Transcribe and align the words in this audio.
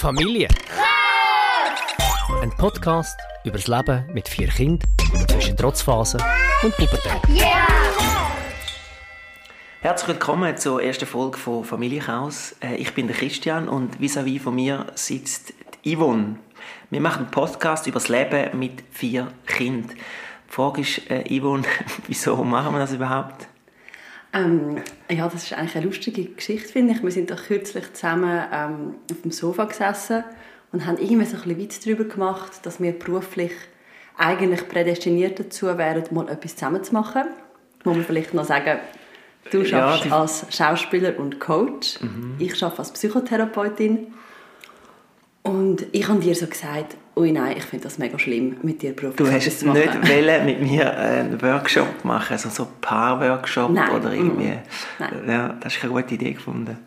Familie. 0.00 0.48
Ein 2.40 2.50
Podcast 2.56 3.20
über 3.44 3.58
das 3.58 3.66
Leben 3.66 4.06
mit 4.14 4.30
vier 4.30 4.48
Kindern 4.48 4.88
zwischen 5.28 5.54
Trotzphase 5.58 6.16
und 6.62 6.74
Pubertät. 6.74 7.20
Herzlich 9.82 10.08
willkommen 10.08 10.56
zur 10.56 10.82
ersten 10.82 11.04
Folge 11.04 11.36
von 11.36 11.64
Familienchaos. 11.64 12.56
Äh, 12.62 12.76
Ich 12.76 12.94
bin 12.94 13.08
der 13.08 13.16
Christian 13.16 13.68
und 13.68 14.00
vis-à-vis 14.00 14.40
von 14.40 14.54
mir 14.54 14.86
sitzt 14.94 15.52
die 15.84 15.94
Yvonne. 15.94 16.36
Wir 16.88 17.02
machen 17.02 17.24
einen 17.24 17.30
Podcast 17.30 17.86
über 17.86 17.98
das 17.98 18.08
Leben 18.08 18.58
mit 18.58 18.82
vier 18.92 19.30
Kindern. 19.46 19.90
Die 20.48 20.52
Frage 20.52 20.80
ist, 20.80 21.10
äh, 21.10 21.24
Yvonne, 21.28 21.64
wieso 22.06 22.42
machen 22.42 22.72
wir 22.72 22.78
das 22.78 22.92
überhaupt? 22.92 23.49
Ähm, 24.32 24.76
ja, 25.10 25.28
das 25.28 25.44
ist 25.44 25.52
eigentlich 25.52 25.76
eine 25.76 25.86
lustige 25.86 26.24
Geschichte, 26.24 26.68
finde 26.68 26.94
ich. 26.94 27.02
Wir 27.02 27.10
sind 27.10 27.30
doch 27.30 27.42
kürzlich 27.42 27.92
zusammen 27.94 28.42
ähm, 28.52 28.94
auf 29.10 29.20
dem 29.22 29.32
Sofa 29.32 29.64
gesessen 29.64 30.22
und 30.72 30.86
haben 30.86 30.98
irgendwie 30.98 31.24
so 31.26 31.36
ein 31.36 31.42
bisschen 31.42 31.58
Witz 31.58 31.80
darüber 31.80 32.04
gemacht, 32.04 32.64
dass 32.64 32.80
wir 32.80 32.92
beruflich 32.92 33.52
eigentlich 34.16 34.68
prädestiniert 34.68 35.40
dazu 35.40 35.66
wären, 35.78 36.04
mal 36.12 36.28
etwas 36.28 36.54
zusammen 36.54 36.84
zu 36.84 36.92
machen. 36.92 37.22
Muss 37.84 37.96
man 37.96 38.04
vielleicht 38.04 38.34
noch 38.34 38.44
sagen, 38.44 38.78
du 39.50 39.62
Ja, 39.62 39.86
arbeitest 39.86 40.04
die- 40.04 40.12
als 40.12 40.46
Schauspieler 40.56 41.18
und 41.18 41.40
Coach. 41.40 41.98
Ich 42.38 42.62
arbeite 42.62 42.78
als 42.80 42.92
Psychotherapeutin. 42.92 44.12
Und 45.42 45.86
ich 45.92 46.06
habe 46.06 46.20
dir 46.20 46.34
so 46.34 46.46
gesagt, 46.46 46.96
ui 47.20 47.32
nein, 47.32 47.56
ich 47.56 47.64
finde 47.64 47.84
das 47.84 47.98
mega 47.98 48.18
schlimm, 48.18 48.56
mit 48.62 48.82
dir 48.82 48.92
beruflich 48.94 49.16
Du 49.16 49.30
hast 49.32 49.62
machen. 49.64 49.78
nicht 49.78 50.08
wollen 50.08 50.44
mit 50.46 50.60
mir 50.62 50.96
einen 50.96 51.40
Workshop 51.42 52.04
machen, 52.04 52.32
also 52.32 52.48
so 52.48 52.64
ein 52.64 52.68
Paar-Workshop 52.80 53.70
oder 53.70 54.12
irgendwie. 54.12 54.48
mm, 54.48 54.58
nein. 54.98 55.12
Ja, 55.28 55.54
das 55.60 55.76
ist 55.76 55.84
eine 55.84 55.92
gute 55.92 56.14
Idee 56.14 56.32
gefunden. 56.32 56.78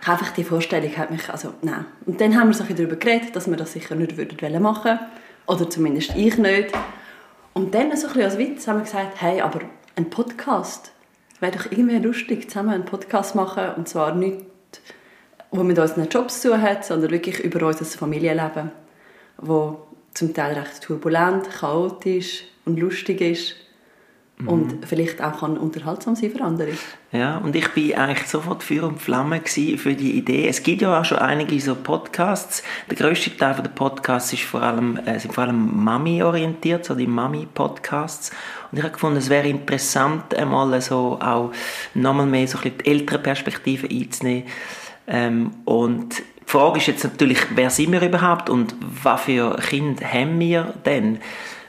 Ich 0.00 0.06
habe 0.08 0.18
einfach 0.20 0.34
die 0.34 0.42
Vorstellung 0.44 0.96
hat 0.96 1.10
mich, 1.10 1.28
also 1.30 1.54
nein. 1.62 1.84
Und 2.06 2.20
dann 2.20 2.36
haben 2.38 2.48
wir 2.48 2.54
so 2.54 2.64
ein 2.64 2.68
bisschen 2.68 2.84
darüber 2.88 2.96
geredet, 2.96 3.36
dass 3.36 3.48
wir 3.48 3.56
das 3.56 3.72
sicher 3.72 3.94
nicht 3.94 4.16
würden 4.16 4.36
wollen 4.40 4.62
machen 4.62 4.98
oder 5.46 5.70
zumindest 5.70 6.14
ich 6.16 6.36
nicht. 6.38 6.72
Und 7.52 7.74
dann 7.74 7.94
so 7.96 8.08
ein 8.08 8.12
bisschen 8.14 8.22
als 8.24 8.38
Witz 8.38 8.66
haben 8.66 8.78
wir 8.78 8.84
gesagt, 8.84 9.20
hey, 9.20 9.40
aber 9.40 9.60
ein 9.96 10.10
Podcast 10.10 10.90
wäre 11.40 11.52
doch 11.56 11.66
irgendwie 11.70 11.98
lustig, 11.98 12.48
zusammen 12.48 12.70
einen 12.70 12.84
Podcast 12.84 13.34
machen 13.34 13.74
und 13.76 13.88
zwar 13.88 14.14
nicht, 14.14 14.38
wo 15.50 15.62
mit 15.62 15.78
unseren 15.78 16.08
Jobs 16.08 16.40
zu 16.40 16.50
tun 16.50 16.62
hat, 16.62 16.84
sondern 16.84 17.10
wirklich 17.10 17.40
über 17.40 17.66
unser 17.66 17.84
Familienleben, 17.84 18.70
wo 19.38 19.86
zum 20.14 20.34
Teil 20.34 20.58
recht 20.58 20.82
turbulent, 20.82 21.48
chaotisch 21.50 22.44
und 22.64 22.78
lustig 22.78 23.20
ist 23.20 23.56
und 24.46 24.86
vielleicht 24.86 25.22
auch 25.22 25.40
kann 25.40 25.56
unterhaltsam 25.56 26.16
sein 26.16 26.30
für 26.30 26.42
andere. 26.42 26.70
Ja, 27.12 27.38
und 27.38 27.54
ich 27.54 27.68
bin 27.68 27.94
eigentlich 27.94 28.28
sofort 28.28 28.62
Feuer 28.62 28.84
und 28.84 29.00
Flamme 29.00 29.40
für 29.44 29.94
die 29.94 30.12
Idee. 30.12 30.48
Es 30.48 30.62
gibt 30.62 30.82
ja 30.82 31.00
auch 31.00 31.04
schon 31.04 31.18
einige 31.18 31.60
so 31.60 31.74
Podcasts. 31.74 32.62
Der 32.90 32.96
grösste 32.96 33.36
Teil 33.36 33.54
der 33.54 33.68
Podcasts 33.68 34.32
ist 34.32 34.42
vor 34.42 34.62
allem, 34.62 34.96
äh, 34.96 35.18
sind 35.18 35.34
vor 35.34 35.44
allem 35.44 35.84
Mami-orientiert, 35.84 36.84
so 36.84 36.94
die 36.94 37.06
Mami-Podcasts. 37.06 38.30
Und 38.70 38.78
ich 38.78 38.84
habe 38.84 38.94
gefunden, 38.94 39.18
es 39.18 39.28
wäre 39.28 39.48
interessant, 39.48 40.34
einmal 40.34 40.80
so 40.80 41.18
auch 41.20 41.52
nochmal 41.94 42.26
mehr 42.26 42.48
so 42.48 42.58
ein 42.58 42.62
bisschen 42.62 42.78
die 42.78 42.90
ältere 42.90 43.18
Perspektive 43.18 43.88
einzunehmen. 43.88 44.44
Ähm, 45.06 45.50
und 45.64 46.22
die 46.46 46.50
Frage 46.50 46.78
ist 46.78 46.86
jetzt 46.86 47.04
natürlich, 47.04 47.38
wer 47.54 47.70
sind 47.70 47.92
wir 47.92 48.02
überhaupt 48.02 48.50
und 48.50 48.74
was 48.80 49.22
für 49.22 49.56
Kinder 49.56 50.04
haben 50.06 50.38
wir 50.38 50.74
denn? 50.84 51.18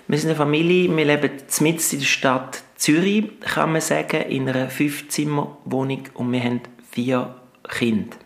Wir 0.08 0.18
sind 0.18 0.30
eine 0.30 0.38
Familie, 0.38 0.96
wir 0.96 1.06
leben 1.06 1.32
mitten 1.62 1.94
in 1.94 2.00
der 2.00 2.06
Stadt 2.06 2.64
Zürich, 2.76 3.40
kann 3.40 3.72
man 3.72 3.82
sagen, 3.82 4.24
in 4.24 4.50
einer 4.50 4.70
Fünf-Zimmer-Wohnung 4.70 6.04
und 6.16 6.32
wir 6.32 6.44
haben 6.44 6.62
vier 6.92 7.34
Kinder. 7.70 8.18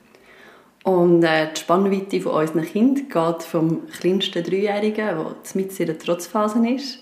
Und 0.84 1.22
äh, 1.24 1.50
die 1.54 1.60
Spannweite 1.60 2.22
von 2.22 2.32
unseren 2.32 2.64
Kindern 2.64 3.10
geht 3.10 3.44
vom 3.44 3.88
kleinsten 3.88 4.42
Dreijährigen, 4.44 5.06
der 5.06 5.36
mitten 5.54 5.82
in 5.82 5.86
der 5.86 6.00
Trotzphase 6.00 6.66
ist. 6.70 7.00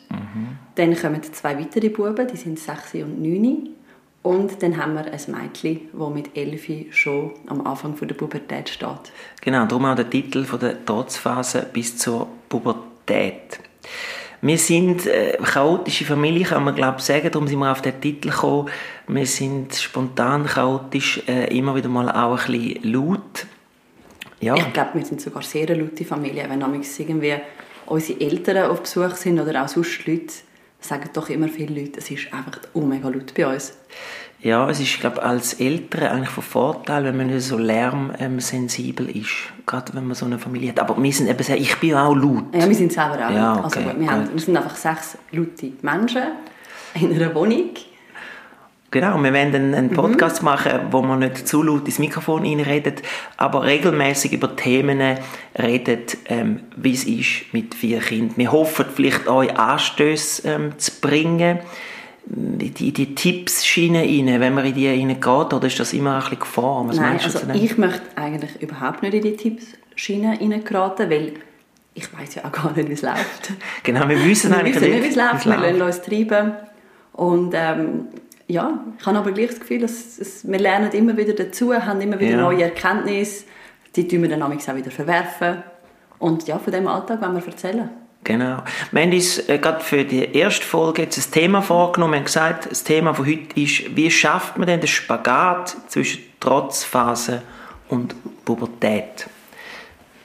Dann 0.75 0.95
kommen 0.95 1.21
zwei 1.21 1.57
weitere 1.57 1.89
Buben, 1.89 2.27
die 2.27 2.35
sind 2.35 2.59
sechs 2.59 2.93
und 2.95 3.21
neun. 3.21 3.74
Und 4.25 4.63
dann 4.63 4.75
haben 4.77 4.95
wir 4.95 5.05
ein 5.05 5.21
Mädchen, 5.27 5.81
das 5.93 6.09
mit 6.09 6.35
elf 6.35 6.67
schon 6.89 7.33
am 7.45 7.61
Anfang 7.67 7.95
der 7.95 8.15
Pubertät 8.15 8.69
steht. 8.69 9.11
Genau, 9.39 9.67
darum 9.67 9.85
auch 9.85 9.93
der 9.93 10.09
Titel 10.09 10.43
von 10.45 10.59
der 10.59 10.83
Trotzphase 10.83 11.67
bis 11.71 11.99
zur 11.99 12.27
Pubertät. 12.49 13.59
Wir 14.41 14.57
sind 14.57 15.05
äh, 15.05 15.35
eine 15.37 15.45
chaotische 15.45 16.05
Familie, 16.05 16.43
kann 16.43 16.63
man 16.63 16.73
glaube 16.73 17.03
sagen, 17.03 17.29
darum 17.31 17.47
sind 17.47 17.59
wir 17.59 17.71
auf 17.71 17.83
den 17.83 18.01
Titel 18.01 18.31
gekommen. 18.31 18.69
Wir 19.07 19.27
sind 19.27 19.75
spontan, 19.75 20.47
chaotisch, 20.47 21.21
äh, 21.27 21.55
immer 21.55 21.75
wieder 21.75 21.89
mal 21.89 22.09
auch 22.09 22.47
ein 22.47 22.51
bisschen 22.51 22.93
laut. 22.93 23.45
Ja, 24.41 24.55
Ich 24.55 24.73
glaube, 24.73 24.95
wir 24.95 25.05
sind 25.05 25.21
sogar 25.21 25.43
sehr 25.43 25.67
laute 25.75 26.03
Familie. 26.03 26.47
Wenn 26.49 26.63
amigs 26.63 26.97
irgendwie 26.97 27.35
unsere 27.85 28.19
Eltern 28.19 28.71
auf 28.71 28.81
Besuch 28.81 29.17
sind 29.17 29.39
oder 29.39 29.63
auch 29.63 29.67
sonst 29.67 30.07
Leute, 30.07 30.33
sagen 30.87 31.09
doch 31.13 31.29
immer 31.29 31.47
viele 31.47 31.81
Leute, 31.81 31.99
es 31.99 32.11
ist 32.11 32.33
einfach 32.33 32.59
oh 32.73 32.81
mega 32.81 33.09
laut 33.09 33.33
bei 33.35 33.47
uns. 33.47 33.73
Ja, 34.39 34.69
es 34.69 34.79
ist, 34.79 34.99
glaube 34.99 35.23
als 35.23 35.53
Eltern 35.55 36.03
eigentlich 36.03 36.29
von 36.29 36.43
Vorteil, 36.43 37.03
wenn 37.05 37.17
man 37.17 37.27
nicht 37.27 37.41
so 37.41 37.57
lärmsensibel 37.57 39.09
ist. 39.09 39.31
Gerade 39.65 39.93
wenn 39.95 40.05
man 40.05 40.15
so 40.15 40.25
eine 40.25 40.37
Familie 40.37 40.69
hat. 40.69 40.79
Aber 40.79 41.01
wir 41.01 41.11
sind 41.11 41.29
eben 41.29 41.41
sehr, 41.41 41.57
ich 41.57 41.75
bin 41.79 41.95
auch 41.95 42.13
laut. 42.13 42.53
Ja, 42.53 42.67
wir 42.67 42.75
sind 42.75 42.93
selber 42.93 43.27
auch. 43.27 43.31
Ja, 43.31 43.53
also, 43.63 43.79
okay, 43.79 43.89
wir, 43.97 44.11
haben, 44.11 44.29
wir 44.31 44.39
sind 44.39 44.55
einfach 44.55 44.75
sechs 44.75 45.17
laute 45.31 45.71
Menschen 45.81 46.23
in 46.93 47.13
einer 47.15 47.33
Wohnung. 47.33 47.71
Genau, 48.95 49.21
wir 49.21 49.33
werden 49.33 49.53
einen, 49.53 49.69
Mhm. 49.71 49.75
einen 49.75 49.89
Podcast 49.89 50.41
machen, 50.41 50.71
wo 50.91 51.01
man 51.01 51.19
nicht 51.19 51.45
zu 51.45 51.61
laut 51.61 51.85
ins 51.85 51.99
Mikrofon 51.99 52.43
reinredet, 52.43 53.01
aber 53.35 53.63
regelmäßig 53.63 54.31
über 54.31 54.55
Themen 54.55 55.17
redet, 55.59 56.17
ähm, 56.27 56.61
wie 56.77 56.93
es 56.93 57.03
ist 57.03 57.51
mit 57.51 57.75
vier 57.75 57.99
Kindern. 57.99 58.37
Wir 58.37 58.53
hoffen, 58.53 58.85
vielleicht 58.95 59.27
euch 59.27 59.53
Anstöße 59.53 60.47
ähm, 60.47 60.79
zu 60.79 60.91
bringen, 61.01 61.59
in 62.27 62.73
die, 62.73 62.93
die 62.93 63.13
Tipps-Schiene 63.13 63.99
rein, 63.99 64.39
wenn 64.39 64.53
man 64.53 64.65
in 64.65 64.73
die 64.75 64.87
reingeht, 64.87 65.27
oder 65.27 65.67
ist 65.67 65.77
das 65.77 65.91
immer 65.91 66.13
ein 66.15 66.21
bisschen 66.21 66.39
Gefahr? 66.39 66.87
Was 66.87 66.95
Nein, 66.95 67.09
meinst 67.09 67.35
du 67.35 67.39
also 67.39 67.51
ich 67.65 67.77
möchte 67.77 68.01
eigentlich 68.15 68.61
überhaupt 68.61 69.03
nicht 69.03 69.13
in 69.13 69.23
die 69.23 69.35
Tippschiene 69.35 70.39
reingeraten, 70.39 71.09
weil 71.09 71.33
ich 71.95 72.17
weiß 72.17 72.35
ja 72.35 72.45
auch 72.45 72.51
gar 72.53 72.71
nicht, 72.71 72.87
wie 72.87 72.93
es 72.93 73.01
läuft. 73.01 73.51
Genau, 73.83 74.07
wir 74.07 74.23
wissen 74.23 74.51
Wir 74.51 74.59
eigentlich 74.59 74.75
wissen 74.75 74.89
nicht, 74.89 75.03
wie 75.03 75.07
es 75.09 75.15
läuft. 75.17 75.45
Wir 75.45 75.57
lassen 75.57 75.81
uns 75.81 76.01
treiben. 76.01 76.53
Und 77.11 77.53
ähm, 77.55 78.07
ja, 78.47 78.79
ich 78.99 79.05
habe 79.05 79.17
aber 79.17 79.31
gleich 79.31 79.49
das 79.49 79.59
Gefühl, 79.59 79.79
dass 79.79 80.17
es, 80.19 80.47
wir 80.47 80.59
lernen 80.59 80.91
immer 80.91 81.17
wieder 81.17 81.33
dazu, 81.33 81.73
haben 81.73 82.01
immer 82.01 82.19
wieder 82.19 82.31
Ja. 82.37 82.41
neue 82.41 82.63
Erkenntnisse. 82.63 83.45
Die 83.95 84.07
tun 84.07 84.21
wir 84.23 84.29
dann 84.29 84.41
auch 84.43 84.51
wieder 84.51 84.91
verwerfen. 84.91 85.63
Und 86.19 86.47
ja, 86.47 86.59
von 86.59 86.71
diesem 86.71 86.87
Alltag 86.87 87.21
wollen 87.21 87.35
wir 87.35 87.45
erzählen. 87.45 87.89
Genau. 88.23 88.57
Wir 88.91 89.01
haben 89.03 89.13
uns 89.13 89.37
äh, 89.49 89.57
gerade 89.59 89.81
für 89.83 90.03
die 90.03 90.35
erste 90.35 90.65
Folge 90.65 91.03
jetzt 91.03 91.17
ein 91.17 91.31
Thema 91.31 91.61
vorgenommen. 91.61 92.13
Wir 92.13 92.17
haben 92.19 92.25
gesagt, 92.25 92.69
das 92.71 92.83
Thema 92.83 93.13
von 93.13 93.25
heute 93.25 93.59
ist, 93.59 93.95
wie 93.95 94.09
schafft 94.09 94.57
man 94.57 94.67
denn 94.67 94.79
den 94.81 94.87
Spagat 94.87 95.75
zwischen 95.87 96.23
Trotzphase 96.39 97.41
und 97.89 98.15
Pubertät? 98.43 99.27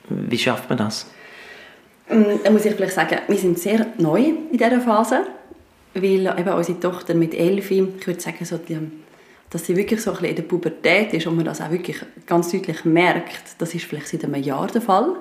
Wie 0.08 0.38
schafft 0.38 0.68
man 0.70 0.78
das? 0.78 1.06
Ähm, 2.08 2.40
Da 2.42 2.50
muss 2.50 2.64
ich 2.64 2.74
vielleicht 2.74 2.94
sagen, 2.94 3.18
wir 3.28 3.36
sind 3.36 3.58
sehr 3.58 3.86
neu 3.98 4.20
in 4.50 4.52
dieser 4.58 4.80
Phase, 4.80 5.26
weil 5.94 6.26
eben 6.38 6.54
unsere 6.54 6.80
Tochter 6.80 7.14
mit 7.14 7.34
elf, 7.34 7.70
ich 7.70 8.06
würde 8.06 8.20
sagen, 8.20 8.44
so 8.44 8.58
die, 8.58 8.78
dass 9.50 9.66
sie 9.66 9.76
wirklich 9.76 10.00
so 10.00 10.10
ein 10.10 10.16
bisschen 10.16 10.30
in 10.30 10.36
der 10.36 10.42
Pubertät 10.44 11.12
ist 11.12 11.26
und 11.26 11.36
man 11.36 11.44
das 11.44 11.60
auch 11.60 11.70
wirklich 11.70 11.96
ganz 12.26 12.52
deutlich 12.52 12.84
merkt, 12.84 13.56
das 13.58 13.74
ist 13.74 13.84
vielleicht 13.84 14.08
seit 14.08 14.24
einem 14.24 14.42
Jahr 14.42 14.68
der 14.68 14.80
Fall. 14.80 15.16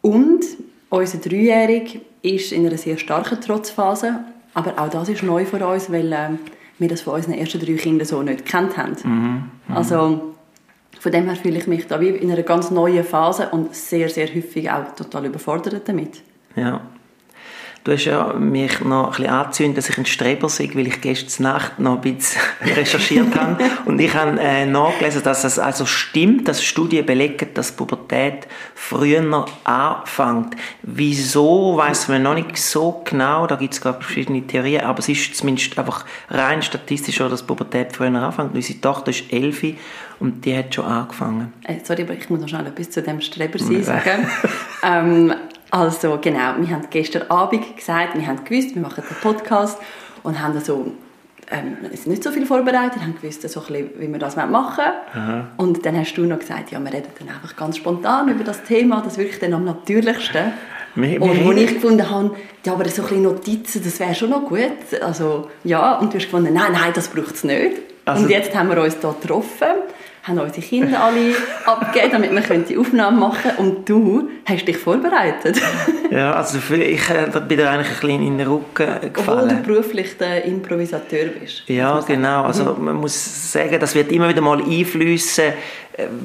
Und 0.00 0.44
unser 0.88 1.18
Dreijährig 1.18 2.00
ist 2.22 2.52
in 2.52 2.66
einer 2.66 2.78
sehr 2.78 2.98
starken 2.98 3.40
Trotzphase, 3.40 4.20
aber 4.54 4.78
auch 4.78 4.88
das 4.88 5.08
ist 5.08 5.22
neu 5.22 5.44
für 5.44 5.64
uns, 5.66 5.90
weil 5.90 6.12
äh, 6.12 6.30
wir 6.78 6.88
das 6.88 7.02
von 7.02 7.14
unseren 7.14 7.34
ersten 7.34 7.60
drei 7.60 7.74
Kindern 7.74 8.06
so 8.06 8.22
nicht 8.22 8.44
gekannt 8.44 8.76
haben. 8.76 8.96
Also 9.74 10.34
von 10.98 11.12
dem 11.12 11.26
her 11.26 11.36
fühle 11.36 11.58
ich 11.58 11.66
mich 11.66 11.86
da 11.86 12.00
wie 12.00 12.08
in 12.08 12.30
einer 12.30 12.42
ganz 12.42 12.70
neuen 12.70 13.04
Phase 13.04 13.48
und 13.50 13.74
sehr, 13.74 14.08
sehr 14.08 14.28
häufig 14.34 14.70
auch 14.70 14.94
total 14.94 15.26
überfordert 15.26 15.88
damit. 15.88 16.22
Ja. 16.56 16.80
Du 17.82 17.92
hast 17.92 18.04
ja 18.04 18.34
mich 18.34 18.80
noch 18.80 19.06
ein 19.06 19.10
bisschen 19.10 19.26
angezündet, 19.28 19.78
dass 19.78 19.88
ich 19.88 19.96
ein 19.96 20.04
Streber 20.04 20.50
sei, 20.50 20.68
weil 20.74 20.86
ich 20.86 21.00
gestern 21.00 21.44
Nacht 21.44 21.78
noch 21.78 22.02
ein 22.02 22.14
bisschen 22.14 22.40
recherchiert 22.76 23.34
habe. 23.34 23.56
Und 23.86 23.98
ich 23.98 24.12
habe 24.14 24.38
äh, 24.38 24.66
nachgelesen, 24.66 25.22
dass 25.22 25.44
es 25.44 25.58
also 25.58 25.86
stimmt, 25.86 26.46
dass 26.46 26.62
Studien 26.62 27.06
belegen, 27.06 27.48
dass 27.54 27.72
Pubertät 27.72 28.46
früher 28.74 29.46
anfängt. 29.64 30.56
Wieso, 30.82 31.78
weiß 31.78 32.08
man 32.08 32.22
noch 32.22 32.34
nicht 32.34 32.58
so 32.58 33.02
genau. 33.04 33.46
Da 33.46 33.56
gibt 33.56 33.72
es 33.72 33.80
gerade 33.80 34.02
verschiedene 34.02 34.46
Theorien. 34.46 34.82
Aber 34.82 34.98
es 34.98 35.08
ist 35.08 35.34
zumindest 35.34 35.78
einfach 35.78 36.04
rein 36.28 36.60
statistisch 36.60 37.16
so, 37.16 37.30
dass 37.30 37.42
Pubertät 37.42 37.96
früher 37.96 38.14
anfängt. 38.14 38.54
Unsere 38.54 38.78
Tochter 38.80 39.08
ist 39.08 39.32
elf 39.32 39.64
und 40.20 40.44
die 40.44 40.56
hat 40.56 40.74
schon 40.74 40.84
angefangen. 40.84 41.54
Äh, 41.64 41.76
sorry, 41.82 42.02
aber 42.02 42.12
ich 42.12 42.28
muss 42.28 42.40
noch 42.40 42.48
schnell 42.48 42.66
etwas 42.66 42.90
zu 42.90 43.02
dem 43.02 43.22
Streber 43.22 43.58
sein 43.58 43.82
sagen. 43.82 44.30
ähm, 44.82 45.34
also 45.70 46.18
genau, 46.20 46.54
wir 46.58 46.70
haben 46.70 46.86
gestern 46.90 47.30
Abend 47.30 47.76
gesagt, 47.76 48.14
wir 48.16 48.26
haben 48.26 48.44
gewusst, 48.44 48.74
wir 48.74 48.82
machen 48.82 49.04
den 49.08 49.16
Podcast 49.16 49.78
und 50.22 50.40
haben 50.40 50.58
so 50.60 50.92
ähm, 51.50 51.76
nicht 52.04 52.22
so 52.22 52.30
viel 52.30 52.46
vorbereitet, 52.46 53.00
haben 53.02 53.16
gewusst, 53.20 53.48
so 53.48 53.60
ein 53.60 53.66
bisschen, 53.66 53.90
wie 53.98 54.08
wir 54.12 54.18
das 54.18 54.36
machen 54.36 54.84
wollen. 55.14 55.44
Und 55.56 55.84
dann 55.84 55.96
hast 55.98 56.14
du 56.14 56.22
noch 56.22 56.38
gesagt, 56.38 56.70
ja, 56.70 56.78
wir 56.78 56.92
reden 56.92 57.08
dann 57.18 57.28
einfach 57.28 57.56
ganz 57.56 57.76
spontan 57.76 58.28
über 58.28 58.44
das 58.44 58.62
Thema, 58.62 59.00
das 59.04 59.18
wirklich 59.18 59.38
dann 59.40 59.54
am 59.54 59.64
natürlichsten. 59.64 60.52
Wir- 60.94 61.20
und 61.22 61.44
wo 61.44 61.52
ich 61.52 61.74
gefunden 61.74 62.08
habe, 62.08 62.32
ja, 62.64 62.72
aber 62.72 62.88
so 62.88 63.02
ein 63.02 63.08
bisschen 63.08 63.22
Notizen, 63.22 63.82
das 63.84 64.00
wäre 64.00 64.14
schon 64.14 64.30
noch 64.30 64.44
gut. 64.44 65.00
Also, 65.00 65.48
ja, 65.64 65.98
und 65.98 66.12
du 66.12 66.18
hast 66.18 66.24
gefunden, 66.26 66.52
nein, 66.52 66.72
nein, 66.72 66.92
das 66.94 67.08
braucht 67.08 67.34
es 67.34 67.44
nicht. 67.44 67.78
Also- 68.04 68.24
und 68.24 68.30
jetzt 68.30 68.54
haben 68.56 68.68
wir 68.68 68.80
uns 68.82 68.96
hier 69.00 69.14
getroffen, 69.20 69.68
haben 70.30 70.38
unsere 70.38 70.62
Kinder 70.62 71.02
alle 71.02 71.34
abgegeben, 71.66 72.12
damit 72.12 72.30
wir 72.32 72.40
können 72.40 72.64
die 72.68 72.78
Aufnahme 72.78 73.18
machen 73.18 73.50
Und 73.58 73.88
du 73.88 74.28
hast 74.46 74.66
dich 74.66 74.76
vorbereitet. 74.78 75.60
Ja, 76.10 76.32
also 76.32 76.58
ich 76.74 77.08
äh, 77.08 77.28
da 77.32 77.38
bin 77.38 77.56
dir 77.56 77.70
eigentlich 77.70 77.86
ein 77.86 78.00
bisschen 78.00 78.26
in 78.26 78.38
den 78.38 78.48
Rücken 78.48 78.82
Obwohl 78.82 79.00
du 79.00 79.10
gefallen. 79.12 79.62
beruflich 79.62 80.18
der 80.18 80.44
Improvisateur 80.44 81.26
bist. 81.26 81.62
Ja, 81.68 82.00
genau. 82.00 82.42
Also 82.42 82.76
man 82.80 82.96
muss 82.96 83.52
sagen, 83.52 83.78
das 83.78 83.94
wird 83.94 84.10
immer 84.10 84.28
wieder 84.28 84.40
mal 84.40 84.60
einflüssen, 84.60 85.52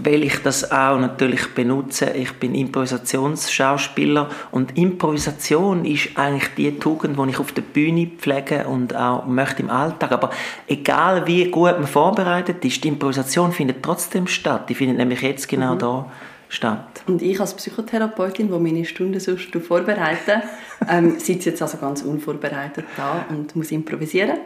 weil 0.03 0.23
ich 0.23 0.41
das 0.41 0.71
auch 0.71 0.99
natürlich 0.99 1.53
benutze. 1.53 2.11
Ich 2.11 2.33
bin 2.33 2.55
Improvisationsschauspieler 2.55 4.29
und 4.51 4.77
Improvisation 4.77 5.85
ist 5.85 6.09
eigentlich 6.15 6.53
die 6.55 6.79
Tugend, 6.79 7.17
die 7.17 7.29
ich 7.29 7.39
auf 7.39 7.51
der 7.51 7.61
Bühne 7.61 8.07
pflege 8.17 8.65
und 8.67 8.95
auch 8.95 9.25
möchte 9.25 9.61
im 9.63 9.69
Alltag. 9.69 10.11
Aber 10.11 10.29
egal 10.67 11.25
wie 11.27 11.49
gut 11.49 11.79
man 11.79 11.87
vorbereitet 11.87 12.63
ist, 12.63 12.83
die 12.83 12.89
Improvisation 12.89 13.51
findet 13.51 13.83
trotzdem 13.83 14.27
statt. 14.27 14.69
Die 14.69 14.75
findet 14.75 14.97
nämlich 14.97 15.21
jetzt 15.21 15.47
genau 15.47 15.75
da 15.75 16.05
statt. 16.49 17.03
Und 17.07 17.21
ich 17.21 17.39
als 17.39 17.53
Psychotherapeutin, 17.53 18.47
die 18.51 18.59
meine 18.59 18.85
Stunden 18.85 19.19
sonst 19.19 19.53
vorbereite, 19.55 20.41
ähm, 20.89 21.19
sitze 21.19 21.49
jetzt 21.49 21.61
also 21.61 21.77
ganz 21.77 22.01
unvorbereitet 22.01 22.85
da 22.97 23.25
und 23.29 23.55
muss 23.55 23.71
improvisieren. 23.71 24.39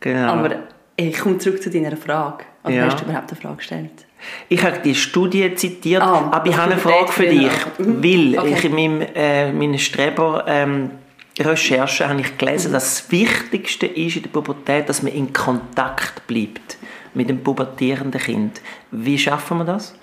Genau. 0.00 0.32
Aber 0.32 0.56
ich 0.96 1.18
komme 1.18 1.38
zurück 1.38 1.62
zu 1.62 1.70
deiner 1.70 1.96
Frage. 1.96 2.44
Oder 2.68 2.76
Ja. 2.76 2.86
hast 2.86 3.00
du 3.00 3.04
überhaupt 3.04 3.30
eine 3.30 3.40
Frage 3.40 3.56
gestellt? 3.56 3.90
Ich 4.48 4.62
habe 4.64 4.78
die 4.84 4.94
Studie 4.94 5.54
zitiert, 5.54 6.02
Ah, 6.02 6.28
aber 6.32 6.46
ich 6.50 6.56
habe 6.56 6.72
eine 6.72 6.80
Frage 6.80 7.12
für 7.12 7.26
dich. 7.26 7.50
Mhm. 7.78 8.02
weil 8.02 8.38
Okay. 8.38 8.54
ich 8.56 8.64
in 8.64 8.74
meinem, 8.74 9.06
äh, 9.14 9.52
meiner 9.52 9.78
Streber 9.78 10.44
ähm, 10.46 10.90
Recherche 11.38 12.08
habe 12.08 12.20
ich 12.20 12.32
Mhm. 12.32 12.38
gelesen, 12.38 12.72
dass 12.72 12.84
das 13.02 13.10
Wichtigste 13.12 13.86
ist 13.86 14.16
in 14.16 14.22
der 14.22 14.30
Pubertät, 14.30 14.88
dass 14.88 15.02
man 15.02 15.12
in 15.12 15.32
Kontakt 15.32 16.26
bleibt 16.26 16.78
mit 17.14 17.28
dem 17.30 17.42
pubertierenden 17.42 18.20
Kind. 18.20 18.60
Wie 18.90 19.16
schaffen 19.18 19.58
wir 19.58 19.64
das? 19.64 19.94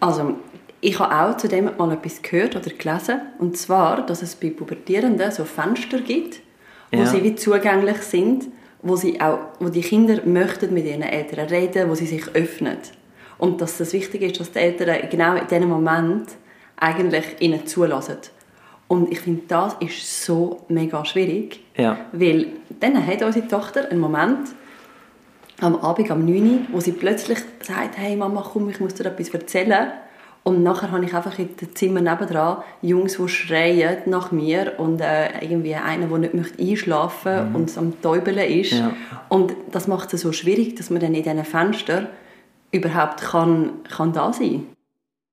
Also, 0.00 0.36
ich 0.80 0.98
habe 0.98 1.14
auch 1.32 1.36
zu 1.36 1.48
dem 1.48 1.70
mal 1.78 1.92
etwas 1.92 2.20
gehört 2.22 2.56
oder 2.56 2.70
gelesen. 2.70 3.20
Und 3.38 3.56
zwar, 3.56 4.04
dass 4.04 4.20
es 4.22 4.34
bei 4.34 4.50
Pubertierenden 4.50 5.30
so 5.30 5.44
Fenster 5.44 6.00
gibt, 6.00 6.40
wo 6.92 7.00
Ja. 7.00 7.06
sie 7.06 7.22
wie 7.22 7.34
zugänglich 7.36 7.98
sind, 7.98 8.46
wo, 8.84 8.96
sie 8.96 9.20
auch, 9.20 9.38
wo 9.58 9.68
die 9.68 9.80
Kinder 9.80 10.20
möchten 10.24 10.72
mit 10.72 10.86
ihren 10.86 11.02
Eltern 11.02 11.48
reden, 11.48 11.90
wo 11.90 11.94
sie 11.94 12.06
sich 12.06 12.28
öffnen. 12.34 12.78
Und 13.38 13.60
dass 13.60 13.78
das 13.78 13.92
wichtig 13.92 14.22
ist, 14.22 14.38
dass 14.38 14.52
die 14.52 14.60
Eltern 14.60 15.08
genau 15.10 15.34
in 15.34 15.46
diesem 15.48 15.68
Moment 15.68 16.28
eigentlich 16.76 17.24
ihnen 17.40 17.66
zulassen. 17.66 18.18
Und 18.86 19.10
ich 19.10 19.20
finde, 19.20 19.42
das 19.48 19.74
ist 19.80 20.24
so 20.24 20.60
mega 20.68 21.04
schwierig. 21.04 21.60
Ja. 21.76 21.98
Weil 22.12 22.48
dann 22.80 23.04
hat 23.04 23.22
unsere 23.22 23.48
Tochter 23.48 23.90
einen 23.90 24.00
Moment, 24.00 24.50
am 25.60 25.76
Abend 25.76 26.10
um 26.10 26.24
9 26.24 26.42
Uhr, 26.42 26.58
wo 26.72 26.80
sie 26.80 26.92
plötzlich 26.92 27.38
sagt, 27.62 27.96
hey 27.96 28.16
Mama, 28.16 28.44
komm, 28.52 28.68
ich 28.70 28.80
muss 28.80 28.94
dir 28.94 29.06
etwas 29.06 29.30
erzählen. 29.30 29.92
Und 30.44 30.62
nachher 30.62 30.90
habe 30.90 31.04
ich 31.06 31.14
einfach 31.14 31.38
in 31.38 31.56
dem 31.56 31.74
Zimmer 31.74 32.02
nebendran 32.02 32.58
Jungs, 32.82 33.16
die 33.16 33.28
schreien 33.28 33.96
nach 34.04 34.30
mir 34.30 34.74
und 34.76 35.00
äh, 35.00 35.40
irgendwie 35.40 35.74
einer, 35.74 36.06
der 36.06 36.18
nicht 36.18 36.34
möchte 36.34 36.62
einschlafen 36.62 37.54
und 37.54 37.76
am 37.78 38.00
Täubeln 38.02 38.36
ist. 38.36 38.72
Ja. 38.72 38.92
Und 39.30 39.54
das 39.72 39.88
macht 39.88 40.12
es 40.12 40.20
so 40.20 40.32
schwierig, 40.32 40.76
dass 40.76 40.90
man 40.90 41.00
dann 41.00 41.14
in 41.14 41.22
diesen 41.22 41.44
Fenstern 41.46 42.08
überhaupt 42.72 43.22
kann, 43.22 43.70
kann 43.88 44.12
da 44.12 44.34
sein 44.34 44.66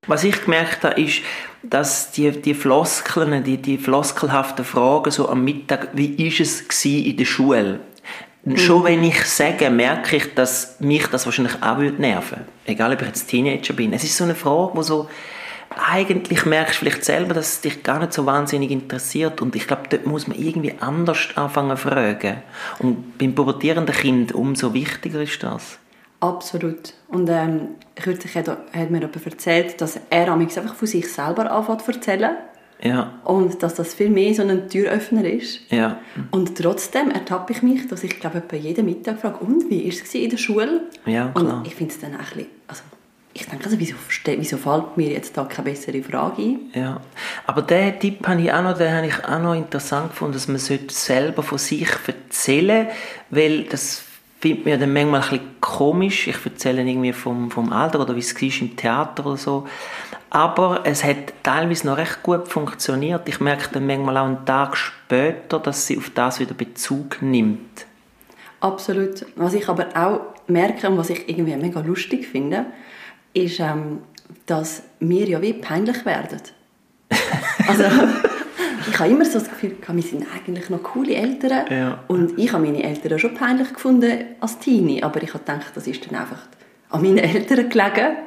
Was 0.08 0.24
ich 0.24 0.46
gemerkt 0.46 0.86
habe, 0.86 1.02
ist, 1.02 1.24
dass 1.62 2.12
die, 2.12 2.32
die 2.32 2.54
Floskeln, 2.54 3.44
die, 3.44 3.58
die 3.58 3.78
floskelhaften 3.78 4.64
Fragen 4.64 5.12
so 5.12 5.28
am 5.28 5.44
Mittag, 5.44 5.90
wie 5.94 6.26
ist 6.26 6.40
es 6.40 6.86
in 6.86 7.18
der 7.18 7.26
Schule? 7.26 7.82
Schon 8.56 8.84
wenn 8.84 9.04
ich 9.04 9.24
sage, 9.26 9.70
merke 9.70 10.16
ich, 10.16 10.34
dass 10.34 10.80
mich 10.80 11.06
das 11.08 11.26
wahrscheinlich 11.26 11.62
auch 11.62 11.78
würde 11.78 12.02
nerven 12.02 12.40
Egal, 12.66 12.94
ob 12.94 13.02
ich 13.02 13.08
jetzt 13.08 13.28
Teenager 13.28 13.74
bin. 13.74 13.94
Es 13.94 14.04
ist 14.04 14.18
so 14.18 14.24
eine 14.24 14.34
Frage, 14.34 14.72
wo 14.74 14.82
so 14.82 15.08
eigentlich 15.78 16.46
merkst 16.46 16.76
du 16.76 16.80
vielleicht 16.80 17.06
selber, 17.06 17.34
dass 17.34 17.54
es 17.54 17.62
dich 17.62 17.84
gar 17.84 18.00
nicht 18.00 18.14
so 18.14 18.26
wahnsinnig 18.26 18.72
interessiert 18.72 19.42
und 19.42 19.56
ich 19.56 19.68
glaube, 19.68 19.84
dort 19.90 20.06
muss 20.06 20.28
man 20.28 20.38
irgendwie 20.38 20.74
anders 20.80 21.30
anfangen 21.36 21.78
zu 21.78 21.88
fragen. 21.90 22.38
Und 22.80 23.18
beim 23.18 23.34
pubertierenden 23.34 23.96
Kind 23.96 24.34
umso 24.34 24.74
wichtiger 24.74 25.22
ist 25.22 25.42
das. 25.44 25.78
Absolut. 26.20 26.94
Und 27.08 27.30
ähm, 27.30 27.70
kürzlich 27.96 28.36
hat, 28.36 28.48
hat 28.48 28.92
mir 28.92 29.00
jemand 29.00 29.26
erzählt, 29.26 29.80
dass 29.82 30.00
er 30.10 30.34
einfach 30.34 30.76
von 30.76 30.88
sich 30.88 31.12
selber 31.12 31.50
anfängt 31.52 31.84
zu 31.84 31.92
erzählen 31.92 32.32
Ja, 32.84 33.14
und 33.24 33.62
dass 33.62 33.76
das 33.76 33.94
viel 33.94 34.10
mehr 34.10 34.34
so 34.34 34.42
ein 34.42 34.68
Türöffner 34.68 35.26
ist. 35.26 35.62
ja. 35.72 36.00
Und 36.32 36.58
trotzdem 36.58 37.12
ertappe 37.12 37.54
ich 37.54 37.62
mich, 37.62 37.88
dass 37.88 38.04
ich 38.04 38.20
glaube 38.20 38.40
etwa 38.40 38.56
jeden 38.56 38.86
Mittag 38.86 39.20
frage, 39.20 39.38
und 39.38 39.70
wie 39.70 39.82
ist 39.82 40.04
es 40.04 40.16
in 40.16 40.30
der 40.30 40.38
Schule? 40.38 40.82
Ja, 41.06 41.28
klar. 41.30 41.58
Und 41.58 41.68
ich 41.68 41.76
finde 41.76 41.94
es 41.94 42.00
dann 42.00 42.16
auch 42.16 42.20
ein 42.20 42.26
bisschen, 42.26 42.48
also 42.68 42.84
ich 43.34 43.46
denke, 43.46 43.66
also, 43.66 43.80
wieso, 43.80 43.96
wieso 44.26 44.58
fällt 44.58 44.98
mir 44.98 45.10
jetzt 45.10 45.38
da 45.38 45.46
keine 45.46 45.70
bessere 45.70 46.04
Frage 46.04 46.42
ein? 46.42 46.60
Ja, 46.74 47.00
aber 47.46 47.62
den 47.62 47.98
Tipp 48.00 48.28
habe 48.28 48.42
ich 48.42 48.52
auch 48.52 48.62
noch, 48.62 48.78
den 48.78 48.94
habe 48.94 49.08
ich 49.08 49.24
auch 49.24 49.40
noch 49.40 49.54
interessant 49.54 50.10
gefunden, 50.10 50.34
dass 50.34 50.48
man 50.48 50.58
sollte 50.58 50.94
selber 50.94 51.44
von 51.44 51.58
sich 51.58 51.88
erzählen 52.08 52.88
weil 53.30 53.64
das 53.64 54.04
findet 54.42 54.66
mir 54.66 54.78
dann 54.78 54.92
manchmal 54.92 55.22
ein 55.22 55.30
bisschen 55.30 55.62
komisch. 55.62 56.28
Ich 56.28 56.44
erzähle 56.44 56.82
irgendwie 56.82 57.14
vom, 57.14 57.52
vom 57.52 57.72
Alter 57.72 58.02
oder 58.02 58.16
wie 58.16 58.20
es 58.20 58.36
war 58.36 58.62
im 58.62 58.76
Theater 58.76 59.26
oder 59.26 59.38
so. 59.38 59.68
Aber 60.34 60.82
es 60.86 61.04
hat 61.04 61.34
teilweise 61.44 61.86
noch 61.86 61.98
recht 61.98 62.24
gut 62.24 62.48
funktioniert. 62.48 63.28
Ich 63.28 63.42
merke 63.42 63.68
dann 63.74 63.86
manchmal 63.86 64.18
auch 64.18 64.26
einen 64.26 64.46
Tag 64.46 64.78
später, 64.78 65.60
dass 65.60 65.86
sie 65.86 65.98
auf 65.98 66.10
das 66.10 66.40
wieder 66.40 66.54
Bezug 66.54 67.22
nimmt. 67.22 67.86
Absolut. 68.62 69.26
Was 69.36 69.54
ich 69.54 69.68
aber 69.68 69.88
auch 69.94 70.22
merke 70.48 70.90
und 70.90 70.98
was 70.98 71.10
ich 71.10 71.28
irgendwie 71.28 71.56
mega 71.58 71.82
lustig 71.82 72.28
finde, 72.28 72.68
ist, 73.34 73.60
ähm, 73.60 74.00
dass 74.46 74.84
wir 75.02 75.28
ja 75.28 75.42
wie 75.42 75.54
peinlich 75.54 76.06
werden. 76.06 76.42
Also, 77.68 77.84
ich 78.90 79.00
habe 79.00 79.10
immer 79.12 79.24
so 79.24 79.40
das 79.40 79.50
Gefühl, 79.50 79.78
wir 79.88 80.04
sind 80.04 80.26
eigentlich 80.36 80.70
noch 80.70 80.82
coole 80.82 81.14
Eltern. 81.14 81.66
Ja. 81.70 82.00
Und 82.08 82.38
ich 82.38 82.52
habe 82.52 82.66
meine 82.66 82.84
Eltern 82.84 83.20
schon 83.20 83.36
peinlich 83.36 83.72
gefunden 83.72 84.26
als 84.40 84.60
Teenie, 84.60 85.04
aber 85.04 85.22
ich 85.22 85.34
habe 85.34 85.44
gedacht, 85.46 85.72
das 85.76 85.88
ist 85.88 86.06
dann 86.06 86.20
einfach 86.20 86.40
an 86.90 87.02
meinen 87.02 87.20
Eltern 87.20 87.70
gelegen. 87.70 88.18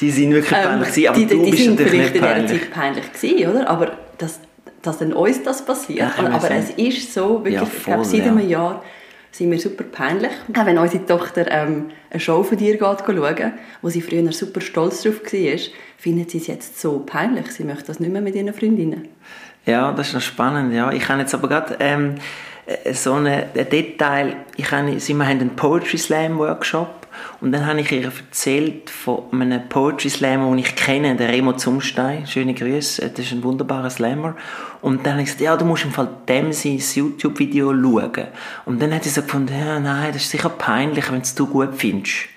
Die 0.00 0.10
sind 0.10 0.32
wirklich 0.32 0.50
peinlich, 0.52 0.88
gewesen, 0.90 1.08
aber 1.08 1.18
Ähm, 1.18 1.28
die, 1.28 1.34
du 1.36 1.44
die 1.44 1.50
bist 1.50 1.62
sind 1.64 1.80
natürlich 1.80 2.12
nicht 2.12 2.20
peinlich. 2.22 2.60
Zeit 2.60 2.70
peinlich 2.70 3.12
gewesen, 3.12 3.48
oder? 3.50 3.70
Aber 3.70 3.92
dass, 4.18 4.40
dass 4.82 4.98
dann 4.98 5.12
uns 5.12 5.42
das 5.42 5.64
passiert. 5.64 5.98
Ja, 6.00 6.12
aber 6.30 6.40
sind- 6.40 6.52
es 6.58 6.70
ist 6.98 7.14
so, 7.14 7.36
wirklich, 7.44 7.54
Ja, 7.54 7.62
ich 7.62 7.82
glaube, 7.84 8.02
voll, 8.02 8.04
seit 8.04 8.26
ja. 8.26 8.32
einem 8.32 8.48
Jahr 8.48 8.82
sind 9.32 9.50
wir 9.50 9.58
super 9.58 9.84
peinlich. 9.84 10.30
Auch 10.58 10.66
wenn 10.66 10.78
unsere 10.78 11.04
Tochter 11.04 11.50
ähm, 11.50 11.86
eine 12.10 12.20
Show 12.20 12.42
von 12.42 12.56
dir 12.56 12.72
geht 12.72 12.80
schauen, 12.80 13.52
wo 13.82 13.88
sie 13.90 14.00
früher 14.00 14.30
super 14.32 14.60
stolz 14.60 15.02
drauf 15.02 15.20
war, 15.22 15.58
findet 15.98 16.30
sie 16.30 16.38
es 16.38 16.46
jetzt 16.46 16.80
so 16.80 17.00
peinlich. 17.00 17.46
Sie 17.52 17.64
möchte 17.64 17.84
das 17.86 18.00
nicht 18.00 18.12
mehr 18.12 18.22
mit 18.22 18.34
ihren 18.34 18.52
Freundinnen. 18.54 19.08
Ja, 19.66 19.92
das 19.92 20.08
ist 20.08 20.14
noch 20.14 20.20
spannend. 20.22 20.72
Ja. 20.72 20.92
Ich 20.92 21.08
habe 21.08 21.20
jetzt 21.20 21.34
aber 21.34 21.48
gerade 21.48 21.76
ähm, 21.80 22.14
äh, 22.66 22.94
so 22.94 23.14
eine, 23.14 23.46
ein 23.54 23.68
Detail. 23.68 24.36
Ich 24.56 24.70
habe, 24.70 24.86
wir 24.88 25.26
haben 25.26 25.40
einen 25.40 25.50
Poetry 25.56 25.98
Slam 25.98 26.38
Workshop 26.38 27.05
und 27.40 27.52
dann 27.52 27.66
habe 27.66 27.80
ich 27.80 27.92
ihr 27.92 28.04
erzählt 28.04 28.88
von 28.90 29.24
einem 29.32 29.68
Poetry 29.68 30.08
Slammer, 30.08 30.48
den 30.50 30.58
ich 30.58 30.74
kenne, 30.74 31.16
der 31.16 31.28
Remo 31.28 31.52
Zumstein. 31.52 32.26
Schöne 32.26 32.54
Grüße, 32.54 33.10
das 33.10 33.26
ist 33.26 33.32
ein 33.32 33.42
wunderbarer 33.42 33.90
Slammer. 33.90 34.36
Und 34.80 35.04
dann 35.04 35.14
habe 35.14 35.22
ich 35.22 35.26
gesagt, 35.26 35.42
ja, 35.42 35.56
du 35.56 35.64
musst 35.64 35.84
im 35.84 35.92
Fall 35.92 36.08
dem 36.28 36.52
sein 36.52 36.78
YouTube-Video 36.78 37.72
schauen. 37.72 38.28
Und 38.64 38.80
dann 38.80 38.94
hat 38.94 39.04
sie 39.04 39.10
so 39.10 39.22
gefunden, 39.22 39.54
ja, 39.58 39.78
nein, 39.80 40.12
das 40.12 40.22
ist 40.22 40.30
sicher 40.30 40.48
peinlich, 40.48 41.10
wenn 41.10 41.20
es 41.20 41.34
du 41.34 41.46
gut 41.46 41.74
findest. 41.74 42.28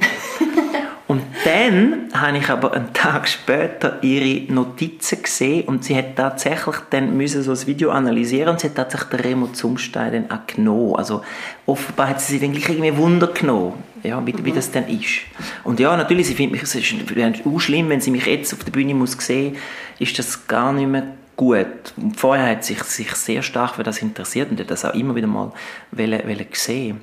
Und 1.10 1.24
dann 1.44 2.10
habe 2.14 2.38
ich 2.38 2.50
aber 2.50 2.72
einen 2.72 2.94
Tag 2.94 3.28
später 3.28 3.98
ihre 4.04 4.54
Notizen 4.54 5.24
gesehen 5.24 5.68
und 5.68 5.84
sie 5.84 5.96
hat 5.96 6.16
tatsächlich 6.16 6.76
dann 6.92 7.18
müssen 7.18 7.42
so 7.42 7.50
das 7.50 7.66
Video 7.66 7.90
analysieren 7.90 8.50
und 8.50 8.60
sie 8.60 8.68
hat 8.68 8.76
tatsächlich 8.76 9.10
den 9.10 9.20
Remo 9.22 9.48
Zumstein 9.48 10.28
dann 10.28 10.30
auch 10.30 10.46
genommen. 10.46 10.98
Also 10.98 11.24
offenbar 11.66 12.10
hat 12.10 12.22
sie 12.22 12.34
sich 12.34 12.42
dann 12.42 12.52
gleich 12.52 12.70
irgendwie 12.70 12.96
Wunder 12.96 13.26
genommen, 13.26 13.74
ja, 14.04 14.24
wie, 14.24 14.36
wie 14.46 14.52
das 14.52 14.70
dann 14.70 14.88
ist. 14.88 15.22
Und 15.64 15.80
ja, 15.80 15.98
natürlich, 15.98 16.28
sie 16.28 16.36
findet 16.36 16.52
mich, 16.52 16.62
es 16.62 16.76
ist 16.76 17.44
auch 17.44 17.60
schlimm, 17.60 17.90
wenn 17.90 18.02
sie 18.02 18.12
mich 18.12 18.28
jetzt 18.28 18.54
auf 18.54 18.64
der 18.64 18.72
Bühne 18.72 18.94
muss 18.94 19.14
sehen, 19.14 19.56
ist 19.98 20.20
das 20.20 20.46
gar 20.46 20.72
nicht 20.74 20.90
mehr 20.90 21.08
gut. 21.36 21.92
Und 21.98 22.20
vorher 22.20 22.52
hat 22.52 22.64
sie 22.64 22.76
sich, 22.76 22.84
sich 22.84 23.16
sehr 23.16 23.42
stark 23.42 23.78
für 23.78 23.84
das 23.84 24.04
interessiert 24.04 24.52
und 24.52 24.60
hat 24.60 24.70
das 24.70 24.86
auch 24.86 24.94
immer 24.94 25.16
wieder 25.16 25.26
mal 25.26 25.54
wollen, 25.92 26.24
wollen 26.24 26.46
sehen. 26.52 27.02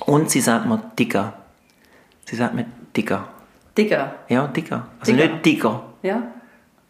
Und 0.00 0.30
sie 0.30 0.42
sagt 0.42 0.66
mir 0.66 0.92
Digga. 0.98 1.32
Sie 2.26 2.36
sagt 2.36 2.54
mir 2.54 2.66
Digga. 2.96 3.28
Digga, 3.76 4.14
Ja, 4.28 4.46
Digga. 4.46 4.86
Also 5.00 5.12
Digga. 5.12 5.24
nicht 5.26 5.44
Digga. 5.46 5.82
ja? 6.02 6.22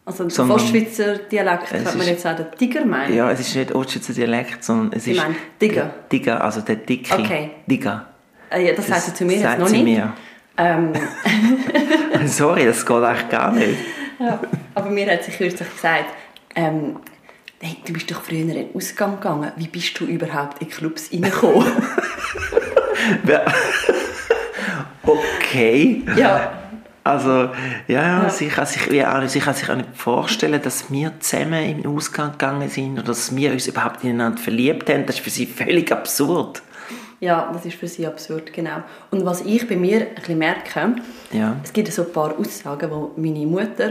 Also 0.06 0.28
Sondern- 0.28 0.58
fast 0.58 0.70
Schweizer 0.70 1.16
Dialekt 1.16 1.66
könnte 1.70 1.96
man 1.96 2.06
jetzt 2.06 2.26
auch 2.26 2.37
den 2.37 2.46
Tiger 2.58 2.84
meinen. 2.84 3.14
Ja, 3.14 3.30
es 3.30 3.40
ist 3.40 3.56
nicht 3.56 3.75
Ostschweizer 3.75 4.12
Dialekt, 4.12 4.62
sondern 4.62 4.92
es 4.99 5.04
Sie 5.04 5.12
ist... 5.12 5.16
meinen 5.16 5.34
Digga? 5.61 5.90
Digga, 6.12 6.37
also 6.38 6.61
der 6.61 6.76
Dicke. 6.76 7.14
Okay. 7.14 7.50
Digga. 7.66 8.06
Äh, 8.50 8.66
ja, 8.66 8.73
das, 8.75 8.87
sagt 8.87 9.00
sie 9.02 9.14
zu 9.14 9.25
mir 9.25 9.38
jetzt 9.38 9.58
noch 9.58 9.70
nicht. 9.70 9.82
Mir. 9.84 10.12
Ähm, 10.58 10.92
Sorry, 12.26 12.66
das 12.66 12.84
geht 12.84 12.96
eigentlich 13.02 13.28
gar 13.30 13.50
nicht. 13.52 13.78
ja. 14.20 14.38
Aber 14.75 14.90
mir 14.90 15.11
hat 15.11 15.25
sie 15.25 15.30
kürzlich 15.30 15.73
gesagt, 15.75 16.04
ähm, 16.54 16.96
hey, 17.62 17.78
du 17.87 17.94
bist 17.94 18.11
doch 18.11 18.20
früher 18.20 18.40
in 18.40 18.49
den 18.49 18.75
Ausgang 18.75 19.14
gegangen. 19.16 19.52
Wie 19.56 19.68
bist 19.68 19.99
du 19.99 20.04
überhaupt 20.04 20.61
in 20.61 20.68
Clubs 20.68 21.11
reingekommen? 21.12 21.64
Ja. 25.06 25.12
okay. 25.12 26.02
ja, 26.16 26.52
Also, 27.04 27.30
ja, 27.30 27.50
ja, 27.88 28.23
Ja. 28.25 28.30
Sie, 28.30 28.49
kann 28.49 28.66
sich, 28.66 28.90
wie 28.90 29.04
auch, 29.04 29.26
sie 29.28 29.40
kann 29.40 29.54
sich 29.54 29.68
auch 29.70 29.76
nicht 29.76 29.90
vorstellen, 29.94 30.61
dass 30.62 30.90
wir 30.90 31.12
zusammen 31.20 31.62
in 31.62 31.82
den 31.82 31.87
Ausgang 31.94 32.32
gegangen 32.32 32.68
sind 32.68 32.94
oder 32.94 33.08
dass 33.08 33.34
wir 33.37 33.52
uns 33.52 33.66
überhaupt 33.66 34.02
ineinander 34.04 34.38
verliebt 34.40 34.88
haben. 34.88 35.04
Das 35.06 35.16
ist 35.16 35.23
für 35.25 35.30
sie 35.30 35.46
völlig 35.46 35.90
absurd. 35.92 36.62
ja, 37.20 37.50
das 37.52 37.64
ist 37.66 37.76
für 37.76 37.88
sie 37.88 38.06
absurd, 38.06 38.52
genau. 38.52 38.82
Und 39.11 39.25
was 39.25 39.40
ich 39.42 39.66
bei 39.68 39.76
mir 39.76 40.00
ein 40.08 40.14
bisschen 40.14 40.38
merke, 40.38 40.94
Ja. 41.32 41.56
es 41.62 41.73
gibt 41.73 41.90
so 41.92 42.02
ein 42.02 42.12
paar 42.12 42.34
Aussagen, 42.38 42.90
die 43.16 43.20
meine 43.20 43.46
Mutter 43.46 43.90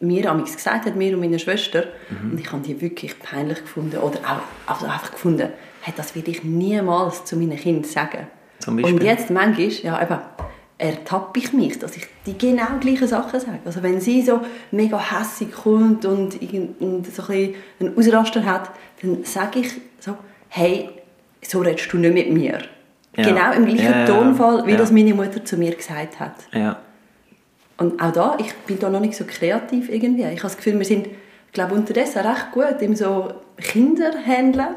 mir 0.00 0.30
amigs 0.30 0.54
gesagt 0.56 0.84
hat, 0.86 0.94
mir 0.96 1.14
und 1.14 1.20
meiner 1.20 1.38
Schwester, 1.38 1.84
Mhm. 2.10 2.32
und 2.32 2.40
ich 2.40 2.52
habe 2.52 2.62
die 2.62 2.80
wirklich 2.80 3.18
peinlich 3.18 3.58
gefunden 3.62 3.96
oder 3.98 4.18
auch 4.20 4.70
also 4.72 4.86
einfach 4.86 5.10
gefunden, 5.12 5.48
hey, 5.80 5.94
das 5.96 6.14
will 6.14 6.24
ich 6.28 6.44
niemals 6.44 7.24
zu 7.24 7.36
meinen 7.36 7.56
Kindern 7.56 7.84
sagen. 7.90 8.26
Zum 8.58 8.76
Beispiel? 8.76 8.94
Und 8.94 9.02
jetzt 9.02 9.30
manchmal, 9.30 9.68
ja 9.68 10.02
eben, 10.02 10.18
ertappe 10.78 11.38
ich 11.38 11.52
mich, 11.52 11.78
dass 11.78 11.96
ich 11.96 12.06
die 12.26 12.36
genau 12.36 12.78
gleichen 12.80 13.08
Sachen 13.08 13.40
sage. 13.40 13.60
Also 13.64 13.82
wenn 13.82 14.00
sie 14.00 14.22
so 14.22 14.40
mega 14.70 14.98
hässig 14.98 15.52
kommt 15.52 16.04
und, 16.04 16.38
und 16.80 17.06
so 17.06 17.22
ein 17.32 17.54
einen 17.80 17.96
Ausraster 17.96 18.44
hat, 18.44 18.70
dann 19.00 19.24
sage 19.24 19.60
ich 19.60 19.72
so, 20.00 20.16
hey, 20.48 20.90
so 21.42 21.60
redest 21.60 21.92
du 21.92 21.98
nicht 21.98 22.14
mit 22.14 22.30
mir. 22.30 22.58
Ja. 23.16 23.24
Genau 23.24 23.52
im 23.52 23.64
gleichen 23.64 23.84
Ja, 23.84 24.00
ja. 24.00 24.06
Tonfall, 24.06 24.66
wie 24.66 24.76
das 24.76 24.90
meine 24.90 25.14
Mutter 25.14 25.42
zu 25.42 25.56
mir 25.56 25.74
gesagt 25.74 26.20
hat. 26.20 26.34
Ja. 26.52 26.78
Und 27.78 28.00
auch 28.00 28.12
da, 28.12 28.36
ich 28.38 28.54
bin 28.66 28.78
da 28.78 28.90
noch 28.90 29.00
nicht 29.00 29.16
so 29.16 29.24
kreativ 29.26 29.88
irgendwie. 29.88 30.22
Ich 30.22 30.38
habe 30.38 30.42
das 30.42 30.56
Gefühl, 30.56 30.78
wir 30.78 30.84
sind, 30.84 31.08
glaube 31.52 31.74
unterdessen 31.74 32.26
recht 32.26 32.52
gut 32.52 32.80
im 32.80 32.94
so 32.94 33.32
Kinderhandeln. 33.56 34.76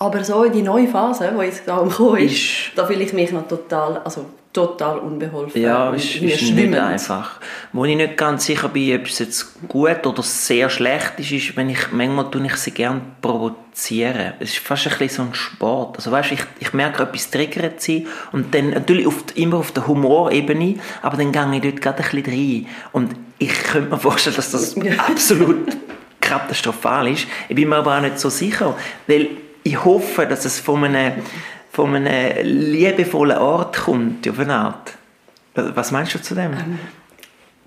Aber 0.00 0.22
so 0.22 0.44
in 0.44 0.52
die 0.52 0.62
neue 0.62 0.86
Phase, 0.86 1.32
die 1.36 1.44
jetzt 1.44 1.62
da 1.66 1.78
am 1.78 1.90
Kommen 1.90 2.18
ist, 2.18 2.32
Ist- 2.34 2.72
da 2.76 2.86
fühle 2.86 3.02
ich 3.02 3.12
mich 3.12 3.32
noch 3.32 3.48
total, 3.48 3.98
also 4.04 4.26
total 4.52 4.98
unbeholfen. 5.00 5.60
Ja, 5.60 5.90
ist, 5.92 6.14
ist 6.16 6.22
nicht 6.22 6.40
schwimmend. 6.48 6.78
einfach. 6.78 7.40
Wo 7.72 7.84
ich 7.84 7.96
nicht 7.96 8.16
ganz 8.16 8.46
sicher 8.46 8.68
bin, 8.68 8.98
ob 8.98 9.06
es 9.06 9.18
jetzt 9.18 9.54
gut 9.68 10.06
oder 10.06 10.22
sehr 10.22 10.70
schlecht 10.70 11.14
ist, 11.18 11.32
ist, 11.32 11.56
wenn 11.56 11.68
ich, 11.68 11.90
manchmal 11.92 12.30
tue 12.30 12.46
ich 12.46 12.54
sie 12.56 12.70
gerne 12.70 13.00
provozieren. 13.20 14.34
Es 14.40 14.50
ist 14.50 14.58
fast 14.58 14.86
ein 14.86 14.96
bisschen 14.98 15.08
so 15.08 15.22
ein 15.30 15.34
Sport. 15.34 15.96
Also 15.96 16.10
weißt, 16.12 16.32
ich, 16.32 16.40
ich 16.60 16.72
merke, 16.72 17.02
etwas 17.02 17.30
triggert 17.30 17.80
sie 17.80 18.06
und 18.32 18.54
dann 18.54 18.70
natürlich 18.70 19.06
auf, 19.06 19.16
immer 19.34 19.58
auf 19.58 19.72
der 19.72 19.86
Humorebene, 19.86 20.76
aber 21.02 21.16
dann 21.16 21.32
gehe 21.32 21.54
ich 21.56 21.62
dort 21.62 21.82
gerade 21.82 22.02
ein 22.04 22.22
bisschen 22.22 22.32
rein. 22.64 22.66
Und 22.92 23.14
ich 23.38 23.52
könnte 23.64 23.90
mir 23.90 23.98
vorstellen, 23.98 24.36
dass 24.36 24.52
das 24.52 24.76
absolut 25.08 25.76
katastrophal 26.20 27.08
ist. 27.08 27.26
Ich 27.48 27.54
bin 27.56 27.68
mir 27.68 27.76
aber 27.76 27.96
auch 27.96 28.00
nicht 28.00 28.18
so 28.18 28.28
sicher, 28.30 28.76
weil 29.06 29.28
ich 29.68 29.84
hoffe, 29.84 30.26
dass 30.26 30.44
es 30.44 30.60
von 30.60 30.84
einem, 30.84 31.12
von 31.70 31.94
einem 31.94 32.46
liebevollen 32.46 33.36
Ort 33.36 33.76
kommt, 33.76 34.26
auf 34.28 34.38
eine 34.38 34.54
Art. 34.54 34.94
Was 35.54 35.90
meinst 35.90 36.14
du 36.14 36.22
zu 36.22 36.34
dem? 36.34 36.52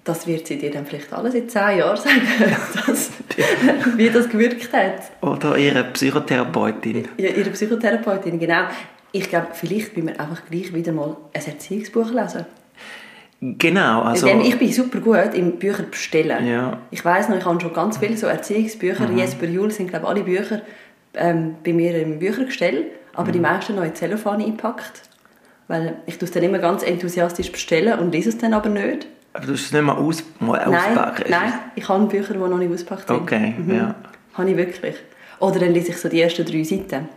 Das 0.04 0.26
wird 0.26 0.48
sie 0.48 0.58
dir 0.58 0.72
dann 0.72 0.86
vielleicht 0.86 1.14
alles 1.14 1.36
in 1.36 1.48
zehn 1.48 1.78
Jahren 1.78 1.98
sagen, 1.98 2.22
dass, 2.88 3.12
wie 3.98 4.10
das 4.10 4.28
gewirkt 4.30 4.74
hat. 4.74 5.12
Oder 5.22 5.58
ihre 5.58 5.84
Psychotherapeutin? 5.84 7.08
Ja, 7.18 7.30
Ihre 7.30 7.52
Psychotherapeutin, 7.52 8.40
genau. 8.40 8.64
Ich 9.12 9.30
glaube, 9.30 9.50
vielleicht 9.54 9.96
müssen 9.96 10.08
wir 10.08 10.20
einfach 10.20 10.42
gleich 10.50 10.74
wieder 10.74 10.92
mal 10.92 11.18
ein 11.34 11.46
Erziehungsbuch 11.46 12.12
lesen. 12.12 12.46
Genau, 13.42 14.02
also... 14.02 14.26
Denn 14.26 14.42
ich 14.42 14.58
bin 14.58 14.72
super 14.72 15.00
gut 15.00 15.34
im 15.34 15.58
Bücher 15.58 15.84
bestellen. 15.84 16.48
Ja. 16.48 16.80
Ich 16.90 17.04
weiß 17.04 17.30
noch, 17.30 17.38
ich 17.38 17.46
habe 17.46 17.60
schon 17.60 17.74
ganz 17.74 17.98
viele 17.98 18.18
so 18.18 18.28
Erziehungsbücher. 18.28 19.10
Jesper 19.12 19.48
Juhl 19.48 19.70
sind 19.70 19.90
glaube 19.90 20.06
ich, 20.06 20.10
alle 20.10 20.24
Bücher 20.24 20.62
ähm, 21.14 21.56
bei 21.64 21.74
mir 21.74 22.00
im 22.02 22.20
Büchergestell, 22.20 22.86
aber 23.14 23.32
die 23.32 23.40
meisten 23.40 23.76
noch 23.76 23.84
in 23.84 23.96
Zellophan 23.96 24.42
eingepackt. 24.42 25.02
Weil 25.68 25.96
ich 26.06 26.18
tue 26.18 26.26
es 26.26 26.32
dann 26.32 26.44
immer 26.44 26.60
ganz 26.60 26.84
enthusiastisch 26.84 27.52
bestellen 27.52 28.00
und 28.00 28.12
lese 28.12 28.30
es 28.30 28.38
dann 28.38 28.54
aber 28.54 28.70
nicht. 28.70 29.08
Aber 29.34 29.46
du 29.46 29.52
musst 29.52 29.66
es 29.68 29.72
nicht 29.72 29.82
mal, 29.84 29.96
aus, 29.96 30.24
mal 30.40 30.58
Nein, 30.70 30.90
auspacken. 30.98 31.26
nein, 31.30 31.54
ich 31.76 31.88
habe 31.88 32.06
Bücher, 32.06 32.34
die 32.34 32.40
noch 32.40 32.58
nicht 32.58 32.72
ausgepackt 32.74 33.08
sind. 33.08 33.16
Okay, 33.22 33.56
Mhm. 33.58 33.76
ja. 33.76 33.96
Habe 34.34 34.50
ich 34.52 34.58
wirklich. 34.58 34.96
Oder 35.40 35.60
dann 35.60 35.74
lese 35.74 35.90
ich 35.92 35.98
so 35.98 36.10
die 36.10 36.22
ersten 36.22 36.46
drei 36.46 36.64
Seiten. 36.64 37.08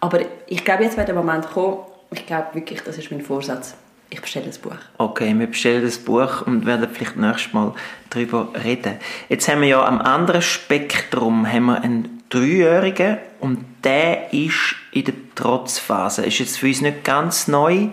Aber 0.00 0.20
ich 0.46 0.64
glaube, 0.64 0.84
jetzt 0.84 0.96
wird 0.96 1.08
der 1.08 1.14
Moment 1.14 1.46
kommen, 1.50 1.78
ich 2.12 2.24
glaube 2.24 2.46
wirklich, 2.54 2.80
das 2.82 2.96
ist 2.96 3.10
mein 3.10 3.20
Vorsatz. 3.20 3.74
Ich 4.10 4.22
bestelle 4.22 4.46
das 4.46 4.56
Buch. 4.58 4.72
Okay, 4.96 5.34
wir 5.38 5.46
bestellen 5.46 5.82
das 5.84 5.98
Buch 5.98 6.46
und 6.46 6.64
werden 6.64 6.88
vielleicht 6.90 7.16
nächstes 7.18 7.52
Mal 7.52 7.74
darüber 8.08 8.48
reden. 8.64 8.94
Jetzt 9.28 9.46
haben 9.48 9.60
wir 9.60 9.68
ja 9.68 9.84
am 9.84 10.00
anderen 10.00 10.40
Spektrum 10.40 11.46
haben 11.52 11.66
wir 11.66 11.82
einen 11.82 12.17
Dreijährigen 12.28 13.18
und 13.40 13.64
der 13.84 14.32
ist 14.32 14.76
in 14.92 15.04
der 15.04 15.14
Trotzphase. 15.34 16.26
Ist 16.26 16.38
jetzt 16.38 16.58
für 16.58 16.66
uns 16.66 16.80
nicht 16.80 17.04
ganz 17.04 17.48
neu, 17.48 17.88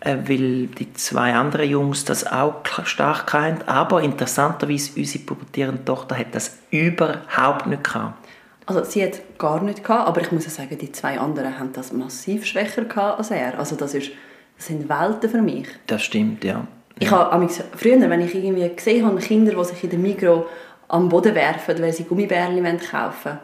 äh, 0.00 0.16
weil 0.26 0.66
die 0.66 0.92
zwei 0.94 1.34
anderen 1.34 1.68
Jungs 1.68 2.04
das 2.04 2.26
auch 2.26 2.54
stark 2.84 3.26
kennen. 3.30 3.58
Aber 3.66 4.02
interessanterweise, 4.02 4.92
unsere 4.96 5.24
pubertierende 5.24 5.84
Tochter 5.84 6.16
hat 6.16 6.34
das 6.34 6.58
überhaupt 6.70 7.66
nicht 7.66 7.84
gehabt. 7.84 8.24
Also 8.66 8.84
sie 8.84 9.02
hat 9.02 9.20
gar 9.38 9.62
nicht 9.62 9.82
gehabt, 9.82 10.08
aber 10.08 10.20
ich 10.20 10.30
muss 10.30 10.44
ja 10.44 10.50
sagen, 10.50 10.76
die 10.78 10.92
zwei 10.92 11.18
anderen 11.18 11.58
haben 11.58 11.72
das 11.72 11.92
massiv 11.92 12.44
schwächer 12.44 12.84
gehabt 12.84 13.18
als 13.18 13.30
er. 13.30 13.58
Also 13.58 13.76
das, 13.76 13.94
ist, 13.94 14.10
das 14.56 14.66
sind 14.66 14.88
Welten 14.88 15.30
für 15.30 15.42
mich. 15.42 15.66
Das 15.86 16.02
stimmt, 16.02 16.44
ja. 16.44 16.66
Ich 16.98 17.10
habe 17.10 17.48
früher, 17.76 18.10
wenn 18.10 18.20
ich 18.20 18.34
irgendwie 18.34 18.68
gesehen 18.74 19.06
habe, 19.06 19.18
Kinder, 19.20 19.52
die 19.52 19.64
sich 19.64 19.84
in 19.84 19.90
der 19.90 19.98
Migro 19.98 20.46
am 20.88 21.08
Boden 21.08 21.34
werfen, 21.34 21.80
weil 21.80 21.92
sie 21.92 22.04
Gummibärchen 22.04 22.62
kaufen 22.78 23.24
wollen, 23.24 23.38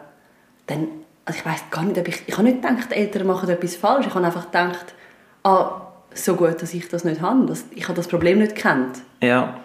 dann, 0.67 0.87
also 1.25 1.39
ich 1.39 1.45
weiß 1.45 1.69
gar 1.71 1.83
nicht, 1.83 1.97
ob 1.97 2.07
ich, 2.07 2.23
ich 2.25 2.37
habe 2.37 2.47
nicht 2.47 2.61
gedacht, 2.61 2.91
die 2.91 2.95
Eltern 2.95 3.27
machen 3.27 3.49
etwas 3.49 3.75
falsch. 3.75 4.07
Ich 4.07 4.13
habe 4.15 4.25
einfach 4.25 4.45
gedacht, 4.45 4.93
ah, 5.43 5.81
so 6.13 6.35
gut, 6.35 6.61
dass 6.61 6.73
ich 6.73 6.87
das 6.87 7.03
nicht 7.03 7.21
habe. 7.21 7.45
Das, 7.45 7.65
ich 7.71 7.83
habe 7.83 7.95
das 7.95 8.07
Problem 8.07 8.39
nicht 8.39 8.55
gekannt. 8.55 8.97
Ja. 9.21 9.59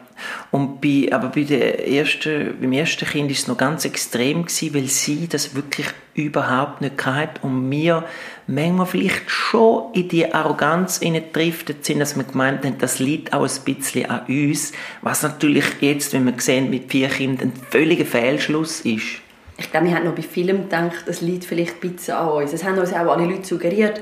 Und 0.51 0.81
bei, 0.81 1.09
aber 1.13 1.29
bei 1.29 1.45
der 1.45 1.89
ersten, 1.89 2.61
beim 2.61 2.73
ersten 2.73 3.07
Kind 3.07 3.29
war 3.29 3.33
es 3.33 3.49
noch 3.49 3.57
ganz 3.57 3.85
extrem, 3.85 4.45
gewesen, 4.45 4.75
weil 4.75 4.87
sie 4.87 5.29
das 5.29 5.55
wirklich 5.55 5.87
überhaupt 6.15 6.83
nicht 6.83 7.07
hatte 7.07 7.41
und 7.43 7.71
wir 7.71 8.05
manchmal 8.47 8.87
vielleicht 8.87 9.31
schon 9.31 9.95
in 9.95 10.09
die 10.09 10.33
Arroganz 10.35 10.99
hineingedriftet 10.99 11.85
sind, 11.85 12.01
dass 12.01 12.17
wir 12.17 12.25
gemeint 12.25 12.65
haben, 12.65 12.79
das 12.79 12.99
liegt 12.99 13.33
auch 13.33 13.49
ein 13.49 13.65
bisschen 13.75 14.11
an 14.11 14.27
uns, 14.27 14.73
was 15.03 15.23
natürlich 15.23 15.65
jetzt, 15.81 16.13
wenn 16.13 16.27
wir 16.27 16.35
sehen, 16.39 16.69
mit 16.69 16.91
vier 16.91 17.09
Kindern 17.09 17.53
ein 17.55 17.63
völliger 17.71 18.05
Fehlschluss 18.05 18.81
ist. 18.81 19.23
Ich 19.61 19.71
glaube, 19.71 19.87
wir 19.87 19.95
haben 19.95 20.05
noch 20.07 20.15
bei 20.15 20.23
Filmen 20.23 20.63
gedacht, 20.63 21.05
es 21.07 21.21
liegt 21.21 21.45
vielleicht 21.45 21.83
ein 21.85 21.93
bisschen 21.93 22.15
an 22.15 22.29
uns. 22.29 22.53
Es 22.53 22.65
haben 22.65 22.79
uns 22.79 22.93
auch 22.93 23.15
alle 23.15 23.27
Leute 23.27 23.47
suggeriert. 23.47 24.01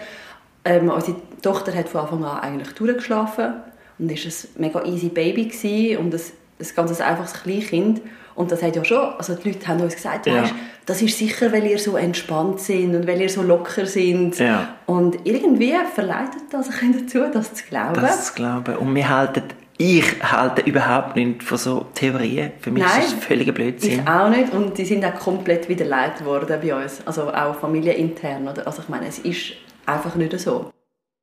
Ähm, 0.64 0.88
unsere 0.88 1.16
Tochter 1.42 1.74
hat 1.74 1.88
von 1.88 2.02
Anfang 2.02 2.24
an 2.24 2.40
eigentlich 2.40 2.72
durchgeschlafen 2.74 3.54
und 3.98 4.10
ist 4.10 4.48
ein 4.56 4.60
mega 4.62 4.84
easy 4.84 5.08
Baby 5.08 5.46
gewesen 5.46 5.98
und 5.98 6.14
ein, 6.14 6.20
ein 6.60 6.66
ganz 6.76 7.00
einfaches 7.00 7.42
Kleinkind. 7.42 8.00
Und 8.36 8.52
das 8.52 8.62
hat 8.62 8.76
ja 8.76 8.84
schon, 8.84 8.98
also 9.18 9.34
die 9.34 9.48
Leute 9.50 9.66
haben 9.66 9.80
uns 9.80 9.96
gesagt, 9.96 10.26
Ja. 10.26 10.42
weißt, 10.42 10.54
das 10.86 11.02
ist 11.02 11.18
sicher, 11.18 11.50
weil 11.52 11.66
ihr 11.66 11.78
so 11.78 11.96
entspannt 11.96 12.60
sind 12.60 12.94
und 12.94 13.06
weil 13.08 13.20
ihr 13.20 13.28
so 13.28 13.42
locker 13.42 13.84
sind. 13.84 14.38
Ja. 14.38 14.76
Und 14.86 15.18
irgendwie 15.26 15.74
verleitet 15.92 16.42
das 16.52 16.68
ein 16.80 16.92
dazu, 16.96 17.24
das 17.32 17.52
zu 17.52 17.64
glauben. 17.64 18.00
Das 18.00 18.26
zu 18.26 18.34
glauben. 18.34 18.76
Und 18.76 18.94
wir 18.94 19.08
halten, 19.08 19.42
ich 19.78 20.04
halte 20.22 20.62
überhaupt 20.62 21.14
nicht 21.14 21.44
von 21.44 21.56
so 21.56 21.86
Theorien. 21.94 22.52
Für 22.60 22.72
mich 22.72 22.82
Nein, 22.82 23.00
ist 23.00 23.16
das 23.16 23.24
völliger 23.24 23.52
Blödsinn. 23.52 24.00
Ich 24.00 24.08
auch 24.08 24.28
nicht 24.28 24.52
und 24.52 24.76
die 24.76 24.84
sind 24.84 25.04
auch 25.04 25.14
komplett 25.14 25.68
widerlegt 25.68 26.24
worden 26.24 26.58
bei 26.60 26.74
uns, 26.74 27.00
also 27.06 27.32
auch 27.32 27.54
familienintern. 27.54 28.48
Oder? 28.48 28.66
Also 28.66 28.82
ich 28.82 28.88
meine, 28.88 29.06
es 29.06 29.20
ist 29.20 29.52
einfach 29.86 30.16
nicht 30.16 30.38
so. 30.40 30.72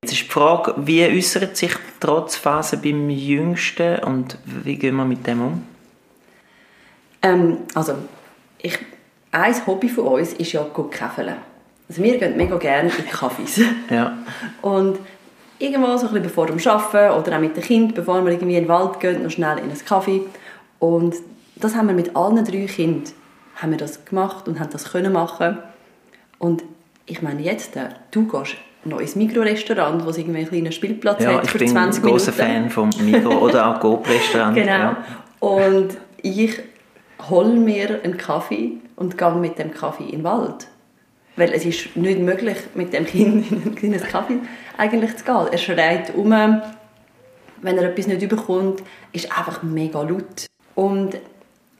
Jetzt 0.02 0.12
ist 0.12 0.22
die 0.22 0.30
Frage, 0.30 0.74
wie 0.78 1.04
äußert 1.04 1.56
sich 1.56 1.74
die 1.74 2.00
Trotzphase 2.00 2.78
beim 2.78 3.10
Jüngsten 3.10 3.98
und 4.00 4.38
wie 4.44 4.76
gehen 4.76 4.96
wir 4.96 5.04
mit 5.04 5.26
dem 5.26 5.42
um? 5.42 5.62
Ähm, 7.22 7.58
also, 7.74 7.94
ich, 8.58 8.78
ein 9.32 9.66
Hobby 9.66 9.88
von 9.88 10.06
uns 10.06 10.32
ist 10.32 10.52
ja 10.52 10.64
Käfeln. 10.90 11.34
Also 11.88 12.02
wir 12.02 12.18
gehen 12.18 12.36
mega 12.36 12.56
gerne 12.56 12.90
in 12.96 13.06
Kaffees. 13.06 13.60
Ja. 13.90 14.18
Und 14.62 14.98
irgendwo 15.58 15.96
so 15.96 16.06
ein 16.06 16.12
bisschen 16.12 16.22
bevor 16.22 16.46
dem 16.46 16.58
Arbeiten 16.66 17.18
oder 17.18 17.36
auch 17.36 17.40
mit 17.40 17.56
dem 17.56 17.62
Kind, 17.62 17.94
bevor 17.94 18.24
wir 18.24 18.32
irgendwie 18.32 18.56
in 18.56 18.64
den 18.64 18.68
Wald 18.68 19.00
gehen, 19.00 19.22
noch 19.22 19.30
schnell 19.30 19.58
in 19.58 19.64
einen 19.64 19.84
Kaffee. 19.84 20.22
Und 20.78 21.16
das 21.56 21.74
haben 21.74 21.88
wir 21.88 21.94
mit 21.94 22.14
allen 22.14 22.44
drei 22.44 22.66
Kindern 22.66 23.12
haben 23.56 23.70
wir 23.70 23.78
das 23.78 24.04
gemacht 24.04 24.48
und 24.48 24.60
haben 24.60 24.70
das 24.70 24.92
können 24.92 25.12
machen. 25.12 25.58
Und 26.38 26.62
ich 27.06 27.22
meine 27.22 27.40
jetzt, 27.40 27.76
äh, 27.76 27.88
du 28.10 28.26
gehst 28.26 28.56
noch 28.84 29.00
ins 29.00 29.16
Mikrorestaurant, 29.16 30.04
wo 30.04 30.10
es 30.10 30.18
irgendwie 30.18 30.40
einen 30.40 30.48
kleinen 30.48 30.72
Spielplatz 30.72 31.22
ja, 31.22 31.34
hat 31.34 31.44
ich 31.44 31.50
für 31.50 31.58
bin 31.58 31.68
20 31.68 32.04
ein 32.04 32.10
großer 32.10 32.32
Minuten. 32.32 32.52
Fan 32.52 32.70
vom 32.70 32.90
Migros 33.04 33.42
oder 33.42 33.68
auch 33.68 33.80
Coop-Restaurant. 33.80 34.54
Genau. 34.54 34.72
Ja. 34.72 34.96
Und 35.40 35.96
ich 36.22 36.60
hole 37.28 37.54
mir 37.54 38.00
einen 38.02 38.16
Kaffee 38.16 38.72
und 38.96 39.16
gehe 39.18 39.32
mit 39.32 39.58
dem 39.58 39.72
Kaffee 39.72 40.04
in 40.04 40.18
den 40.18 40.24
Wald. 40.24 40.68
Weil 41.36 41.52
es 41.52 41.64
ist 41.64 41.96
nicht 41.96 42.18
möglich, 42.18 42.56
mit 42.74 42.92
dem 42.92 43.06
Kind 43.06 43.50
in 43.50 43.62
ein 43.62 43.74
kleines 43.74 44.04
Kaffee 44.04 44.38
eigentlich 44.76 45.16
zu 45.16 45.24
gehen. 45.24 45.46
Er 45.52 45.58
schreit 45.58 46.14
um, 46.14 46.30
wenn 46.30 47.78
er 47.78 47.84
etwas 47.84 48.06
nicht 48.06 48.22
überkommt, 48.22 48.82
ist 49.12 49.36
einfach 49.36 49.62
mega 49.62 50.02
laut. 50.02 50.46
Und 50.74 51.16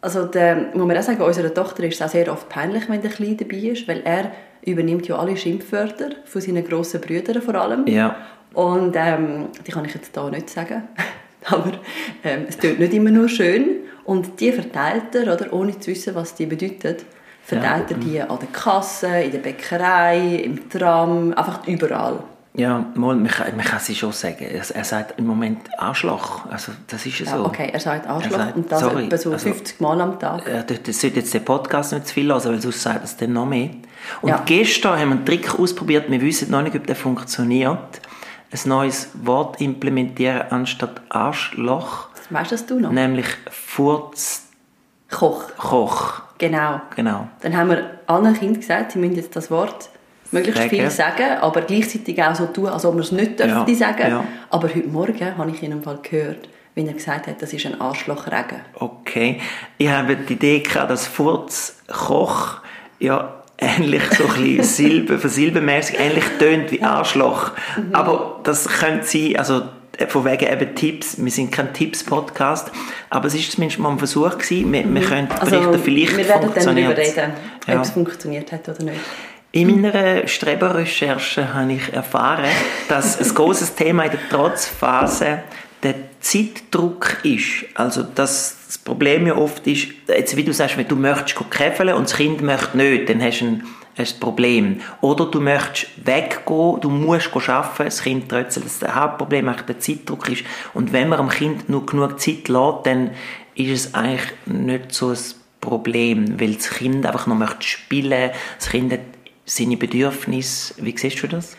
also 0.00 0.25
der, 0.25 0.70
muss 0.75 0.86
man 0.86 0.96
auch 0.96 1.02
sagen, 1.02 1.20
unserer 1.22 1.52
Tochter 1.52 1.84
ist 1.84 1.94
es 1.94 2.02
auch 2.02 2.10
sehr 2.10 2.30
oft 2.30 2.48
peinlich, 2.48 2.88
wenn 2.88 3.02
der 3.02 3.10
Kleine 3.10 3.36
dabei 3.36 3.56
ist, 3.56 3.88
weil 3.88 4.02
er 4.04 4.30
übernimmt 4.64 5.08
ja 5.08 5.16
alle 5.18 5.36
Schimpfwörter 5.36 6.10
von 6.25 6.40
seinen 6.40 6.66
grossen 6.66 7.00
Brüdern 7.00 7.40
vor 7.42 7.54
allem. 7.54 7.86
Ja. 7.86 8.16
Und 8.52 8.94
ähm, 8.96 9.48
die 9.66 9.72
kann 9.72 9.84
ich 9.84 9.94
jetzt 9.94 10.12
hier 10.14 10.30
nicht 10.30 10.50
sagen. 10.50 10.82
Aber 11.44 11.72
ähm, 12.25 12.46
es 12.48 12.58
tut 12.58 12.78
nicht 12.78 12.92
immer 12.94 13.10
nur 13.10 13.28
schön. 13.28 13.82
Und 14.04 14.40
die 14.40 14.52
verteilt 14.52 15.14
er, 15.14 15.32
oder, 15.32 15.52
ohne 15.52 15.78
zu 15.78 15.90
wissen, 15.90 16.14
was 16.14 16.34
die 16.34 16.46
bedeutet, 16.46 17.04
verteilt 17.47 17.91
er 17.93 17.97
die 17.99 18.21
an 18.21 18.38
der 18.38 18.49
Kasse, 18.53 19.07
in 19.23 19.31
der 19.33 19.38
Bäckerei, 19.38 20.37
im 20.45 20.69
Tram, 20.69 21.33
einfach 21.35 21.67
überall. 21.67 22.19
Ja, 22.55 22.87
mal, 22.95 23.15
man, 23.17 23.26
kann, 23.29 23.55
man 23.55 23.65
kann 23.67 23.79
es 23.87 23.97
schon 23.99 24.12
sagen. 24.12 24.38
Er, 24.41 24.62
er 24.75 24.85
sagt 24.85 25.19
im 25.19 25.26
Moment 25.26 25.59
Arschloch. 25.79 26.47
Also, 26.50 26.73
das 26.87 27.05
ist 27.05 27.19
ja 27.21 27.26
so. 27.26 27.33
Ja, 27.37 27.43
okay, 27.45 27.69
er 27.71 27.79
sagt 27.81 28.07
Arschloch 28.09 28.33
Er 28.33 28.38
sagt- 28.47 28.57
und 28.57 28.73
das 28.73 28.81
sorry, 28.81 29.05
etwa 29.05 29.19
so 29.19 29.33
also- 29.33 29.49
50 29.50 29.79
Mal 29.81 30.00
am 30.00 30.19
Tag. 30.19 30.49
Er 30.49 30.65
sollte 30.93 31.17
jetzt 31.21 31.35
den 31.35 31.45
Podcast 31.45 31.93
nicht 31.93 32.07
zu 32.09 32.15
viel 32.15 32.29
hören, 32.29 32.43
weil 32.47 32.62
sonst 32.62 32.81
sagt 32.83 33.00
er 33.00 33.05
es 33.05 33.15
dann 33.19 33.35
noch 33.35 33.45
mehr. 33.45 33.71
Und 34.23 34.31
Ja. 34.31 34.43
gestern 34.47 34.99
haben 34.99 35.09
wir 35.11 35.17
einen 35.17 35.26
Trick 35.26 35.59
ausprobiert, 35.59 36.11
wir 36.11 36.21
wissen 36.23 36.50
noch 36.50 36.62
nicht, 36.62 36.75
ob 36.75 36.87
der 36.87 36.97
funktioniert. 36.97 38.00
Ein 38.50 38.61
neues 38.71 39.09
Wort 39.23 39.61
implementieren 39.61 40.45
anstatt 40.50 41.03
Arschloch, 41.11 42.09
Weißt 42.31 42.53
du 42.53 42.55
das 42.55 42.65
du 42.67 42.81
noch? 42.81 42.91
nämlich 42.91 43.26
Furzkoch. 43.50 44.47
Koch. 45.59 46.23
Genau. 46.38 46.81
Genau. 46.95 47.28
Dann 47.40 47.57
haben 47.57 47.71
wir 47.71 47.99
allen 48.07 48.35
Kindern 48.35 48.61
gesagt, 48.61 48.93
sie 48.93 48.99
müssen 48.99 49.16
jetzt 49.16 49.35
das 49.37 49.50
Wort 49.50 49.88
möglichst 50.33 50.59
Sagen. 50.62 50.71
viel 50.71 50.90
sagen, 50.90 51.38
aber 51.40 51.62
gleichzeitig 51.62 52.23
auch 52.23 52.35
so 52.35 52.47
tun, 52.47 52.66
als 52.66 52.85
ob 52.85 52.95
wir 52.95 53.00
es 53.02 53.12
nicht 53.12 53.38
Ja, 53.40 53.47
dürfen 53.64 53.75
sagen. 53.75 54.11
ja. 54.11 54.25
Aber 54.50 54.69
heute 54.69 54.88
Morgen 54.88 55.38
habe 55.38 55.50
ich 55.50 55.62
ihn 55.62 55.73
im 55.73 55.83
Fall 55.83 55.99
gehört, 56.02 56.49
wenn 56.75 56.87
er 56.88 56.95
gesagt 56.95 57.26
hat, 57.26 57.40
das 57.40 57.52
ist 57.52 57.64
ein 57.64 57.81
Arschlochregen. 57.81 58.61
Okay. 58.75 59.40
Ich 59.78 59.88
habe 59.88 60.16
die 60.16 60.33
Idee 60.35 60.61
gehabt, 60.61 60.90
dass 60.90 61.07
Furzkoch 61.07 62.61
ja 62.99 63.33
ähnlich 63.59 64.02
so 64.16 64.25
ein 64.25 64.35
bisschen 64.59 64.62
Silbe, 64.90 65.19
versilbenmäßig 65.19 65.99
ähnlich 65.99 66.25
tönt 66.38 66.71
wie 66.73 66.83
Arschloch. 66.83 67.52
Mhm. 67.76 67.95
Aber 67.95 68.40
das 68.43 68.69
könnte 68.69 69.07
sein, 69.07 69.37
also 69.37 69.62
von 70.09 70.25
wegen 70.25 70.53
eben 70.53 70.75
Tipps, 70.75 71.17
wir 71.23 71.31
sind 71.31 71.53
kein 71.53 71.73
Tipps-Podcast, 71.73 72.71
aber 73.11 73.26
es 73.26 73.35
ist 73.35 73.53
zumindest 73.53 73.81
mal 73.81 73.91
ein 73.91 73.99
Versuch 73.99 74.38
gewesen, 74.38 74.73
wir, 74.73 74.95
wir 74.95 75.03
können 75.03 75.29
Also, 75.31 75.50
berichten, 75.50 75.83
vielleicht 75.83 76.17
wir 76.17 76.29
werden 76.29 76.50
dann 76.55 76.76
darüber 76.76 76.97
reden, 76.97 77.33
ob 77.69 77.81
es 77.83 77.91
funktioniert 77.91 78.53
hat 78.53 78.69
oder 78.69 78.83
nicht. 78.83 79.00
In 79.53 79.81
meiner 79.81 80.26
Streberrecherche 80.29 81.55
habe 81.55 81.73
ich 81.73 81.93
erfahren, 81.93 82.50
dass 82.88 83.19
ein 83.19 83.35
großes 83.35 83.75
Thema 83.76 84.05
in 84.05 84.11
der 84.11 84.29
Trotzphase 84.29 85.43
der 85.83 85.95
Zeitdruck 86.21 87.25
ist. 87.25 87.65
Also 87.75 88.03
dass 88.03 88.57
das 88.67 88.79
Problem 88.79 89.26
ja 89.26 89.37
oft 89.37 89.67
ist, 89.67 89.88
jetzt 90.09 90.37
wie 90.37 90.45
du 90.45 90.53
sagst, 90.53 90.76
wenn 90.76 90.88
du 90.88 90.97
möchtest 90.97 91.38
käfeln 91.50 91.95
und 91.95 92.05
das 92.05 92.17
Kind 92.17 92.43
möchte 92.43 92.76
nicht, 92.76 93.09
dann 93.09 93.23
hast 93.23 93.41
du 93.41 93.47
ein, 93.47 93.62
hast 93.62 93.86
ein 93.97 94.07
Problem. 94.21 94.81
Oder 95.00 95.26
du 95.26 95.41
möchtest 95.41 95.88
weggehen, 96.05 96.81
du 96.81 96.91
musst 96.91 97.31
arbeiten, 97.49 97.85
das 97.85 98.03
Kind 98.03 98.29
trötzelt. 98.29 98.67
Das 98.67 98.95
Hauptproblem 98.95 99.53
der 99.67 99.79
Zeitdruck 99.79 100.29
ist. 100.29 100.45
Und 100.75 100.93
wenn 100.93 101.09
man 101.09 101.19
dem 101.19 101.29
Kind 101.29 101.69
nur 101.69 101.87
genug 101.87 102.21
Zeit 102.21 102.49
lässt, 102.49 102.85
dann 102.85 103.11
ist 103.55 103.71
es 103.71 103.95
eigentlich 103.95 104.33
nicht 104.45 104.93
so 104.93 105.11
ein 105.11 105.19
Problem, 105.61 106.38
weil 106.38 106.55
das 106.55 106.71
Kind 106.71 107.07
einfach 107.07 107.26
noch 107.26 107.37
möchte 107.37 107.62
spielen, 107.62 108.31
das 108.59 108.69
Kind 108.69 108.93
hat 108.93 109.00
seine 109.45 109.76
Bedürfnisse. 109.76 110.75
Wie 110.79 110.97
siehst 110.97 111.23
du 111.23 111.29
das? 111.29 111.57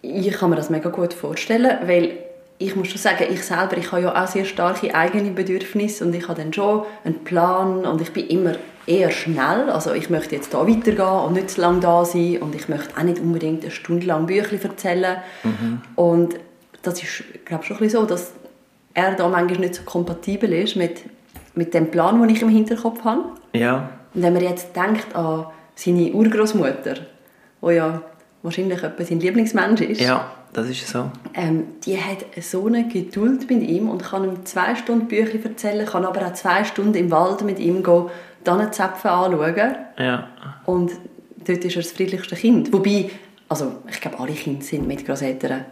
Ich 0.00 0.32
kann 0.32 0.50
mir 0.50 0.56
das 0.56 0.70
mega 0.70 0.90
gut 0.90 1.12
vorstellen, 1.12 1.78
weil 1.86 2.18
ich 2.58 2.74
muss 2.74 2.88
schon 2.88 2.98
sagen, 2.98 3.26
ich 3.30 3.44
selber, 3.44 3.76
ich 3.76 3.92
habe 3.92 4.02
ja 4.02 4.22
auch 4.22 4.26
sehr 4.26 4.44
starke 4.44 4.94
eigene 4.94 5.30
Bedürfnisse 5.30 6.04
und 6.04 6.14
ich 6.14 6.28
habe 6.28 6.40
dann 6.40 6.52
schon 6.52 6.84
einen 7.04 7.24
Plan 7.24 7.84
und 7.84 8.00
ich 8.00 8.12
bin 8.12 8.26
immer 8.28 8.54
eher 8.88 9.10
schnell, 9.10 9.70
also 9.70 9.92
ich 9.92 10.08
möchte 10.10 10.34
jetzt 10.34 10.54
da 10.54 10.66
weitergehen 10.66 11.26
und 11.26 11.34
nicht 11.34 11.50
zu 11.50 11.60
lange 11.60 11.80
da 11.80 12.04
sein 12.04 12.38
und 12.40 12.54
ich 12.54 12.68
möchte 12.68 12.96
auch 12.98 13.02
nicht 13.02 13.20
unbedingt 13.20 13.62
eine 13.62 13.70
Stunde 13.70 14.06
lang 14.06 14.26
Bücher 14.26 14.62
erzählen 14.62 15.18
und 15.94 16.36
das 16.82 17.02
ist, 17.02 17.24
glaube 17.44 17.62
ich, 17.62 17.68
schon 17.68 17.76
ein 17.76 17.80
bisschen 17.82 18.00
so, 18.00 18.06
dass 18.06 18.32
er 18.94 19.14
da 19.14 19.28
manchmal 19.28 19.60
nicht 19.60 19.74
so 19.74 19.82
kompatibel 19.82 20.52
ist 20.52 20.76
mit, 20.76 21.02
mit 21.54 21.74
dem 21.74 21.90
Plan, 21.90 22.20
den 22.20 22.30
ich 22.30 22.40
im 22.42 22.48
Hinterkopf 22.48 23.04
habe. 23.04 23.24
Ja. 23.52 23.90
Und 24.14 24.22
wenn 24.22 24.32
man 24.32 24.42
jetzt 24.42 24.74
denkt 24.74 25.14
an 25.14 25.46
seine 25.74 26.10
Urgroßmutter, 26.12 26.94
die 27.62 27.72
ja 27.72 28.02
wahrscheinlich 28.42 28.82
etwa 28.82 29.04
sein 29.04 29.20
Lieblingsmensch 29.20 29.80
ist, 29.82 30.00
Ja, 30.00 30.30
das 30.52 30.68
ist 30.70 30.88
so. 30.88 31.10
ähm, 31.34 31.64
die 31.84 31.98
hat 31.98 32.24
so 32.40 32.66
eine 32.66 32.88
Geduld 32.88 33.50
mit 33.50 33.62
ihm 33.68 33.90
und 33.90 34.02
kann 34.02 34.24
ihm 34.24 34.46
zwei 34.46 34.74
Stunden 34.76 35.06
Bücher 35.08 35.44
erzählen, 35.44 35.84
kann 35.86 36.04
aber 36.04 36.26
auch 36.26 36.32
zwei 36.32 36.64
Stunden 36.64 36.94
im 36.94 37.10
Wald 37.10 37.42
mit 37.42 37.58
ihm 37.58 37.82
gehen, 37.82 38.04
Tannenzäpfe 38.44 39.10
anschauen 39.10 39.76
Ja. 39.98 40.28
und 40.66 40.92
dort 41.46 41.64
ist 41.64 41.76
er 41.76 41.82
das 41.82 41.92
friedlichste 41.92 42.36
Kind. 42.36 42.72
Wobei, 42.72 43.10
also 43.48 43.76
ich 43.90 44.00
glaube, 44.00 44.18
alle 44.20 44.32
Kinder 44.32 44.62
sind 44.64 44.86
mit 44.86 45.06
Großeltern 45.06 45.64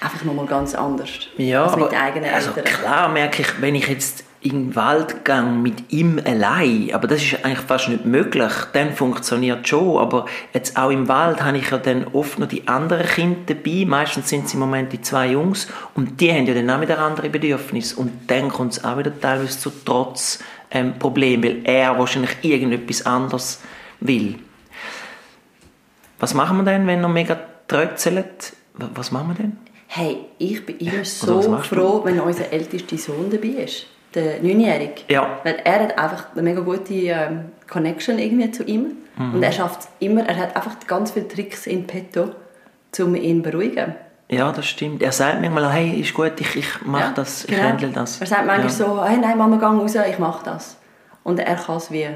einfach 0.00 0.24
nochmal 0.24 0.46
ganz 0.46 0.74
anders 0.74 1.08
Ja, 1.36 1.64
als 1.64 1.76
mit 1.76 1.92
eigenen 1.94 2.32
also 2.32 2.50
Eltern. 2.50 2.64
klar 2.64 3.08
merke 3.08 3.42
ich, 3.42 3.60
wenn 3.60 3.74
ich 3.74 3.88
jetzt 3.88 4.24
in 4.40 4.50
den 4.68 4.76
Wald 4.76 5.24
gehe 5.24 5.42
mit 5.42 5.92
ihm 5.92 6.20
allein, 6.24 6.90
aber 6.94 7.08
das 7.08 7.20
ist 7.20 7.44
eigentlich 7.44 7.58
fast 7.58 7.88
nicht 7.88 8.04
möglich, 8.04 8.52
dann 8.72 8.92
funktioniert 8.92 9.66
schon, 9.66 9.98
aber 9.98 10.26
jetzt 10.54 10.76
auch 10.78 10.90
im 10.90 11.08
Wald 11.08 11.42
habe 11.42 11.58
ich 11.58 11.68
ja 11.72 11.78
dann 11.78 12.06
oft 12.12 12.38
noch 12.38 12.46
die 12.46 12.68
anderen 12.68 13.04
Kinder 13.04 13.40
dabei, 13.46 13.84
meistens 13.84 14.28
sind 14.28 14.46
es 14.46 14.54
im 14.54 14.60
Moment 14.60 14.92
die 14.92 15.00
zwei 15.02 15.32
Jungs 15.32 15.66
und 15.96 16.20
die 16.20 16.30
haben 16.32 16.46
ja 16.46 16.54
dann 16.54 16.70
auch 16.70 16.80
wieder 16.80 17.00
andere 17.00 17.28
Bedürfnisse 17.30 17.96
und 17.96 18.12
dann 18.30 18.48
kommt 18.48 18.74
es 18.74 18.84
auch 18.84 18.96
wieder 18.96 19.10
teilweise 19.20 19.58
zu 19.58 19.72
trotz 19.84 20.38
ähm, 20.70 20.98
Problem, 20.98 21.42
weil 21.42 21.60
er 21.64 21.98
wahrscheinlich 21.98 22.36
irgendetwas 22.42 23.04
anderes 23.06 23.60
will. 24.00 24.36
Was 26.18 26.34
machen 26.34 26.58
wir 26.58 26.64
denn, 26.64 26.86
wenn 26.86 27.02
er 27.02 27.08
mega 27.08 27.38
trötzelt? 27.68 28.54
Was 28.74 29.12
machen 29.12 29.28
wir 29.28 29.34
denn? 29.34 29.56
Hey, 29.86 30.18
ich 30.38 30.64
bin 30.66 30.78
immer 30.78 31.04
so 31.04 31.48
machst 31.48 31.72
du? 31.72 31.76
froh, 31.76 32.00
wenn 32.04 32.20
unser 32.20 32.52
ältester 32.52 32.98
Sohn 32.98 33.30
dabei 33.30 33.64
ist. 33.64 33.86
Der 34.14 34.40
Neunjährige. 34.42 35.02
Ja. 35.08 35.40
Weil 35.44 35.60
er 35.64 35.80
hat 35.80 35.98
einfach 35.98 36.32
eine 36.32 36.42
mega 36.42 36.60
gute 36.60 36.94
ähm, 36.94 37.52
Connection 37.68 38.18
irgendwie 38.18 38.50
zu 38.50 38.64
ihm. 38.64 38.98
Mhm. 39.16 39.34
Und 39.34 39.42
er 39.42 39.52
schafft 39.52 39.80
es 39.80 39.88
immer, 40.00 40.26
er 40.26 40.36
hat 40.36 40.56
einfach 40.56 40.76
ganz 40.86 41.12
viele 41.12 41.28
Tricks 41.28 41.66
in 41.66 41.86
petto, 41.86 42.30
um 43.00 43.14
ihn 43.14 43.42
zu 43.42 43.50
beruhigen. 43.50 43.94
Ja, 44.30 44.52
das 44.52 44.66
stimmt. 44.66 45.02
Er 45.02 45.12
sagt 45.12 45.40
mir 45.40 45.48
mal, 45.48 45.72
hey, 45.72 46.00
ist 46.00 46.12
gut, 46.12 46.32
ich, 46.38 46.54
ich 46.56 46.82
mache 46.84 47.04
Ja, 47.04 47.12
das, 47.14 47.44
ich 47.44 47.50
genau. 47.50 47.68
handle 47.68 47.88
das. 47.88 48.20
Er 48.20 48.26
sagt 48.26 48.46
manchmal 48.46 48.70
so, 48.70 49.02
hey, 49.04 49.16
nein, 49.16 49.38
Mama, 49.38 49.56
geh 49.56 49.64
raus, 49.64 49.94
ich 49.94 50.18
mache 50.18 50.44
das. 50.44 50.76
Und 51.24 51.38
er 51.38 51.56
kann 51.56 51.76
es 51.76 51.90
wie. 51.90 52.08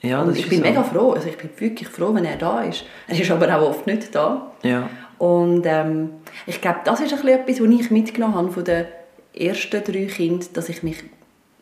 Ja, 0.00 0.22
und 0.22 0.28
das 0.30 0.38
ich 0.38 0.48
bin 0.48 0.58
so. 0.58 0.64
mega 0.64 0.82
froh, 0.82 1.12
also 1.12 1.28
ich 1.28 1.36
bin 1.36 1.50
wirklich 1.58 1.88
froh, 1.88 2.14
wenn 2.14 2.24
er 2.24 2.36
da 2.36 2.62
ist. 2.62 2.84
Er 3.06 3.20
ist 3.20 3.30
aber 3.30 3.56
auch 3.56 3.68
oft 3.68 3.86
nicht 3.86 4.14
da. 4.14 4.50
Ja. 4.62 4.88
Und 5.18 5.64
ähm, 5.66 6.10
ich 6.46 6.60
glaube, 6.60 6.80
das 6.84 7.00
ist 7.00 7.12
ein 7.12 7.20
bisschen 7.20 7.40
etwas, 7.40 7.60
was 7.60 7.80
ich 7.80 7.90
mitgenommen 7.90 8.34
habe 8.34 8.50
von 8.52 8.64
den 8.64 8.86
ersten 9.34 9.82
drei 9.82 10.06
Kindern, 10.06 10.48
dass 10.54 10.68
ich 10.68 10.82
mich 10.82 11.02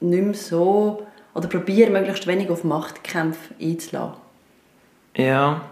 nicht 0.01 0.25
mehr 0.25 0.35
so, 0.35 1.07
oder 1.35 1.49
probiere, 1.49 1.91
möglichst 1.91 2.27
wenig 2.27 2.51
auf 2.51 2.65
Machtkämpfe 2.65 3.55
einzulassen. 3.61 4.17
Ja. 5.17 5.63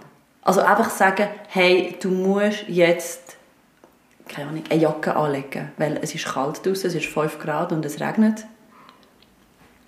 Also 0.43 0.61
einfach 0.61 0.91
sagen, 0.91 1.29
hey, 1.49 1.97
du 2.01 2.09
musst 2.11 2.65
jetzt 2.69 3.37
keine 4.29 4.49
Ahnung, 4.49 4.65
eine 4.71 4.81
Jacke 4.81 5.17
anlegen, 5.17 5.73
weil 5.77 5.99
es 6.01 6.15
ist 6.15 6.27
kalt 6.27 6.65
draußen, 6.65 6.89
es 6.89 6.95
ist 6.95 7.07
5 7.07 7.39
Grad 7.39 7.73
und 7.73 7.85
es 7.85 8.01
regnet. 8.01 8.45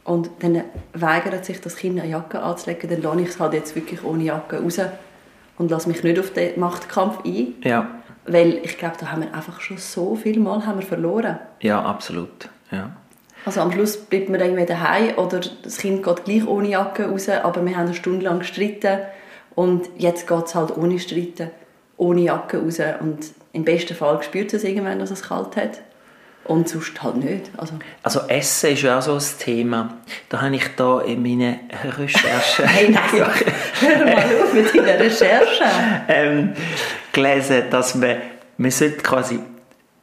Und 0.05 0.31
dann 0.41 0.63
weigert 0.93 1.45
sich 1.45 1.61
das 1.61 1.77
Kind 1.77 1.99
eine 1.99 2.09
Jacke 2.09 2.41
anzulegen, 2.41 2.89
dann 2.91 3.03
lasse 3.03 3.21
ich 3.23 3.29
es 3.29 3.41
halt 3.41 3.55
jetzt 3.55 3.75
wirklich 3.75 4.05
ohne 4.05 4.25
Jacke 4.25 4.63
raus 4.63 4.79
und 5.59 5.71
lasse 5.71 5.89
mich 5.89 6.03
nicht 6.05 6.19
auf 6.19 6.33
den 6.33 6.61
Machtkampf 6.61 7.25
ein. 7.25 7.55
Ja. 7.65 7.91
Weil 8.25 8.61
ich 8.63 8.79
glaube, 8.79 8.97
da 9.01 9.11
haben 9.11 9.23
wir 9.23 9.35
einfach 9.35 9.61
schon 9.61 9.79
so 9.79 10.15
viel 10.17 10.39
Mal 10.39 10.67
haben 10.67 10.79
wir 10.79 10.87
verloren. 10.87 11.39
Ja, 11.61 11.83
absolut. 11.83 12.49
Ja. 12.71 12.91
Also 13.45 13.61
am 13.61 13.71
Schluss 13.73 13.97
bleibt 13.97 14.29
man 14.29 14.41
irgendwie 14.41 14.67
daheim 14.67 15.17
oder 15.19 15.41
das 15.63 15.79
Kind 15.79 16.05
geht 16.05 16.25
gleich 16.25 16.47
ohne 16.47 16.69
Jacke 16.69 17.09
raus, 17.09 17.29
aber 17.29 17.65
wir 17.65 17.77
haben 17.77 17.87
eine 17.87 17.95
Stunde 17.95 18.25
lang 18.25 18.41
gestritten 18.41 18.99
und 19.55 19.89
jetzt 19.99 20.27
geht 20.27 20.47
es 20.47 20.55
halt 20.55 20.77
ohne 20.77 20.99
Streiten, 20.99 21.51
ohne 21.97 22.23
Jacke 22.23 22.61
raus 22.61 22.81
und 23.01 23.21
im 23.57 23.65
besten 23.65 23.97
Fall 23.97 24.23
spürt 24.23 24.53
es 24.53 24.65
irgendwann, 24.65 24.99
dass 24.99 25.11
es 25.11 25.23
kalt 25.23 25.57
hat 25.57 25.81
und 26.45 26.69
sonst 26.69 27.03
halt 27.03 27.17
nicht. 27.17 27.51
Also, 27.57 27.75
Also 28.03 28.21
Essen 28.29 28.73
ist 28.73 28.83
ja 28.83 28.99
auch 28.99 29.03
so 29.03 29.15
ein 29.15 29.23
Thema. 29.39 29.95
Da 30.29 30.43
habe 30.43 30.55
ich 30.55 30.69
da 30.77 31.01
in 31.01 31.23
meinen 31.23 31.59
Recherchen 31.99 32.65
hey, 32.67 32.91
nein, 32.91 33.03
hör 33.81 34.05
mal 34.05 34.15
auf 34.45 34.53
mit 34.53 34.75
deiner 34.75 35.01
Recherche. 35.01 35.65
ähm, 36.09 36.53
gelesen, 37.13 37.65
dass 37.71 37.95
man, 37.95 38.17
man 38.59 38.71
sollte 38.71 38.99
quasi 38.99 39.41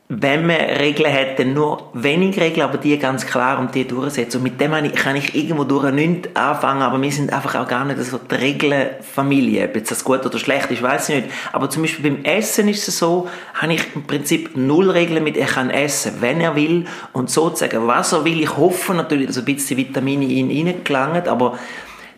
wenn 0.09 0.45
man 0.45 0.57
Regeln 0.57 1.11
hat, 1.11 1.39
dann 1.39 1.53
nur 1.53 1.89
wenig 1.93 2.39
Regeln, 2.39 2.67
aber 2.67 2.77
die 2.77 2.99
ganz 2.99 3.25
klar 3.25 3.57
und 3.59 3.73
die 3.73 3.87
durchsetzen. 3.87 4.37
Und 4.37 4.43
mit 4.43 4.59
dem 4.59 4.71
kann 4.93 5.15
ich 5.15 5.33
irgendwo 5.33 5.63
durch 5.63 5.91
nichts 5.91 6.29
anfangen, 6.35 6.81
aber 6.81 7.01
wir 7.01 7.11
sind 7.11 7.31
einfach 7.31 7.55
auch 7.55 7.67
gar 7.67 7.85
nicht 7.85 7.99
so 8.03 8.17
die 8.19 8.35
Regelfamilie. 8.35 9.65
Ob 9.65 9.75
jetzt 9.75 9.91
das 9.91 10.03
gut 10.03 10.25
oder 10.25 10.37
schlecht 10.37 10.69
ist, 10.71 10.83
weiß 10.83 11.09
ich 11.09 11.15
nicht. 11.15 11.29
Aber 11.51 11.69
zum 11.69 11.83
Beispiel 11.83 12.11
beim 12.11 12.25
Essen 12.25 12.67
ist 12.67 12.87
es 12.87 12.99
so, 12.99 13.29
habe 13.55 13.73
ich 13.73 13.81
im 13.95 14.03
Prinzip 14.03 14.55
null 14.55 14.89
Regeln 14.89 15.23
mit, 15.23 15.37
er 15.37 15.47
kann 15.47 15.69
essen, 15.69 16.15
wenn 16.19 16.41
er 16.41 16.55
will 16.55 16.85
und 17.13 17.29
sozusagen, 17.29 17.87
was 17.87 18.11
er 18.11 18.25
will. 18.25 18.41
Ich 18.41 18.57
hoffe 18.57 18.93
natürlich, 18.93 19.27
dass 19.27 19.37
ein 19.37 19.45
bisschen 19.45 19.77
Vitamine 19.77 20.25
in 20.25 20.49
ihn 20.49 20.67
reingelangen, 20.67 21.27
aber 21.27 21.57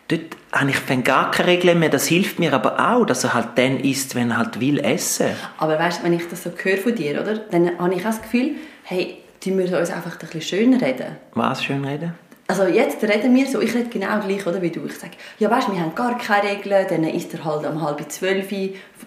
dort 0.08 0.36
habe 0.52 0.70
ich 0.70 1.04
gar 1.04 1.30
keine 1.30 1.48
Regeln 1.48 1.78
mehr. 1.78 1.88
Das 1.88 2.06
hilft 2.06 2.38
mir 2.38 2.52
aber 2.52 2.78
auch, 2.78 3.04
dass 3.04 3.24
er 3.24 3.34
halt 3.34 3.50
dann 3.56 3.80
isst, 3.80 4.14
wenn 4.14 4.30
er 4.30 4.38
halt 4.38 4.60
will 4.60 4.78
essen. 4.78 5.28
Aber 5.58 5.78
weißt, 5.78 6.02
wenn 6.04 6.12
ich 6.12 6.28
das 6.28 6.44
so 6.44 6.50
höre 6.56 6.78
von 6.78 6.94
dir, 6.94 7.20
oder, 7.20 7.38
dann 7.38 7.78
habe 7.78 7.94
ich 7.94 8.00
auch 8.00 8.06
das 8.06 8.22
Gefühl, 8.22 8.52
hey, 8.84 9.18
tun 9.42 9.58
wir 9.58 9.78
uns 9.78 9.90
einfach 9.90 10.12
ein 10.12 10.18
bisschen 10.18 10.42
schön 10.42 10.74
reden. 10.74 11.16
Was 11.34 11.64
schön 11.64 11.84
reden? 11.84 12.14
Also 12.48 12.64
jetzt 12.64 13.02
reden 13.02 13.34
wir 13.34 13.44
so, 13.46 13.60
ich 13.60 13.74
rede 13.74 13.88
genau 13.88 14.20
gleich 14.20 14.46
oder, 14.46 14.62
wie 14.62 14.70
du. 14.70 14.86
Ich 14.86 14.96
sage, 14.96 15.14
ja 15.40 15.50
weißt, 15.50 15.68
wir 15.68 15.80
haben 15.80 15.96
gar 15.96 16.16
keine 16.16 16.50
Regeln, 16.50 16.86
dann 16.88 17.02
isst 17.04 17.34
er 17.34 17.44
halt 17.44 17.66
um 17.66 17.82
halb 17.82 18.00
zwölf, 18.08 18.46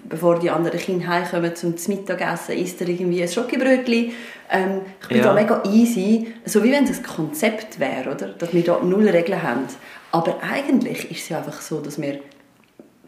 bevor 0.04 0.40
die 0.40 0.50
anderen 0.50 0.78
Kinder 0.78 1.08
heimkommen 1.08 1.56
zum 1.56 1.76
Mittagessen, 1.88 2.58
isst 2.58 2.82
er 2.82 2.90
irgendwie 2.90 3.22
ein 3.22 3.30
Schokibrötchen. 3.30 4.12
Ähm, 4.52 4.82
ich 5.02 5.08
bin 5.08 5.18
ja. 5.20 5.24
da 5.24 5.34
mega 5.34 5.64
easy, 5.64 6.34
so 6.44 6.62
wie 6.66 6.72
wenn 6.74 6.84
es 6.84 6.98
ein 6.98 7.04
Konzept 7.04 7.80
wäre, 7.80 8.12
oder? 8.12 8.28
dass 8.28 8.54
wir 8.54 8.64
da 8.64 8.82
null 8.84 9.08
Regeln 9.08 9.42
haben. 9.42 9.68
Aber 10.12 10.38
eigentlich 10.42 11.12
ist 11.12 11.22
es 11.22 11.30
ja 11.30 11.38
einfach 11.38 11.62
so, 11.62 11.82
dass 11.82 12.02
wir 12.02 12.20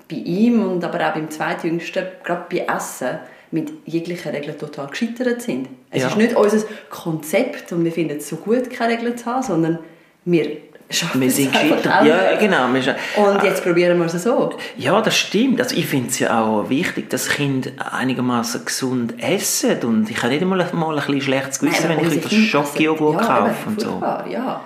bei 0.10 0.18
ihm 0.18 0.62
und 0.64 0.84
aber 0.84 1.08
auch 1.08 1.14
beim 1.14 1.30
zweitjüngsten, 1.30 2.06
gerade 2.24 2.46
bei 2.50 2.66
Essen, 2.74 3.20
mit 3.52 3.70
jeglichen 3.86 4.32
Regeln 4.32 4.58
total 4.58 4.88
gescheitert 4.88 5.42
sind. 5.42 5.68
Es 5.90 6.04
ja. 6.04 6.08
ist 6.08 6.18
nicht 6.18 6.36
unser 6.36 6.66
Konzept 6.90 7.72
und 7.74 7.84
wir 7.84 7.92
finden 7.92 8.18
es 8.18 8.30
so 8.30 8.38
gut, 8.38 8.70
keine 8.70 8.94
Regeln 8.94 9.18
zu 9.18 9.26
haben, 9.26 9.44
sondern 9.44 9.80
wir 10.24 10.58
schaffen 10.90 11.22
wir 11.22 11.32
sind 11.32 11.52
gescheitert. 11.52 12.06
Ja, 12.06 12.36
genau. 12.38 12.66
Und 12.66 13.44
jetzt 13.44 13.64
probieren 13.64 13.98
wir 14.00 14.06
es 14.06 14.24
so. 14.24 14.54
Ja, 14.78 15.02
das 15.02 15.18
stimmt. 15.18 15.60
Also 15.60 15.76
ich 15.76 15.86
finde 15.86 16.10
es 16.10 16.20
ja 16.20 16.42
auch 16.42 16.70
wichtig, 16.70 17.10
dass 17.10 17.28
Kinder 17.28 17.72
einigermaßen 17.92 18.66
gesund 18.66 19.22
essen 19.22 19.78
und 19.84 20.10
ich 20.10 20.18
habe 20.18 20.30
nicht 20.30 20.42
einmal, 20.42 20.66
mal 20.74 20.98
ein 20.98 21.06
bisschen 21.06 21.22
schlechtes 21.22 21.60
Gewissen, 21.60 21.90
Nein, 21.90 21.98
wenn 22.00 22.08
ich 22.08 22.16
wieder 22.16 22.30
Schokojoghurt 22.30 23.22
ja, 23.22 23.28
kaufe 23.28 23.70
und 23.70 23.82
so. 23.82 24.02
Ja. 24.30 24.62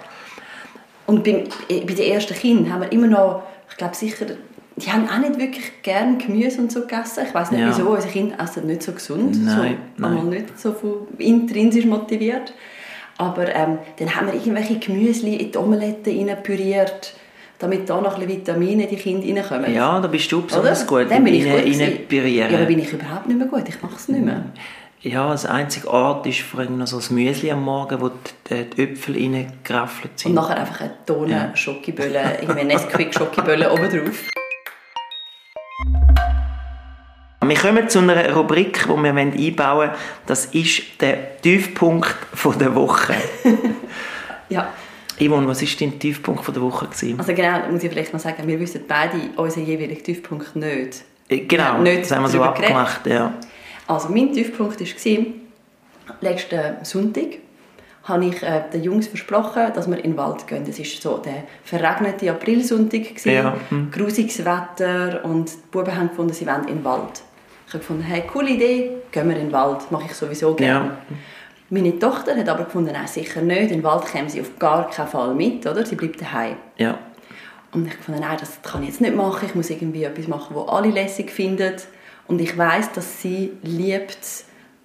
Und 1.05 1.23
beim, 1.23 1.43
äh, 1.69 1.81
bei 1.81 1.93
den 1.93 2.11
ersten 2.11 2.33
Kindern 2.33 2.73
haben 2.73 2.81
wir 2.81 2.91
immer 2.91 3.07
noch, 3.07 3.43
ich 3.69 3.77
glaube 3.77 3.95
sicher, 3.95 4.25
die 4.75 4.91
haben 4.91 5.07
auch 5.07 5.19
nicht 5.19 5.39
wirklich 5.39 5.81
gern 5.83 6.17
Gemüse 6.17 6.59
und 6.59 6.71
so 6.71 6.81
gegessen. 6.81 7.23
Ich 7.27 7.33
weiß 7.33 7.51
nicht 7.51 7.61
ja. 7.61 7.69
wieso, 7.69 7.89
unsere 7.89 8.11
Kinder 8.11 8.35
essen 8.39 8.67
nicht 8.67 8.83
so 8.83 8.91
gesund, 8.91 9.43
nein, 9.43 9.77
so, 9.97 10.07
nein. 10.07 10.29
nicht 10.29 10.59
so 10.59 11.07
intrinsisch 11.17 11.85
motiviert. 11.85 12.53
Aber 13.17 13.47
ähm, 13.55 13.77
dann 13.97 14.13
haben 14.15 14.27
wir 14.27 14.33
irgendwelche 14.33 14.77
Gemüse 14.77 15.27
in 15.27 15.51
die 15.51 15.57
Omelette 15.57 16.11
püriert, 16.43 17.15
damit 17.59 17.89
da 17.89 18.01
noch 18.01 18.15
ein 18.15 18.27
bisschen 18.27 18.41
Vitamine 18.41 18.83
in 18.83 18.89
die 18.89 18.95
Kinder 18.97 19.41
reinkommen. 19.41 19.73
Ja, 19.73 20.01
da 20.01 20.07
bist 20.09 20.29
du 20.29 20.41
besonders 20.41 20.81
Oder? 20.89 21.03
gut. 21.03 21.11
Dann 21.11 21.23
bin 21.23 21.35
ich 21.35 21.45
rein, 21.45 21.63
gut. 21.63 22.11
Ja, 22.11 22.47
aber 22.47 22.65
bin 22.65 22.79
ich 22.79 22.91
überhaupt 22.91 23.27
nicht 23.27 23.37
mehr 23.37 23.47
gut. 23.47 23.63
Ich 23.69 23.81
mache 23.81 23.95
es 23.95 24.09
nicht 24.09 24.25
mehr. 24.25 24.43
Ja, 25.05 25.29
das 25.29 25.45
einzige 25.45 25.87
Ort 25.87 26.25
ist 26.25 26.41
vor 26.41 26.61
allem 26.61 26.79
noch 26.79 26.87
so 26.87 26.95
das 26.95 27.11
Müsli 27.11 27.51
am 27.51 27.63
Morgen, 27.63 28.01
wo 28.01 28.09
die, 28.49 28.63
die 28.63 28.81
Äpfel 28.81 29.13
reingeraffelt 29.13 30.17
sind. 30.17 30.31
Und 30.31 30.35
nachher 30.37 30.57
einfach 30.57 30.81
eine 30.81 30.93
Tonne 31.05 31.31
ja. 31.31 31.55
Schokibölle, 31.55 32.39
irgendwie 32.41 32.63
Nesquik-Schokibölle 32.63 33.71
oben 33.71 33.87
drauf. 33.87 34.23
Wir 37.43 37.55
kommen 37.55 37.87
zu 37.87 37.99
einer 37.99 38.33
Rubrik, 38.33 38.83
die 38.83 38.89
wir 38.89 39.15
einbauen 39.15 39.77
wollen. 39.77 39.91
Das 40.25 40.47
ist 40.47 40.99
der 40.99 41.39
Tiefpunkt 41.39 42.15
der 42.59 42.73
Woche. 42.73 43.13
ja. 44.49 44.73
Yvonne, 45.19 45.47
was 45.47 45.61
war 45.61 45.69
dein 45.81 45.99
Tiefpunkt 45.99 46.47
der 46.47 46.63
Woche? 46.63 46.87
Gewesen? 46.87 47.19
Also 47.19 47.35
genau, 47.35 47.59
muss 47.69 47.83
ich 47.83 47.91
vielleicht 47.91 48.11
mal 48.11 48.17
sagen, 48.17 48.47
wir 48.47 48.59
wissen 48.59 48.81
beide 48.87 49.17
unseren 49.35 49.67
jeweiligen 49.67 50.03
Tiefpunkt 50.03 50.55
nicht. 50.55 51.03
Äh, 51.29 51.41
genau, 51.41 51.77
nicht 51.77 52.01
das 52.01 52.11
haben 52.11 52.23
wir 52.23 52.29
so 52.29 52.41
abgemacht, 52.41 53.05
ja. 53.05 53.35
Also 53.87 54.09
mein 54.09 54.33
Tiefpunkt 54.33 54.79
war, 54.79 55.25
letzten 56.21 56.83
Sonntag 56.83 57.39
habe 58.05 58.25
ich 58.25 58.43
äh, 58.43 58.63
den 58.71 58.83
Jungs 58.83 59.07
versprochen, 59.07 59.73
dass 59.73 59.87
wir 59.87 59.97
in 59.97 60.11
den 60.11 60.17
Wald 60.17 60.47
gehen. 60.47 60.63
Es 60.67 60.77
war 60.77 60.85
so 60.85 61.17
der 61.17 61.43
verregnete 61.63 62.29
Aprilsonntag, 62.29 63.25
ja. 63.25 63.55
hm. 63.69 63.89
grusiges 63.91 64.45
Wetter 64.45 65.25
und 65.25 65.49
die 65.49 65.57
Buben 65.71 65.95
haben 65.95 66.09
gefunden, 66.09 66.33
sie 66.33 66.45
wollen 66.45 66.67
in 66.67 66.77
den 66.77 66.85
Wald. 66.85 67.23
Ich 67.67 67.73
habe 67.73 67.79
gefunden, 67.79 68.03
hey, 68.03 68.23
coole 68.31 68.51
Idee, 68.51 68.91
gehen 69.11 69.27
wir 69.27 69.35
in 69.35 69.47
den 69.47 69.51
Wald, 69.51 69.91
mache 69.91 70.05
ich 70.05 70.13
sowieso 70.13 70.53
gerne. 70.53 70.85
Ja. 70.85 70.97
Meine 71.71 71.97
Tochter 71.97 72.37
hat 72.37 72.47
aber 72.47 72.65
gefunden, 72.65 72.91
nein, 72.93 73.07
sicher 73.07 73.41
nicht, 73.41 73.71
in 73.71 73.79
den 73.79 73.83
Wald 73.83 74.05
käme 74.05 74.29
sie 74.29 74.39
auf 74.39 74.59
gar 74.59 74.87
keinen 74.87 75.07
Fall 75.07 75.33
mit, 75.33 75.65
oder? 75.65 75.83
Sie 75.83 75.95
bleibt 75.95 76.21
daheim. 76.21 76.57
Ja. 76.77 76.99
Und 77.71 77.87
ich 77.87 77.95
fand, 77.95 78.19
nein, 78.19 78.37
das 78.39 78.61
kann 78.61 78.83
ich 78.83 78.89
jetzt 78.89 79.01
nicht 79.01 79.15
machen, 79.15 79.47
ich 79.47 79.55
muss 79.55 79.71
irgendwie 79.71 80.03
etwas 80.03 80.27
machen, 80.27 80.55
was 80.55 80.67
alle 80.69 80.91
lässig 80.91 81.31
finden. 81.31 81.73
Und 82.27 82.41
ich 82.41 82.57
weiß, 82.57 82.91
dass 82.93 83.21
sie 83.21 83.51
liebt, 83.61 84.17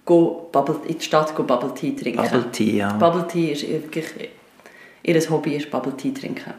go 0.05 0.49
Bubble, 0.51 0.79
in 0.87 0.97
die 0.97 1.03
Stadt 1.03 1.35
go 1.35 1.43
Bubble 1.43 1.73
Tea 1.73 1.95
trinken. 1.95 2.21
Bubble 2.21 2.51
Tea, 2.51 2.77
ja. 2.77 2.93
Bubble 2.93 3.27
Tea 3.27 3.51
ist 3.51 3.67
wirklich, 3.67 4.29
ihr 5.03 5.29
Hobby 5.29 5.55
ist 5.55 5.71
Bubble 5.71 5.95
Tea 5.97 6.13
trinken. 6.13 6.53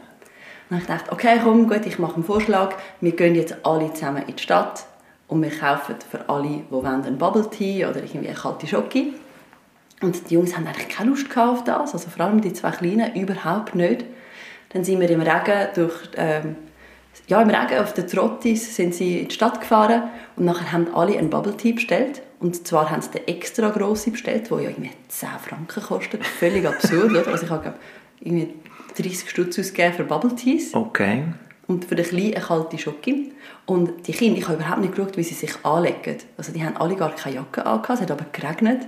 Und 0.69 0.77
ich 0.77 0.85
dachte, 0.85 1.11
okay, 1.11 1.39
komm, 1.43 1.67
gut, 1.67 1.85
ich 1.85 1.99
mache 1.99 2.15
einen 2.15 2.23
Vorschlag. 2.23 2.75
Wir 2.99 3.11
gehen 3.15 3.35
jetzt 3.35 3.55
alle 3.63 3.93
zusammen 3.93 4.23
in 4.27 4.35
die 4.35 4.41
Stadt 4.43 4.85
und 5.27 5.41
wir 5.41 5.51
kaufen 5.51 5.95
für 6.09 6.27
alle, 6.29 6.47
die 6.47 6.63
wollen, 6.69 7.03
einen 7.03 7.17
Bubble 7.17 7.49
Tea 7.49 7.85
oder 7.85 7.97
irgendwie 7.97 8.27
eine 8.27 8.37
kalte 8.37 8.67
Schoki. 8.67 9.13
Und 10.01 10.29
die 10.29 10.33
Jungs 10.33 10.55
haben 10.55 10.67
eigentlich 10.67 10.89
keine 10.89 11.11
Lust 11.11 11.37
auf 11.37 11.63
das, 11.63 11.93
also 11.93 12.09
vor 12.09 12.25
allem 12.25 12.41
die 12.41 12.51
zwei 12.53 12.71
Kleinen 12.71 13.15
überhaupt 13.15 13.75
nicht. 13.75 14.03
Dann 14.69 14.83
sind 14.83 14.99
wir 14.99 15.09
im 15.09 15.21
Regen 15.21 15.67
durch 15.75 15.93
ähm, 16.17 16.55
ja, 17.27 17.41
im 17.41 17.49
Regen 17.49 17.79
auf 17.79 17.93
den 17.93 18.07
Trottis 18.07 18.75
sind 18.75 18.93
sie 18.93 19.19
in 19.19 19.27
die 19.29 19.33
Stadt 19.33 19.61
gefahren 19.61 20.03
und 20.35 20.45
nachher 20.45 20.71
haben 20.71 20.93
alle 20.93 21.17
einen 21.17 21.29
Bubble 21.29 21.55
Tea 21.55 21.73
bestellt. 21.73 22.21
Und 22.39 22.67
zwar 22.67 22.91
haben 22.91 23.01
sie 23.01 23.11
den 23.11 23.27
extra 23.27 23.69
grosse 23.69 24.11
bestellt, 24.11 24.51
der 24.51 24.59
ja 24.59 24.69
irgendwie 24.69 24.91
10 25.07 25.29
Franken 25.39 25.81
kostet. 25.81 26.25
Völlig 26.25 26.65
absurd, 26.67 27.11
oder? 27.11 27.27
Also 27.27 27.45
ich 27.45 27.51
habe 27.51 27.73
irgendwie 28.19 28.53
30 28.97 29.29
Stutz 29.29 29.57
ausgegeben 29.57 29.93
für 29.93 30.03
Bubble 30.03 30.35
Teas. 30.35 30.73
Okay. 30.73 31.23
Und 31.67 31.85
für 31.85 31.95
den 31.95 32.05
Kleinen 32.05 32.35
eine 32.35 32.43
kalte 32.43 32.77
Schoki. 32.77 33.31
Und 33.65 34.05
die 34.05 34.11
Kinder, 34.11 34.37
ich 34.37 34.47
habe 34.49 34.57
überhaupt 34.57 34.81
nicht 34.81 34.93
geschaut, 34.93 35.15
wie 35.15 35.23
sie 35.23 35.33
sich 35.33 35.53
anlegen. 35.63 36.17
Also 36.35 36.51
die 36.51 36.63
haben 36.63 36.75
alle 36.75 36.95
gar 36.95 37.15
keine 37.15 37.35
Jacke 37.35 37.65
angehabt, 37.65 37.89
es 37.89 38.01
hat 38.01 38.11
aber 38.11 38.25
geregnet. 38.33 38.81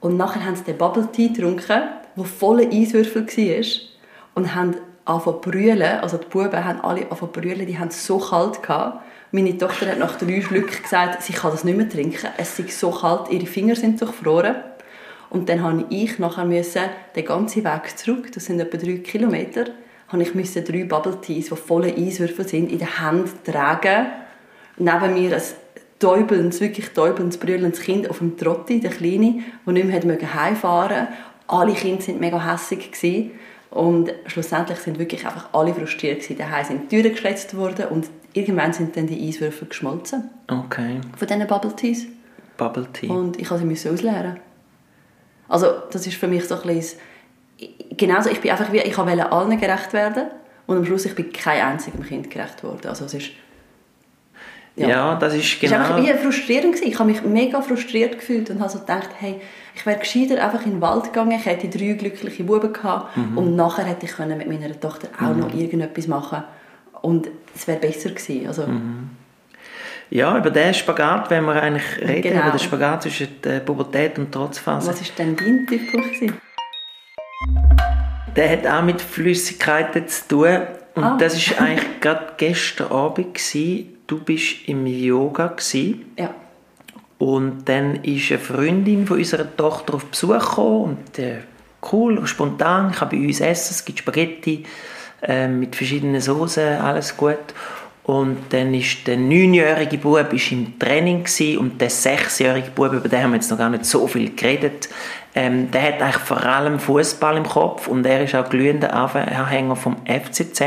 Und 0.00 0.18
nachher 0.18 0.44
haben 0.44 0.56
sie 0.56 0.64
den 0.64 0.76
Bubble 0.76 1.08
Tea 1.10 1.28
getrunken, 1.28 1.82
der 2.16 2.24
voller 2.24 2.70
Eiswürfel 2.70 3.26
war. 3.26 3.64
Und 4.34 4.54
haben 4.54 4.74
angefangen 5.04 5.42
zu 5.42 5.50
brüllen. 5.50 6.00
Also 6.00 6.16
die 6.16 6.26
Buben 6.26 6.64
haben 6.64 6.80
alle 6.80 7.02
angefangen 7.02 7.34
zu 7.34 7.40
brüllen, 7.40 7.66
die 7.66 7.78
haben 7.78 7.88
es 7.88 8.06
so 8.06 8.18
kalt 8.18 8.62
gehabt. 8.62 9.00
Meine 9.32 9.58
Tochter 9.58 9.90
hat 9.90 9.98
nach 9.98 10.16
drei 10.16 10.40
Schlücken 10.40 10.82
gesagt, 10.82 11.22
sie 11.22 11.32
kann 11.32 11.50
das 11.50 11.64
nicht 11.64 11.76
mehr 11.76 11.88
trinken. 11.88 12.28
Es 12.36 12.58
ist 12.58 12.78
so 12.78 12.90
kalt, 12.90 13.30
ihre 13.30 13.46
Finger 13.46 13.74
sind 13.74 14.00
durchfroren. 14.00 14.56
Und 15.30 15.48
dann 15.48 15.60
musste 15.60 15.86
ich 15.90 16.18
nachher 16.20 16.44
müssen, 16.44 16.82
den 17.16 17.24
ganzen 17.24 17.64
Weg 17.64 17.98
zurück, 17.98 18.30
das 18.32 18.44
sind 18.44 18.60
etwa 18.60 18.76
drei 18.76 18.98
Kilometer, 18.98 19.64
habe 20.06 20.22
ich 20.22 20.34
müssen 20.34 20.64
drei 20.64 20.84
Bubble 20.84 21.20
Teas, 21.20 21.46
die 21.46 21.56
voller 21.56 21.88
Eiswürfel 21.88 22.46
sind, 22.46 22.70
in 22.70 22.78
der 22.78 23.00
Hand 23.00 23.44
tragen. 23.44 24.06
Neben 24.76 25.14
mir 25.14 25.34
ein 25.34 25.42
täubelndes, 25.98 26.60
wirklich 26.60 26.90
täubelndes, 26.90 27.38
brüllendes 27.38 27.80
Kind 27.80 28.08
auf 28.08 28.18
dem 28.18 28.36
Trotti, 28.36 28.78
der 28.78 28.90
Kleine, 28.90 29.42
der 29.66 29.72
nicht 29.72 30.04
mehr 30.04 30.34
heimfahren 30.34 31.08
konnte. 31.08 31.12
Alle 31.48 31.72
Kinder 31.72 32.06
waren 32.06 32.20
mega 32.20 32.52
hässlich. 32.52 33.32
Und 33.74 34.12
schlussendlich 34.26 34.78
sind 34.78 35.00
wirklich 35.00 35.26
einfach 35.26 35.48
alle 35.52 35.74
frustriert 35.74 36.20
gewesen. 36.20 36.38
Daheim 36.38 36.64
sind 36.64 36.82
die 36.82 36.96
Türen 36.96 37.10
geschletzt 37.12 37.56
worden 37.56 37.86
und 37.88 38.08
irgendwann 38.32 38.72
sind 38.72 38.96
dann 38.96 39.08
die 39.08 39.28
Eiswürfel 39.28 39.66
geschmolzen. 39.66 40.30
Okay. 40.46 41.00
Von 41.16 41.26
diesen 41.26 41.46
Bubble 41.48 41.74
Teas. 41.74 42.06
Bubble 42.56 42.86
Tea. 42.92 43.08
Und 43.08 43.40
ich 43.40 43.50
musste 43.50 43.74
sie 43.74 43.90
ausleeren. 43.90 44.38
Also 45.48 45.66
das 45.90 46.06
ist 46.06 46.16
für 46.16 46.28
mich 46.28 46.44
so 46.44 46.54
ein 46.54 46.62
bisschen... 46.62 47.00
Genauso, 47.96 48.30
ich 48.30 48.40
bin 48.40 48.52
einfach 48.52 48.70
wie... 48.72 48.78
Ich 48.78 48.96
wollte 48.96 49.32
allen 49.32 49.58
gerecht 49.58 49.92
werden 49.92 50.28
und 50.68 50.76
am 50.76 50.84
Schluss 50.84 51.04
ich 51.04 51.16
bin 51.16 51.32
kein 51.32 51.60
einzigem 51.60 52.04
Kind 52.04 52.30
gerecht 52.30 52.62
worden. 52.62 52.86
Also 52.86 53.06
es 53.06 53.14
ist... 53.14 53.30
Ja, 54.76 54.88
ja 54.88 55.14
das 55.16 55.34
ist 55.34 55.60
genau... 55.60 55.74
Es 55.74 55.80
war 55.80 55.96
einfach 55.96 56.02
wie 56.02 56.18
frustrierend. 56.18 56.74
Gewesen. 56.74 56.88
Ich 56.88 56.98
habe 56.98 57.10
mich 57.10 57.22
mega 57.22 57.60
frustriert 57.62 58.18
gefühlt 58.18 58.50
und 58.50 58.60
habe 58.60 58.70
so 58.70 58.80
gedacht, 58.80 59.10
hey, 59.18 59.40
ich 59.74 59.86
wäre 59.86 59.98
gescheiter 59.98 60.44
einfach 60.44 60.64
in 60.64 60.72
den 60.72 60.80
Wald 60.80 61.04
gegangen, 61.04 61.32
ich 61.32 61.46
hätte 61.46 61.68
drei 61.68 61.92
glückliche 61.92 62.44
Buben 62.44 62.72
gehabt 62.72 63.16
mhm. 63.16 63.38
und 63.38 63.56
nachher 63.56 63.84
hätte 63.84 64.06
ich 64.06 64.18
mit 64.18 64.46
meiner 64.46 64.78
Tochter 64.78 65.08
auch 65.18 65.34
mhm. 65.34 65.40
noch 65.40 65.54
irgendetwas 65.54 66.06
machen 66.06 66.44
und 67.02 67.28
es 67.54 67.66
wäre 67.66 67.78
besser 67.78 68.10
gewesen. 68.10 68.46
Also, 68.46 68.66
mhm. 68.66 69.10
Ja, 70.10 70.36
über 70.38 70.50
den 70.50 70.72
Spagat, 70.74 71.30
wenn 71.30 71.44
wir 71.44 71.60
eigentlich 71.60 71.98
reden, 72.00 72.22
genau. 72.22 72.42
über 72.42 72.50
den 72.50 72.60
Spagat 72.60 73.02
zwischen 73.02 73.28
der 73.42 73.60
Pubertät 73.60 74.18
und 74.18 74.30
Trotzphase. 74.30 74.88
Was 74.88 75.00
war 75.00 75.08
denn 75.18 75.34
dein 75.34 75.66
Tiefpunkt? 75.66 76.40
Der 78.36 78.50
hat 78.50 78.66
auch 78.66 78.82
mit 78.82 79.00
Flüssigkeiten 79.00 80.06
zu 80.06 80.28
tun. 80.28 80.58
Und 80.94 81.02
ah. 81.02 81.16
das 81.18 81.50
war 81.50 81.66
eigentlich 81.66 81.88
gerade 82.00 82.34
gestern 82.36 82.92
Abend. 82.92 83.34
Gewesen. 83.34 83.93
Du 84.06 84.18
bist 84.18 84.68
im 84.68 84.86
Yoga. 84.86 85.48
Gewesen. 85.48 86.12
Ja. 86.18 86.34
Und 87.18 87.68
dann 87.68 87.96
ist 88.02 88.30
eine 88.30 88.38
Freundin 88.38 89.06
von 89.06 89.18
unserer 89.18 89.56
Tochter 89.56 89.94
auf 89.94 90.04
Besuch 90.06 90.38
gekommen 90.38 90.84
und 90.84 91.18
äh, 91.18 91.38
cool, 91.92 92.26
spontan, 92.26 92.90
ich 92.90 92.98
kann 92.98 93.08
bei 93.08 93.16
uns 93.18 93.40
essen, 93.40 93.72
es 93.72 93.84
gibt 93.84 94.00
Spaghetti 94.00 94.64
äh, 95.22 95.48
mit 95.48 95.76
verschiedenen 95.76 96.20
Soßen, 96.20 96.78
alles 96.80 97.16
gut. 97.16 97.38
Und 98.02 98.36
dann 98.50 98.74
ist 98.74 99.06
der 99.06 99.16
neunjährige 99.16 99.96
Bub 99.96 100.30
ist 100.32 100.52
im 100.52 100.78
Training 100.78 101.24
und 101.58 101.80
der 101.80 101.88
sechsjährige 101.88 102.70
Bub, 102.70 102.92
über 102.92 103.08
den 103.08 103.22
haben 103.22 103.30
wir 103.30 103.36
jetzt 103.36 103.50
noch 103.50 103.56
gar 103.56 103.70
nicht 103.70 103.86
so 103.86 104.06
viel 104.06 104.34
geredet, 104.34 104.90
ähm, 105.34 105.70
der 105.70 105.82
hat 105.82 106.02
eigentlich 106.02 106.22
vor 106.22 106.44
allem 106.44 106.78
Fußball 106.78 107.38
im 107.38 107.44
Kopf 107.44 107.88
und 107.88 108.04
er 108.04 108.24
ist 108.24 108.34
auch 108.34 108.50
glühender 108.50 108.92
Anhänger 108.92 109.76
vom 109.76 109.96
FCZ. 110.04 110.62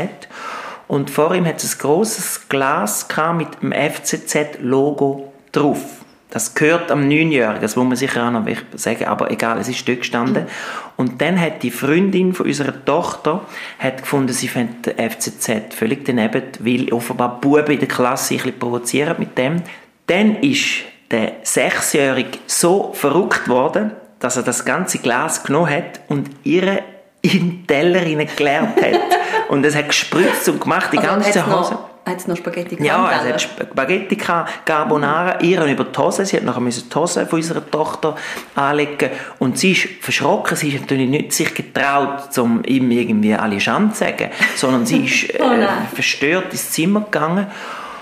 Und 0.88 1.10
vor 1.10 1.34
ihm 1.34 1.46
hat 1.46 1.62
es 1.62 1.76
ein 1.76 1.78
großes 1.78 2.48
Glas 2.48 3.06
mit 3.36 3.62
dem 3.62 3.72
FCZ-Logo 3.72 5.32
drauf. 5.52 5.98
Das 6.30 6.54
gehört 6.54 6.90
am 6.90 7.08
Neunjährigen, 7.08 7.62
das 7.62 7.76
muss 7.76 7.86
man 7.86 7.96
sicher 7.96 8.26
auch 8.26 8.30
noch 8.30 8.44
sagen, 8.74 9.06
aber 9.06 9.30
egal, 9.30 9.58
es 9.58 9.68
ist 9.68 9.88
dort 9.88 10.00
gestanden. 10.00 10.46
Und 10.96 11.22
dann 11.22 11.40
hat 11.40 11.62
die 11.62 11.70
Freundin 11.70 12.34
von 12.34 12.46
unserer 12.46 12.84
Tochter 12.84 13.46
hat 13.78 14.02
gefunden, 14.02 14.32
sie 14.32 14.48
fände 14.48 14.92
den 14.92 15.10
FCZ 15.10 15.74
völlig 15.74 16.04
daneben, 16.04 16.42
weil 16.60 16.92
offenbar 16.92 17.40
Buben 17.40 17.72
in 17.72 17.78
der 17.78 17.88
Klasse 17.88 18.34
ein 18.34 18.38
bisschen 18.38 18.58
provozieren 18.58 19.16
mit 19.18 19.38
dem. 19.38 19.62
Dann 20.06 20.36
ist 20.36 20.82
der 21.10 21.36
Sechsjährige 21.42 22.38
so 22.46 22.92
verrückt 22.92 23.48
worden, 23.48 23.92
dass 24.18 24.36
er 24.36 24.42
das 24.42 24.66
ganze 24.66 24.98
Glas 24.98 25.44
genommen 25.44 25.70
hat 25.70 26.00
und 26.08 26.28
ihre 26.44 26.82
in 27.34 27.40
den 27.50 27.66
Teller 27.66 28.00
hineingeleert 28.00 28.76
hat. 28.76 29.00
und 29.48 29.64
es 29.64 29.74
hat 29.74 29.88
gespritzt 29.88 30.48
und 30.48 30.60
gemacht, 30.60 30.90
die 30.92 30.98
Also 30.98 31.08
ganze 31.10 31.46
Hose. 31.46 31.72
Noch, 31.74 31.88
hat 32.06 32.16
es 32.18 32.26
noch 32.26 32.36
Spaghetti 32.36 32.82
Ja, 32.82 32.96
gehabt, 32.96 33.12
also 33.12 33.24
oder? 33.26 33.34
hat 33.34 33.42
Spaghetti 33.42 34.16
gehabt, 34.16 34.66
Carbonara, 34.66 35.40
ihr 35.40 35.62
über 35.64 35.84
die 35.84 35.98
Hose. 35.98 36.24
Sie 36.24 36.36
hat 36.36 36.44
nachher 36.44 36.60
die 36.62 36.94
Hose 36.94 37.26
von 37.26 37.38
unserer 37.38 37.70
Tochter 37.70 38.14
anlegen 38.54 39.10
und 39.38 39.58
sie 39.58 39.72
ist 39.72 39.88
verschrocken. 40.00 40.56
Sie 40.56 40.68
ist 40.68 40.80
natürlich 40.80 41.08
nicht 41.08 41.32
sich 41.32 41.54
getraut, 41.54 42.36
um 42.38 42.62
ihm 42.64 42.90
irgendwie 42.90 43.34
alle 43.34 43.60
Schande 43.60 43.92
zu 43.92 44.00
sagen, 44.00 44.30
sondern 44.56 44.86
sie 44.86 45.04
ist 45.04 45.34
Oh 45.40 45.52
äh, 45.52 45.66
verstört 45.94 46.46
ins 46.52 46.70
Zimmer 46.70 47.02
gegangen. 47.02 47.46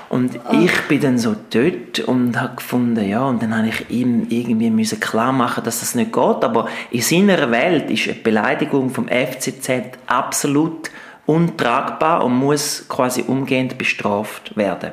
Und 0.09 0.39
ich 0.53 0.73
bin 0.89 1.01
dann 1.01 1.19
so 1.19 1.35
dort 1.51 2.01
und 2.01 2.41
habe 2.41 2.57
gefunden, 2.57 3.09
ja, 3.09 3.25
und 3.25 3.43
dann 3.43 3.57
habe 3.57 3.69
ich 3.69 3.91
ihm 3.91 4.27
irgendwie 4.29 4.71
müssen 4.71 5.01
klar 5.01 5.33
machen, 5.33 5.65
dass 5.65 5.81
das 5.81 5.95
nicht 5.95 6.13
geht. 6.13 6.45
Aber 6.45 6.69
in 6.91 7.01
seiner 7.01 7.51
Welt 7.51 7.91
ist 7.91 8.09
eine 8.09 8.15
Beleidigung 8.15 8.91
vom 8.91 9.09
FCZ 9.09 9.99
absolut 10.07 10.91
untragbar 11.27 12.25
und 12.25 12.37
muss 12.37 12.87
quasi 12.89 13.25
umgehend 13.27 13.79
bestraft 13.79 14.57
werden. 14.57 14.93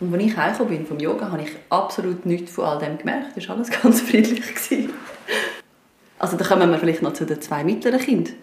Und 0.00 0.12
als 0.12 0.22
ich 0.24 0.36
heimgekommen 0.36 0.76
bin 0.76 0.86
vom 0.86 0.98
Yoga, 0.98 1.30
habe 1.30 1.42
ich 1.42 1.50
absolut 1.70 2.26
nichts 2.26 2.52
von 2.52 2.64
all 2.64 2.78
dem 2.80 2.98
gemerkt. 2.98 3.36
Das 3.36 3.48
war 3.48 3.56
alles 3.56 3.70
ganz 3.82 4.00
friedlich. 4.00 4.40
gewesen. 4.40 4.92
Also 6.18 6.36
da 6.36 6.44
kommen 6.44 6.70
wir 6.70 6.78
vielleicht 6.78 7.02
noch 7.02 7.12
zu 7.12 7.24
den 7.24 7.40
zwei 7.40 7.62
mittleren 7.62 8.00
Kindern. 8.00 8.34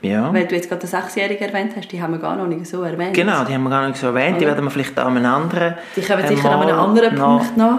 Ja. 0.00 0.32
Weil 0.32 0.46
du 0.46 0.54
jetzt 0.54 0.68
gerade 0.68 0.80
den 0.80 0.88
Sechsjährigen 0.88 1.48
erwähnt 1.48 1.72
hast, 1.76 1.90
die 1.90 2.00
haben 2.00 2.12
wir 2.12 2.20
gar 2.20 2.36
noch 2.36 2.46
nicht 2.46 2.66
so 2.66 2.82
erwähnt. 2.82 3.14
Genau, 3.14 3.44
die 3.44 3.52
haben 3.52 3.64
wir 3.64 3.70
gar 3.70 3.88
nicht 3.88 3.98
so 3.98 4.08
erwähnt. 4.08 4.40
Die 4.40 4.44
Oder? 4.44 4.54
werden 4.54 4.64
wir 4.66 4.70
vielleicht 4.70 4.98
an 4.98 5.16
einem 5.16 5.26
anderen 5.26 5.74
Die 5.96 6.02
kommen 6.02 6.26
sicher 6.26 6.50
an 6.50 6.62
einem 6.62 6.78
anderen 6.78 7.14
noch 7.16 7.38
Punkt 7.38 7.56
noch. 7.56 7.78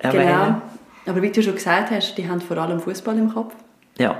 erwähnen. 0.00 0.26
Genau. 0.26 0.62
Aber 1.06 1.22
wie 1.22 1.30
du 1.30 1.42
schon 1.42 1.54
gesagt 1.54 1.90
hast, 1.90 2.16
die 2.16 2.28
haben 2.28 2.40
vor 2.40 2.58
allem 2.58 2.80
Fußball 2.80 3.16
im 3.16 3.32
Kopf. 3.32 3.54
Ja. 3.98 4.16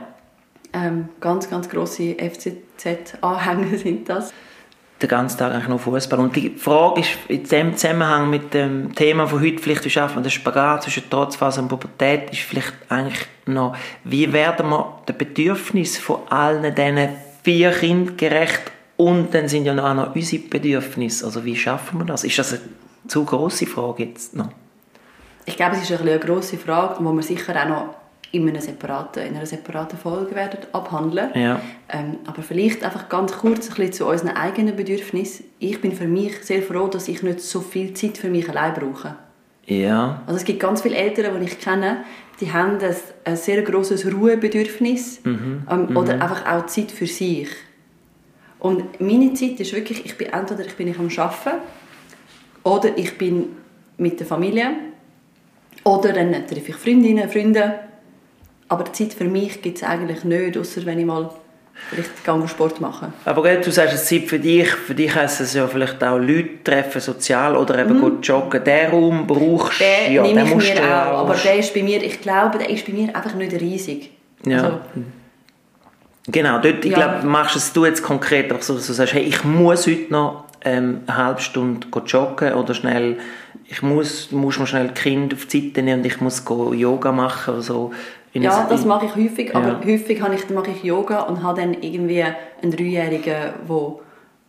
Ähm, 0.73 1.09
ganz, 1.21 1.51
ganz 1.51 1.69
grosse 1.69 2.15
FCZ-Anhänger 2.15 3.77
sind 3.83 4.09
das. 4.09 4.33
Den 5.03 5.09
ganzen 5.09 5.39
Tag 5.39 5.53
eigentlich 5.53 5.69
nur 5.69 5.79
Fußball. 5.79 6.19
Und 6.21 6.37
die 6.37 6.51
Frage 6.51 7.01
ist 7.01 7.11
in 7.29 7.43
dem 7.45 7.77
Zusammenhang 7.77 8.29
mit 8.31 8.53
dem 8.55 8.95
Thema 8.95 9.27
von 9.27 9.41
heute, 9.41 9.59
vielleicht 9.59 9.85
wie 9.85 9.91
schafft 9.91 10.15
man 10.15 10.23
den 10.23 10.31
Spagat 10.31 10.85
zwischen 10.85 11.09
Trotzphase 11.09 11.63
und 11.63 11.69
Pubertät, 11.69 12.31
ist 12.31 12.43
vielleicht 12.43 12.75
eigentlich 12.89 13.27
noch, 13.47 13.75
wie 14.05 14.31
werden 14.33 14.69
wir 14.69 15.01
den 15.09 15.17
Bedürfnissen 15.17 16.03
von 16.03 16.21
allen 16.29 16.75
diesen 16.75 17.09
vier 17.43 17.71
Kindern 17.73 18.17
gerecht 18.17 18.73
und 18.97 19.35
dann 19.35 19.49
sind 19.49 19.65
ja 19.65 19.75
noch 19.75 19.85
auch 19.85 19.95
noch 19.95 20.15
unsere 20.15 20.43
Bedürfnisse. 20.43 21.25
Also 21.25 21.45
wie 21.45 21.57
schaffen 21.57 21.99
wir 21.99 22.05
das? 22.05 22.25
Ist 22.25 22.39
das 22.39 22.53
eine 22.53 22.61
zu 23.09 23.25
grosse 23.25 23.67
Frage 23.67 24.05
jetzt 24.05 24.37
noch? 24.37 24.51
Ich 25.47 25.57
glaube, 25.57 25.77
es 25.77 25.83
ist 25.83 25.93
ein 25.93 26.07
eine 26.07 26.19
grosse 26.19 26.59
Frage, 26.59 26.97
die 27.01 27.05
wir 27.05 27.23
sicher 27.23 27.55
auch 27.63 27.69
noch 27.69 27.95
in 28.33 28.49
einer 28.49 28.61
separaten, 28.61 29.23
in 29.25 29.35
einer 29.35 29.47
separaten 29.47 29.99
Folge 29.99 30.35
werden 30.35 30.61
abhandeln. 30.73 31.31
Ja. 31.35 31.61
Ähm, 31.89 32.19
aber 32.27 32.43
vielleicht 32.43 32.85
einfach 32.85 33.09
ganz 33.09 33.33
kurz 33.33 33.69
ein 33.69 33.75
bisschen 33.75 33.93
zu 33.93 34.07
unseren 34.07 34.37
eigenen 34.37 34.77
Bedürfnissen. 34.77 35.47
Ich 35.59 35.81
bin 35.81 35.93
für 35.93 36.07
mich 36.07 36.37
sehr 36.45 36.63
froh, 36.63 36.87
dass 36.87 37.09
ich 37.09 37.23
nicht 37.23 37.41
so 37.41 37.61
viel 37.61 37.95
Zeit 37.95 38.19
für 38.19 38.29
mich 38.29 38.49
allein 38.49 38.75
brauche. 38.75 39.17
Ja. 39.71 40.23
Also 40.27 40.39
es 40.39 40.45
gibt 40.45 40.59
ganz 40.59 40.83
viele 40.83 40.97
Eltern, 40.97 41.39
die 41.41 41.47
ich 41.47 41.61
kenne, 41.61 42.05
die 42.41 42.53
haben 42.53 42.79
ein, 42.81 42.97
ein 43.25 43.37
sehr 43.37 43.63
grosses 43.63 44.05
Ruhebedürfnis 44.05 45.21
ähm, 45.25 45.97
oder 45.97 46.15
einfach 46.15 46.45
auch 46.47 46.67
Zeit 46.67 46.91
für 46.91 47.07
sich. 47.07 47.49
Und 48.59 49.01
meine 49.01 49.33
Zeit 49.35 49.61
ist 49.61 49.73
wirklich, 49.73 50.05
ich 50.05 50.19
bin 50.19 50.29
entweder 50.29 50.67
ich 50.67 50.75
bin 50.75 50.89
ich 50.89 50.99
am 50.99 51.09
Arbeiten 51.09 51.63
oder 52.65 52.99
ich 52.99 53.17
bin 53.17 53.51
mit 53.97 54.19
der 54.19 54.27
Familie 54.27 54.71
oder 55.85 56.13
dann 56.13 56.33
treffe 56.33 56.71
ich 56.71 56.77
Freundinnen, 56.77 57.29
Freunde. 57.29 57.75
Aber 58.69 58.93
Zeit 58.93 59.15
für 59.15 59.25
mich 59.25 59.63
gibt 59.63 59.79
es 59.79 59.85
eigentlich 59.85 60.25
nicht, 60.25 60.59
außer 60.59 60.85
wenn 60.85 60.99
ich 60.99 61.07
mal 61.07 61.31
vielleicht 61.91 62.25
gehe 62.25 62.49
Sport 62.49 62.81
machen. 62.81 63.13
Aber 63.25 63.43
gell, 63.43 63.61
du 63.61 63.71
sagst, 63.71 63.95
es 63.95 64.07
Zeit 64.07 64.25
für 64.25 64.39
dich. 64.39 64.69
Für 64.69 64.95
dich 64.95 65.15
heisst 65.15 65.41
es 65.41 65.55
ja 65.55 65.67
vielleicht 65.67 66.03
auch 66.05 66.19
Leute 66.19 66.63
treffen, 66.65 67.01
sozial 67.01 67.57
oder 67.57 67.79
eben 67.79 68.01
gut 68.01 68.27
joggen. 68.27 68.63
Den 68.63 68.91
Raum 68.91 69.27
brauchst 69.27 69.81
Mhm. 69.81 69.85
Den 70.07 70.13
ja, 70.15 70.23
nehme 70.23 70.35
den 70.41 70.47
ich 70.47 70.55
musst 70.55 70.75
du 70.77 70.83
auch, 70.83 71.19
aber 71.19 71.35
der 71.35 71.57
ist 71.57 71.75
bei 71.75 71.83
mir, 71.83 72.03
ich 72.03 72.21
glaube, 72.21 72.59
der 72.59 72.71
ist 72.71 72.87
bei 72.87 72.93
mir 72.93 73.15
einfach 73.15 73.35
nicht 73.35 73.53
riesig. 73.53 74.11
Ja. 74.45 74.63
Also, 74.65 74.81
Genau, 76.27 76.59
dort, 76.59 76.85
ich 76.85 76.93
Ja. 76.93 76.99
glaube, 76.99 77.27
machst 77.27 77.57
es 77.57 77.73
du 77.73 77.85
jetzt 77.87 78.03
konkret, 78.03 78.51
einfach 78.53 78.63
so, 78.63 78.75
dass 78.75 78.87
du 78.87 78.93
sagst, 78.93 79.15
hey, 79.15 79.23
ich 79.23 79.43
muss 79.43 79.87
heute 79.87 80.13
noch 80.13 80.45
ähm, 80.65 81.01
eine 81.07 81.17
halbe 81.17 81.41
Stunde 81.41 81.87
joggen 82.07 82.53
oder 82.53 82.75
schnell, 82.75 83.17
ich 83.67 83.83
muss, 83.83 84.31
muss 84.31 84.59
mal 84.59 84.67
schnell 84.67 84.91
Kinder 84.91 85.35
auf 85.35 85.47
die 85.47 85.69
Seite 85.69 85.83
nehmen 85.83 86.01
und 86.01 86.07
ich 86.07 86.21
muss 86.21 86.45
go 86.45 86.73
Yoga 86.75 87.11
machen 87.11 87.55
oder 87.55 87.63
so. 87.63 87.93
Ja, 88.33 88.67
das 88.69 88.85
mache 88.85 89.07
ich 89.07 89.17
häufig, 89.17 89.55
aber 89.57 89.69
Ja. 89.69 89.81
häufig 89.85 90.21
habe 90.23 90.35
ich, 90.37 90.49
mache 90.51 90.71
ich 90.71 90.85
Yoga 90.85 91.23
und 91.23 91.43
habe 91.43 91.61
dann 91.61 91.75
irgendwie 91.83 92.23
einen 92.23 92.71
Dreijährigen, 92.71 93.25
der 93.69 93.95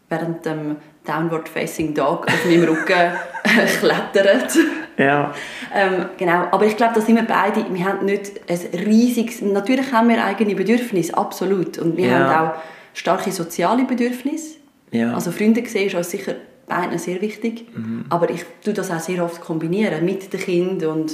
während 0.10 0.46
dem 0.46 0.76
Downward 1.08 1.50
Facing 1.50 1.94
Dog 1.96 2.28
auf 2.28 2.46
meinem 2.46 2.64
Rücken 2.66 3.12
klettert. 3.80 4.56
Ja, 4.98 5.34
Ähm, 5.74 6.06
genau, 6.18 6.48
aber 6.52 6.66
ich 6.66 6.76
glaube, 6.78 6.94
da 6.96 7.02
sind 7.02 7.16
wir 7.16 7.24
beide, 7.24 7.66
wir 7.74 7.86
haben 7.86 8.06
nicht 8.06 8.34
ein 8.48 8.80
riesiges, 8.86 9.42
natürlich 9.42 9.92
haben 9.92 10.10
wir 10.10 10.24
eigene 10.24 10.54
Bedürfnisse, 10.54 11.18
absolut, 11.18 11.78
und 11.80 11.98
wir 11.98 12.08
Ja. 12.10 12.30
haben 12.30 12.50
auch 12.50 12.54
starke 12.94 13.32
soziale 13.32 13.86
Bedürfnisse. 13.86 14.58
ja. 14.92 15.14
Also 15.14 15.32
Freunde 15.32 15.66
sehen 15.66 15.88
ist 15.88 15.96
uns 15.96 16.12
sicher 16.12 16.34
beiden 16.68 16.98
sehr 17.00 17.20
wichtig, 17.22 17.66
aber 18.10 18.30
ich 18.30 18.46
tue 18.64 18.74
das 18.74 18.92
auch 18.92 19.00
sehr 19.00 19.24
oft 19.24 19.42
kombinieren 19.42 20.06
mit 20.06 20.32
den 20.32 20.40
Kindern 20.40 20.92
und 21.02 21.14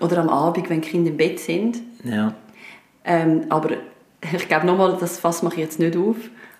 oder 0.00 0.18
am 0.18 0.28
Abend, 0.28 0.68
wenn 0.70 0.80
die 0.80 0.88
Kinder 0.88 1.10
im 1.10 1.16
Bett 1.16 1.40
sind. 1.40 1.78
ja. 2.04 2.34
Ähm, 3.06 3.44
aber 3.50 3.76
ich 4.32 4.48
glaube 4.48 4.66
nochmal, 4.66 4.96
das 4.98 5.42
mache 5.42 5.54
ich 5.54 5.60
jetzt 5.60 5.78
nicht 5.78 5.96
auf. 5.96 6.16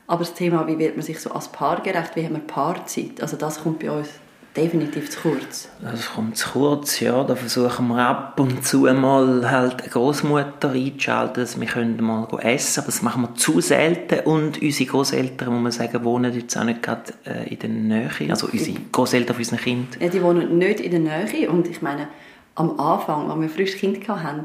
Aber 0.06 0.18
das 0.18 0.34
Thema, 0.34 0.66
wie 0.66 0.78
wird 0.78 0.96
man 0.96 1.04
sich 1.04 1.18
so 1.18 1.30
als 1.30 1.48
Paar 1.48 1.80
gerecht, 1.80 2.14
wie 2.14 2.24
haben 2.24 2.34
wir 2.34 2.40
Paarzeit, 2.40 3.22
also 3.22 3.38
das 3.38 3.62
kommt 3.62 3.78
bei 3.78 3.90
uns 3.90 4.08
definitiv 4.56 5.10
zu 5.10 5.20
kurz. 5.20 5.68
Das 5.82 6.12
kommt 6.12 6.36
zu 6.36 6.50
kurz, 6.50 7.00
ja. 7.00 7.24
Da 7.24 7.34
versuchen 7.34 7.88
wir 7.88 8.06
ab 8.06 8.38
und 8.38 8.64
zu 8.64 8.82
mal 8.82 9.50
halt 9.50 9.82
eine 9.82 9.90
Großmutter 9.90 10.70
einzuschalten, 10.70 11.42
dass 11.42 11.58
wir 11.58 11.66
können 11.66 12.00
mal 12.02 12.28
essen 12.40 12.80
aber 12.80 12.86
das 12.86 13.02
machen 13.02 13.22
wir 13.22 13.34
zu 13.34 13.60
selten. 13.60 14.20
Und 14.20 14.62
unsere 14.62 14.90
Großeltern, 14.90 15.52
muss 15.52 15.62
man 15.62 15.72
sagen, 15.72 16.04
wohnen 16.04 16.32
jetzt 16.34 16.56
auch 16.56 16.64
nicht 16.64 16.82
gerade 16.82 17.14
äh, 17.26 17.52
in 17.52 17.58
der 17.58 17.68
Nähe. 17.70 18.10
Also 18.30 18.48
unsere 18.52 18.78
Großeltern 18.92 19.34
von 19.34 19.42
unseren 19.42 19.58
Kindern. 19.58 20.00
Ja, 20.00 20.08
die 20.08 20.22
wohnen 20.22 20.58
nicht 20.58 20.80
in 20.80 20.90
der 20.90 21.00
Nähe 21.00 21.50
und 21.50 21.66
ich 21.66 21.82
meine, 21.82 22.08
am 22.54 22.78
Anfang, 22.78 23.30
als 23.30 23.40
wir 23.40 23.48
frisch 23.48 23.76
Kind 23.76 24.06
hatten, 24.08 24.44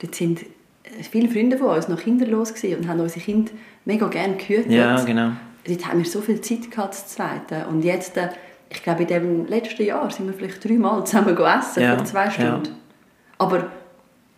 dort 0.00 0.14
sind 0.14 0.40
viele 1.10 1.28
Freunde 1.28 1.58
von 1.58 1.68
uns 1.68 1.88
noch 1.88 2.00
kinderlos 2.00 2.52
und 2.52 2.88
haben 2.88 3.00
unsere 3.00 3.20
Kinder 3.20 3.52
mega 3.84 4.08
gerne 4.08 4.36
gehütet. 4.36 4.72
Ja, 4.72 5.02
genau. 5.02 5.32
Dort 5.66 5.86
haben 5.86 5.98
wir 5.98 6.04
so 6.04 6.20
viel 6.20 6.40
Zeit 6.40 6.70
gehabt, 6.70 6.94
zu 6.94 7.06
zweiten. 7.06 7.64
Und 7.68 7.84
jetzt, 7.84 8.16
äh, 8.16 8.28
ich 8.68 8.82
glaube, 8.82 9.02
in 9.02 9.08
dem 9.08 9.46
letzten 9.46 9.84
Jahr 9.84 10.10
sind 10.10 10.26
wir 10.26 10.34
vielleicht 10.34 10.62
dreimal 10.64 11.04
zusammen 11.06 11.34
gegessen 11.34 11.82
Ja, 11.82 11.96
für 11.96 12.04
zwei 12.04 12.24
ja. 12.24 12.30
Stunden. 12.30 12.76
Aber 13.38 13.68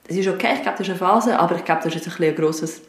es 0.09 0.16
ist 0.16 0.29
okay, 0.29 0.55
ich 0.55 0.62
glaube, 0.62 0.79
das 0.79 0.87
ist 0.87 0.90
eine 0.90 0.98
Phase, 0.98 1.38
aber 1.38 1.57
ich 1.57 1.64
glaube, 1.64 1.81
das 1.83 1.94
ist 1.94 2.07
jetzt 2.07 2.20
ein, 2.20 2.24
ein 2.24 2.35
grosses 2.35 2.83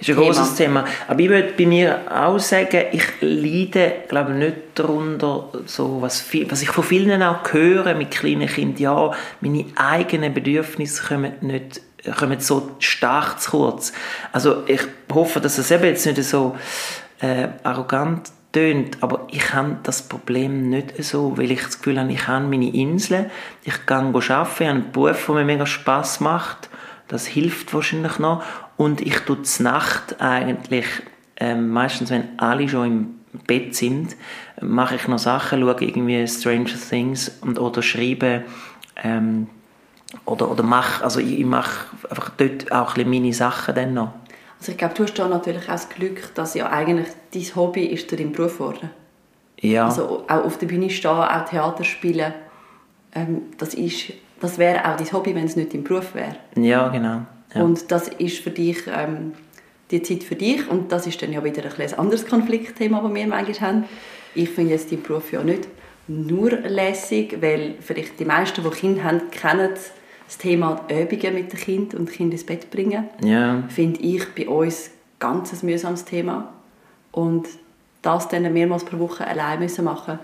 ist 0.00 0.10
ein 0.10 0.16
großes 0.16 0.54
Thema. 0.56 0.84
Aber 1.06 1.20
ich 1.20 1.28
würde 1.28 1.52
bei 1.56 1.66
mir 1.66 2.00
auch 2.10 2.38
sagen, 2.38 2.86
ich 2.92 3.04
leide, 3.20 3.92
glaube 4.08 4.32
nicht 4.32 4.56
darunter, 4.74 5.48
so 5.66 6.02
was, 6.02 6.20
viel, 6.20 6.50
was 6.50 6.62
ich 6.62 6.70
von 6.70 6.84
vielen 6.84 7.22
auch 7.22 7.52
höre 7.52 7.94
mit 7.94 8.10
kleinen 8.10 8.48
Kindern, 8.48 8.82
ja, 8.82 9.10
meine 9.40 9.66
eigenen 9.76 10.34
Bedürfnisse 10.34 11.02
kommen 11.02 11.32
nicht 11.40 11.80
kommen 12.18 12.40
so 12.40 12.70
stark 12.80 13.40
zu 13.40 13.50
kurz. 13.52 13.92
Also 14.32 14.64
ich 14.66 14.80
hoffe, 15.12 15.40
dass 15.40 15.58
es 15.58 15.70
eben 15.70 15.84
jetzt 15.84 16.04
nicht 16.04 16.22
so 16.24 16.56
äh, 17.20 17.48
arrogant 17.62 18.32
tönt, 18.52 18.98
aber 19.02 19.26
ich 19.30 19.54
habe 19.54 19.78
das 19.82 20.02
Problem 20.02 20.68
nicht 20.68 21.02
so, 21.02 21.36
weil 21.38 21.50
ich 21.50 21.62
das 21.62 21.78
Gefühl 21.78 21.98
habe, 21.98 22.12
ich 22.12 22.26
habe 22.26 22.44
meine 22.44 22.74
Insel, 22.74 23.30
ich 23.64 23.86
kann 23.86 24.06
arbeiten, 24.08 24.22
ich 24.22 24.30
habe 24.30 24.64
einen 24.64 24.92
Beruf, 24.92 25.26
der 25.26 25.34
mir 25.36 25.44
mega 25.44 25.66
Spass 25.66 26.20
macht, 26.20 26.68
das 27.08 27.26
hilft 27.26 27.74
wahrscheinlich 27.74 28.18
noch 28.18 28.42
und 28.76 29.00
ich 29.00 29.18
tue 29.20 29.38
Nacht 29.60 30.20
eigentlich, 30.20 30.86
ähm, 31.36 31.70
meistens 31.70 32.10
wenn 32.10 32.38
alle 32.38 32.68
schon 32.68 32.86
im 33.32 33.40
Bett 33.46 33.74
sind, 33.74 34.16
mache 34.60 34.96
ich 34.96 35.08
noch 35.08 35.18
Sachen, 35.18 35.60
schaue 35.60 35.76
irgendwie 35.80 36.26
Stranger 36.26 36.74
Things 36.88 37.30
und, 37.40 37.58
oder 37.58 37.82
schreibe 37.82 38.44
ähm, 39.02 39.46
oder, 40.26 40.50
oder 40.50 40.62
mache, 40.62 41.02
also 41.04 41.20
ich, 41.20 41.38
ich 41.38 41.46
mache 41.46 41.86
einfach 42.08 42.30
dort 42.30 42.70
auch 42.70 42.96
ein 42.96 43.08
meine 43.08 43.32
Sachen 43.32 43.74
dann 43.74 43.94
noch. 43.94 44.12
Also 44.58 44.72
ich 44.72 44.78
glaube, 44.78 44.94
du 44.94 45.04
hast 45.04 45.14
da 45.14 45.26
natürlich 45.26 45.64
auch 45.64 45.72
das 45.72 45.88
Glück, 45.88 46.34
dass 46.34 46.54
ja 46.54 46.70
eigentlich 46.70 47.08
dein 47.32 47.56
Hobby 47.56 47.86
ist 47.86 48.08
zu 48.08 48.16
deinem 48.16 48.32
Beruf 48.32 48.58
geworden. 48.58 48.90
Ja. 49.60 49.86
Also 49.86 50.24
auch 50.28 50.44
auf 50.44 50.58
der 50.58 50.66
Bühne 50.66 50.90
stehen, 50.90 51.10
auch 51.10 51.44
Theater 51.46 51.84
spielen, 51.84 52.32
ähm, 53.14 53.42
das, 53.58 53.74
ist, 53.74 54.12
das 54.42 54.58
wäre 54.58 54.80
auch 54.84 54.96
dein 54.96 55.12
Hobby, 55.12 55.34
wenn 55.34 55.44
es 55.44 55.56
nicht 55.56 55.72
dein 55.72 55.84
Beruf 55.84 56.14
wäre. 56.14 56.36
Ja, 56.56 56.88
genau. 56.88 57.22
Ja. 57.54 57.62
Und 57.62 57.90
das 57.90 58.08
ist 58.08 58.38
für 58.38 58.50
dich 58.50 58.78
ähm, 58.86 59.32
die 59.90 60.02
Zeit 60.02 60.24
für 60.24 60.34
dich 60.34 60.68
und 60.68 60.90
das 60.90 61.06
ist 61.06 61.22
dann 61.22 61.32
ja 61.32 61.44
wieder 61.44 61.64
ein, 61.64 61.80
ein 61.80 61.94
anderes 61.94 62.26
Konfliktthema, 62.26 63.00
das 63.00 63.14
wir 63.14 63.26
manchmal 63.26 63.60
haben. 63.60 63.84
Ich 64.34 64.48
finde 64.50 64.72
jetzt 64.72 64.90
deinen 64.90 65.02
Beruf 65.02 65.32
ja 65.32 65.42
nicht 65.44 65.68
nur 66.08 66.50
lässig, 66.50 67.40
weil 67.40 67.76
vielleicht 67.80 68.18
die 68.18 68.24
meisten, 68.24 68.64
die 68.64 68.70
Kinder 68.70 69.04
haben, 69.04 69.30
kennen 69.30 69.70
das 70.26 70.38
Thema 70.38 70.80
Übungen 70.88 71.34
mit 71.34 71.52
dem 71.52 71.58
Kind 71.58 71.94
und 71.94 72.10
Kind 72.10 72.32
ins 72.32 72.44
Bett 72.44 72.70
bringen. 72.70 73.04
Ja. 73.22 73.62
Finde 73.68 74.00
ich 74.00 74.24
bei 74.34 74.48
uns 74.48 74.90
ganz 75.18 75.52
ein 75.52 75.66
mühsames 75.66 76.04
Thema. 76.04 76.52
Und 77.12 77.46
das 78.00 78.28
dann 78.28 78.52
mehrmals 78.52 78.84
pro 78.84 78.98
Woche 78.98 79.24
allein 79.26 79.60
müssen 79.60 79.84
machen 79.84 80.18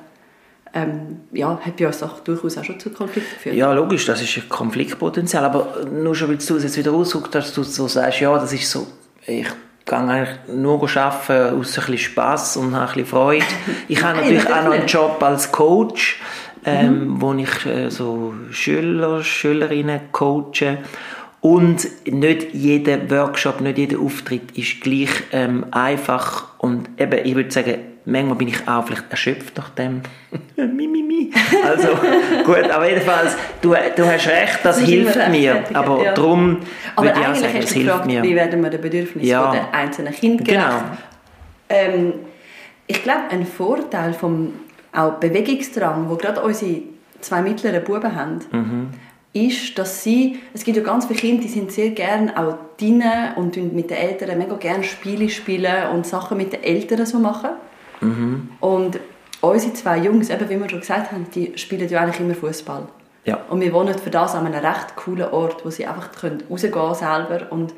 ähm, 0.75 1.21
ja, 1.33 1.59
hat 1.65 1.77
bei 1.77 1.87
uns 1.87 2.03
auch 2.03 2.21
durchaus 2.21 2.59
auch 2.59 2.65
schon 2.65 2.79
zu 2.79 2.91
Konflikten 2.91 3.35
geführt. 3.35 3.57
Ja, 3.57 3.73
logisch, 3.73 4.07
das 4.07 4.21
ist 4.23 4.37
ein 4.37 4.49
Konfliktpotenzial, 4.49 5.45
aber 5.45 5.85
nur 5.91 6.15
schon, 6.15 6.29
weil 6.29 6.37
du 6.37 6.57
es 6.57 6.63
jetzt 6.63 6.77
wieder 6.77 6.93
ausdrückst, 6.93 7.35
dass 7.35 7.55
du 7.55 7.63
so 7.63 7.89
sagst, 7.89 8.21
ja, 8.21 8.39
das 8.39 8.53
ist 8.53 8.71
so, 8.71 8.87
ich 9.27 9.47
gehe 9.89 9.99
eigentlich 9.99 10.29
nur 10.49 10.83
arbeiten 10.97 11.59
aus 11.59 11.79
ein 11.79 11.87
bisschen 11.87 11.99
Spass 11.99 12.57
und 12.57 12.75
ein 12.75 12.87
bisschen 12.87 13.07
Freude. 13.07 13.45
Ich 13.89 14.03
habe 14.03 14.19
natürlich 14.21 14.47
auch 14.47 14.65
noch 14.65 14.73
einen 14.73 14.87
Job 14.87 15.23
als 15.23 15.51
Coach, 15.51 16.21
ähm, 16.65 17.15
mhm. 17.15 17.21
wo 17.23 17.35
ich 17.35 17.67
äh, 17.67 17.91
so 17.91 18.35
Schüler, 18.51 19.23
Schülerinnen 19.23 20.01
coache. 20.13 20.79
Und 21.41 21.87
nicht 22.05 22.53
jeder 22.53 23.11
Workshop, 23.11 23.61
nicht 23.61 23.79
jeder 23.79 24.01
Auftritt 24.01 24.57
ist 24.59 24.81
gleich 24.81 25.11
ähm, 25.33 25.67
einfach. 25.71 26.59
Und 26.59 26.89
eben, 26.99 27.25
ich 27.25 27.35
würde 27.37 27.51
sagen, 27.51 27.79
manchmal 28.09 28.37
bin 28.37 28.49
ich 28.49 28.67
auch 28.67 28.85
vielleicht 28.87 29.11
erschöpft 29.11 29.57
nach 29.57 29.69
dem. 29.71 30.03
mi, 30.57 30.89
Also, 31.65 31.89
gut, 32.45 32.71
aber 32.71 32.89
jedenfalls, 32.89 33.37
du, 33.61 33.75
du 33.97 34.07
hast 34.07 34.27
recht, 34.27 34.59
das, 34.63 34.79
das 34.79 34.89
hilft 34.89 35.29
mir. 35.29 35.65
Aber 35.75 36.03
ja. 36.03 36.15
darum 36.15 36.59
würde 36.97 37.21
ich 37.21 37.27
auch 37.27 37.35
sagen, 37.35 37.61
das 37.61 37.73
hilft 37.73 37.87
gefragt, 37.87 38.07
mir. 38.07 38.23
Wie 38.23 38.35
werden 38.35 38.63
wir 38.63 38.71
den 38.71 38.81
Bedürfnissen 38.81 39.29
ja. 39.29 39.53
der 39.53 39.75
einzelnen 39.75 40.13
Kinder 40.13 40.45
gerecht? 40.45 40.61
Genau. 40.61 40.81
Ähm, 41.69 42.15
ich 42.87 43.03
glaube, 43.03 43.25
ein 43.31 43.47
Vorteil 43.47 44.15
vom 44.15 44.55
auch 44.93 45.15
Bewegungsdrang, 45.15 46.09
wo 46.09 46.17
gerade 46.17 46.43
unsere 46.43 46.83
zwei 47.21 47.43
mittleren 47.43 47.85
Buben 47.85 48.15
haben, 48.15 48.39
mhm. 48.51 48.89
ist, 49.33 49.79
dass 49.79 50.03
sie, 50.03 50.39
es 50.55 50.65
gibt 50.65 50.79
ja 50.79 50.83
ganz 50.83 51.07
viele 51.07 51.19
Kinder, 51.19 51.43
die 51.43 51.49
sind 51.49 51.71
sehr 51.71 51.91
gerne 51.91 52.37
auch 52.39 52.57
drinnen 52.79 53.35
und 53.37 53.57
mit 53.75 53.91
den 53.91 53.99
Eltern 53.99 54.39
mega 54.39 54.57
gerne 54.57 54.85
Spiele 54.85 55.29
spielen 55.29 55.91
und 55.95 56.07
Sachen 56.07 56.39
mit 56.39 56.55
den 56.55 56.65
Eltern 56.65 57.05
so 57.05 57.19
machen. 57.19 57.51
Mhm. 58.01 58.51
Und 58.61 58.99
unsere 59.41 59.73
zwei 59.75 59.99
Jungs, 59.99 60.31
eben 60.31 60.49
wie 60.49 60.61
wir 60.61 60.69
schon 60.69 60.81
gesagt 60.81 61.13
haben, 61.13 61.27
die 61.35 61.53
spielen 61.57 61.89
ja 61.89 62.01
eigentlich 62.01 62.21
immer 62.21 62.35
Fußball. 62.35 62.89
Ja. 63.25 63.39
Und 63.51 63.61
wir 63.61 63.73
wohnen 63.73 63.99
für 63.99 64.11
das 64.11 64.35
an 64.35 64.47
einem 64.47 64.65
recht 64.65 64.97
coolen 64.97 65.31
Ort, 65.31 65.65
wo 65.65 65.71
sie 65.71 65.87
einfach 65.87 66.11
rausgehen 66.23 66.73
können 66.73 66.95
selber 66.95 67.47
und 67.51 67.75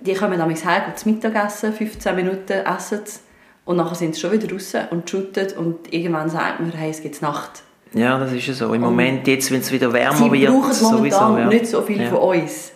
die 0.00 0.14
kommen 0.14 0.38
dann 0.38 0.48
heim, 0.48 0.82
zum 0.96 1.12
Mittagessen, 1.12 1.72
15 1.72 2.16
Minuten 2.16 2.52
essen 2.52 3.00
sie 3.04 3.20
und 3.66 3.76
nachher 3.76 3.94
sind 3.94 4.14
sie 4.14 4.20
schon 4.20 4.32
wieder 4.32 4.50
raus 4.50 4.72
und 4.90 5.08
shooten 5.08 5.52
und 5.58 5.92
irgendwann 5.92 6.30
sagt 6.30 6.60
man, 6.60 6.72
hey, 6.72 6.90
es 6.90 7.02
gibt 7.02 7.20
Nacht. 7.20 7.62
Ja, 7.92 8.18
das 8.18 8.32
ist 8.32 8.46
ja 8.46 8.54
so. 8.54 8.66
Im 8.66 8.82
und 8.82 8.90
Moment, 8.90 9.26
jetzt, 9.26 9.50
wenn 9.50 9.60
es 9.60 9.70
wieder 9.72 9.92
wärmer 9.92 10.16
sie 10.16 10.32
wird, 10.32 10.50
brauchen 10.50 10.82
momentan 10.82 10.98
sowieso, 10.98 11.38
ja. 11.38 11.46
nicht 11.46 11.66
so 11.66 11.82
viel 11.82 12.00
ja. 12.00 12.08
von 12.08 12.18
uns. 12.18 12.72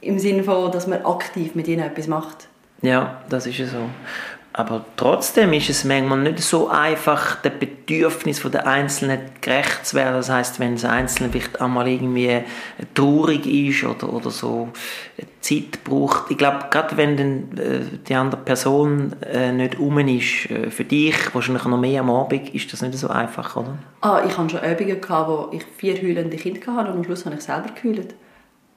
Im 0.00 0.18
Sinne 0.18 0.44
von, 0.44 0.70
dass 0.72 0.86
man 0.86 1.04
aktiv 1.04 1.54
mit 1.54 1.68
ihnen 1.68 1.84
etwas 1.84 2.06
macht. 2.06 2.48
Ja, 2.82 3.20
das 3.28 3.46
ist 3.46 3.58
ja 3.58 3.66
so. 3.66 3.78
Aber 4.54 4.84
trotzdem 4.96 5.52
ist 5.54 5.70
es 5.70 5.84
manchmal 5.84 6.20
nicht 6.20 6.40
so 6.40 6.68
einfach, 6.68 7.36
den 7.36 7.58
Bedürfnissen 7.58 8.50
der 8.50 8.66
Einzelnen 8.66 9.20
gerecht 9.40 9.86
zu 9.86 9.96
werden. 9.96 10.14
Das 10.14 10.28
heißt, 10.28 10.60
wenn 10.60 10.74
das 10.74 10.84
Einzelne 10.84 11.30
vielleicht 11.30 11.60
einmal 11.60 11.88
irgendwie 11.88 12.42
traurig 12.94 13.46
ist 13.46 13.84
oder, 13.84 14.12
oder 14.12 14.30
so 14.30 14.68
Zeit 15.40 15.82
braucht. 15.84 16.30
Ich 16.30 16.36
glaube, 16.36 16.66
gerade 16.70 16.96
wenn 16.96 17.16
dann, 17.16 17.58
äh, 17.58 17.80
die 18.06 18.14
andere 18.14 18.40
Person 18.40 19.14
äh, 19.22 19.52
nicht 19.52 19.78
um 19.78 19.98
ist, 19.98 20.50
äh, 20.50 20.70
für 20.70 20.84
dich 20.84 21.34
wahrscheinlich 21.34 21.64
noch 21.64 21.78
mehr 21.78 22.00
am 22.00 22.10
Abend, 22.10 22.54
ist 22.54 22.72
das 22.72 22.82
nicht 22.82 22.96
so 22.96 23.08
einfach, 23.08 23.56
oder? 23.56 23.78
Ah, 24.02 24.22
ich 24.26 24.36
hatte 24.36 24.50
schon 24.50 24.70
Übungen, 24.70 25.00
gehabt, 25.00 25.28
wo 25.28 25.48
ich 25.50 25.64
vier 25.76 25.96
heulende 25.96 26.36
Kinder 26.36 26.60
hatte 26.76 26.90
und 26.90 26.98
am 26.98 27.04
Schluss 27.04 27.24
habe 27.24 27.36
ich 27.36 27.42
selber 27.42 27.70
geheult. 27.80 28.14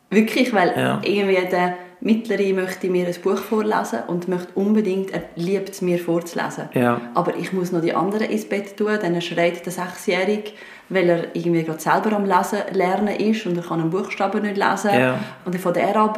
Wirklich, 0.10 0.54
weil 0.54 0.74
ja. 0.78 1.02
irgendwie 1.04 1.48
der 1.50 1.78
Mittlere 2.02 2.54
möchte 2.54 2.88
mir 2.88 3.08
ein 3.08 3.22
Buch 3.24 3.40
vorlesen 3.40 4.00
und 4.08 4.28
möchte 4.28 4.54
unbedingt, 4.54 5.12
er 5.12 5.24
liebt 5.36 5.70
es 5.70 5.82
mir 5.82 5.98
vorzulesen. 5.98 6.70
Ja. 6.74 7.02
Aber 7.16 7.36
ich 7.36 7.52
muss 7.52 7.72
noch 7.72 7.82
die 7.82 7.94
anderen 7.94 8.30
ins 8.30 8.48
Bett 8.48 8.78
tun, 8.78 8.98
dann 9.02 9.20
schreit 9.22 9.66
der 9.66 9.74
Sechsjährige, 9.74 10.52
weil 10.90 11.10
er 11.10 11.36
irgendwie 11.36 11.64
gerade 11.64 11.80
selber 11.80 12.14
am 12.14 12.26
Lesen 12.26 12.60
lernen 12.74 13.16
ist 13.16 13.46
und 13.48 13.58
er 13.58 13.64
kann 13.64 13.82
einen 13.82 13.90
Buchstaben 13.90 14.44
nicht 14.44 14.58
lesen. 14.58 14.92
Ja. 14.94 15.20
Und 15.46 15.56
dann 15.56 15.62
fängt 15.62 15.78
er 15.78 15.96
an 15.96 16.14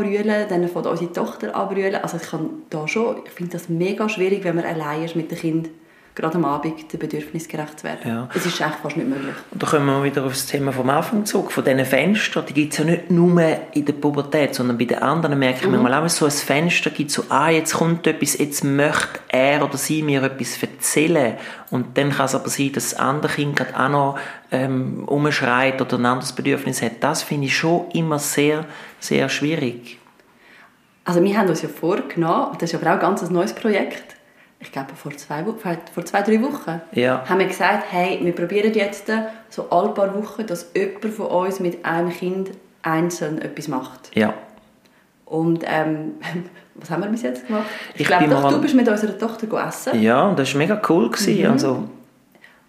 dann 0.50 0.68
fängt 0.68 0.88
unsere 0.88 1.14
Tochter 1.14 1.56
an 1.56 1.96
Also 2.02 2.18
ich 2.18 2.30
kann 2.30 2.50
da 2.70 2.88
schon, 2.88 3.18
ich 3.26 3.32
finde 3.32 3.54
das 3.54 3.70
mega 3.70 4.10
schwierig, 4.10 4.44
wenn 4.44 4.56
man 4.56 4.66
allein 4.66 5.04
ist 5.04 5.16
mit 5.16 5.32
dem 5.32 5.38
Kind 5.38 5.70
gerade 6.18 6.36
am 6.36 6.46
Abend 6.46 6.92
den 6.92 7.00
Bedürfnissen 7.00 7.48
gerecht 7.48 7.80
zu 7.80 7.86
werden. 7.86 8.00
Ja. 8.04 8.30
Es 8.34 8.46
ist 8.46 8.60
echt 8.60 8.76
fast 8.82 8.98
nicht 8.98 9.08
möglich. 9.08 9.36
Und 9.52 9.62
da 9.62 9.68
kommen 9.68 9.86
wir 9.86 10.04
wieder 10.04 10.26
auf 10.26 10.34
das 10.34 10.48
Thema 10.48 10.72
vom 10.72 10.90
Anfang 10.90 11.26
zurück, 11.26 11.52
von 11.52 11.64
diesen 11.64 11.86
Fenstern. 11.86 12.46
Die 12.48 12.54
gibt 12.54 12.74
es 12.74 12.80
ja 12.80 12.86
nicht 12.86 13.12
nur 13.12 13.40
in 13.74 13.86
der 13.86 13.94
Pubertät, 13.94 14.56
sondern 14.56 14.78
bei 14.78 14.86
den 14.86 14.98
anderen 14.98 15.38
merke 15.38 15.60
ich 15.60 15.66
mhm. 15.68 15.74
manchmal 15.74 16.04
auch, 16.06 16.10
so 16.10 16.26
ein 16.26 16.32
Fenster 16.32 16.90
gibt 16.90 17.12
so, 17.12 17.24
ah, 17.30 17.50
jetzt 17.50 17.76
kommt 17.76 18.08
etwas, 18.08 18.38
jetzt 18.38 18.64
möchte 18.64 19.20
er 19.28 19.64
oder 19.64 19.78
sie 19.78 20.02
mir 20.02 20.24
etwas 20.24 20.62
erzählen. 20.62 21.36
Und 21.70 21.98
dann 21.98 22.12
kann 22.12 22.26
es 22.26 22.36
aber 22.36 22.50
sein, 22.50 22.72
dass 22.74 22.90
das 22.92 23.00
andere 23.00 23.34
Kind 23.34 23.56
gerade 23.56 23.80
auch 23.80 23.90
noch 23.90 24.20
ähm, 24.52 25.04
umschreit 25.06 25.80
oder 25.82 25.98
ein 25.98 26.06
anderes 26.06 26.34
Bedürfnis 26.34 26.82
hat. 26.82 26.94
Das 27.02 27.22
finde 27.22 27.46
ich 27.46 27.56
schon 27.56 27.92
immer 27.92 28.18
sehr, 28.18 28.66
sehr 29.00 29.30
schwierig. 29.30 30.00
Also 31.06 31.24
wir 31.24 31.38
haben 31.38 31.48
uns 31.48 31.62
ja 31.62 31.70
vorgenommen, 31.70 32.58
das 32.60 32.74
ist 32.74 32.82
aber 32.82 32.92
auch 32.92 32.96
ein 32.96 33.00
ganz 33.00 33.30
neues 33.30 33.54
Projekt, 33.54 34.17
ich 34.60 34.72
glaube 34.72 34.94
vor 34.96 35.16
zwei, 35.16 35.44
vor 35.44 36.06
zwei, 36.06 36.22
drei 36.22 36.42
Wochen, 36.42 36.82
ja. 36.94 37.24
haben 37.28 37.40
wir 37.40 37.48
gesagt, 37.48 37.86
hey, 37.92 38.20
wir 38.22 38.34
probieren 38.34 38.74
jetzt 38.74 39.12
so 39.50 39.70
alle 39.70 39.90
paar 39.90 40.16
Wochen, 40.16 40.46
dass 40.48 40.72
jemand 40.76 41.14
von 41.14 41.28
uns 41.28 41.60
mit 41.60 41.86
einem 41.86 42.10
Kind 42.10 42.52
einzeln 42.82 43.40
etwas 43.42 43.68
macht. 43.68 44.16
Ja. 44.16 44.34
Und 45.26 45.64
ähm, 45.66 46.14
was 46.76 46.90
haben 46.90 47.04
wir 47.04 47.10
bis 47.10 47.22
jetzt 47.22 47.48
gemacht? 47.48 47.66
Ich, 47.94 48.02
ich 48.02 48.08
glaube, 48.08 48.28
doch, 48.28 48.50
du 48.50 48.62
bist 48.62 48.74
mit 48.74 48.88
unserer 48.88 49.18
Tochter 49.18 49.68
essen. 49.68 50.02
Ja, 50.02 50.34
das 50.34 50.54
war 50.54 50.60
mega 50.60 50.82
cool. 50.90 51.10
Gewesen. 51.12 51.40
Mhm. 51.40 51.52
Also, 51.52 51.84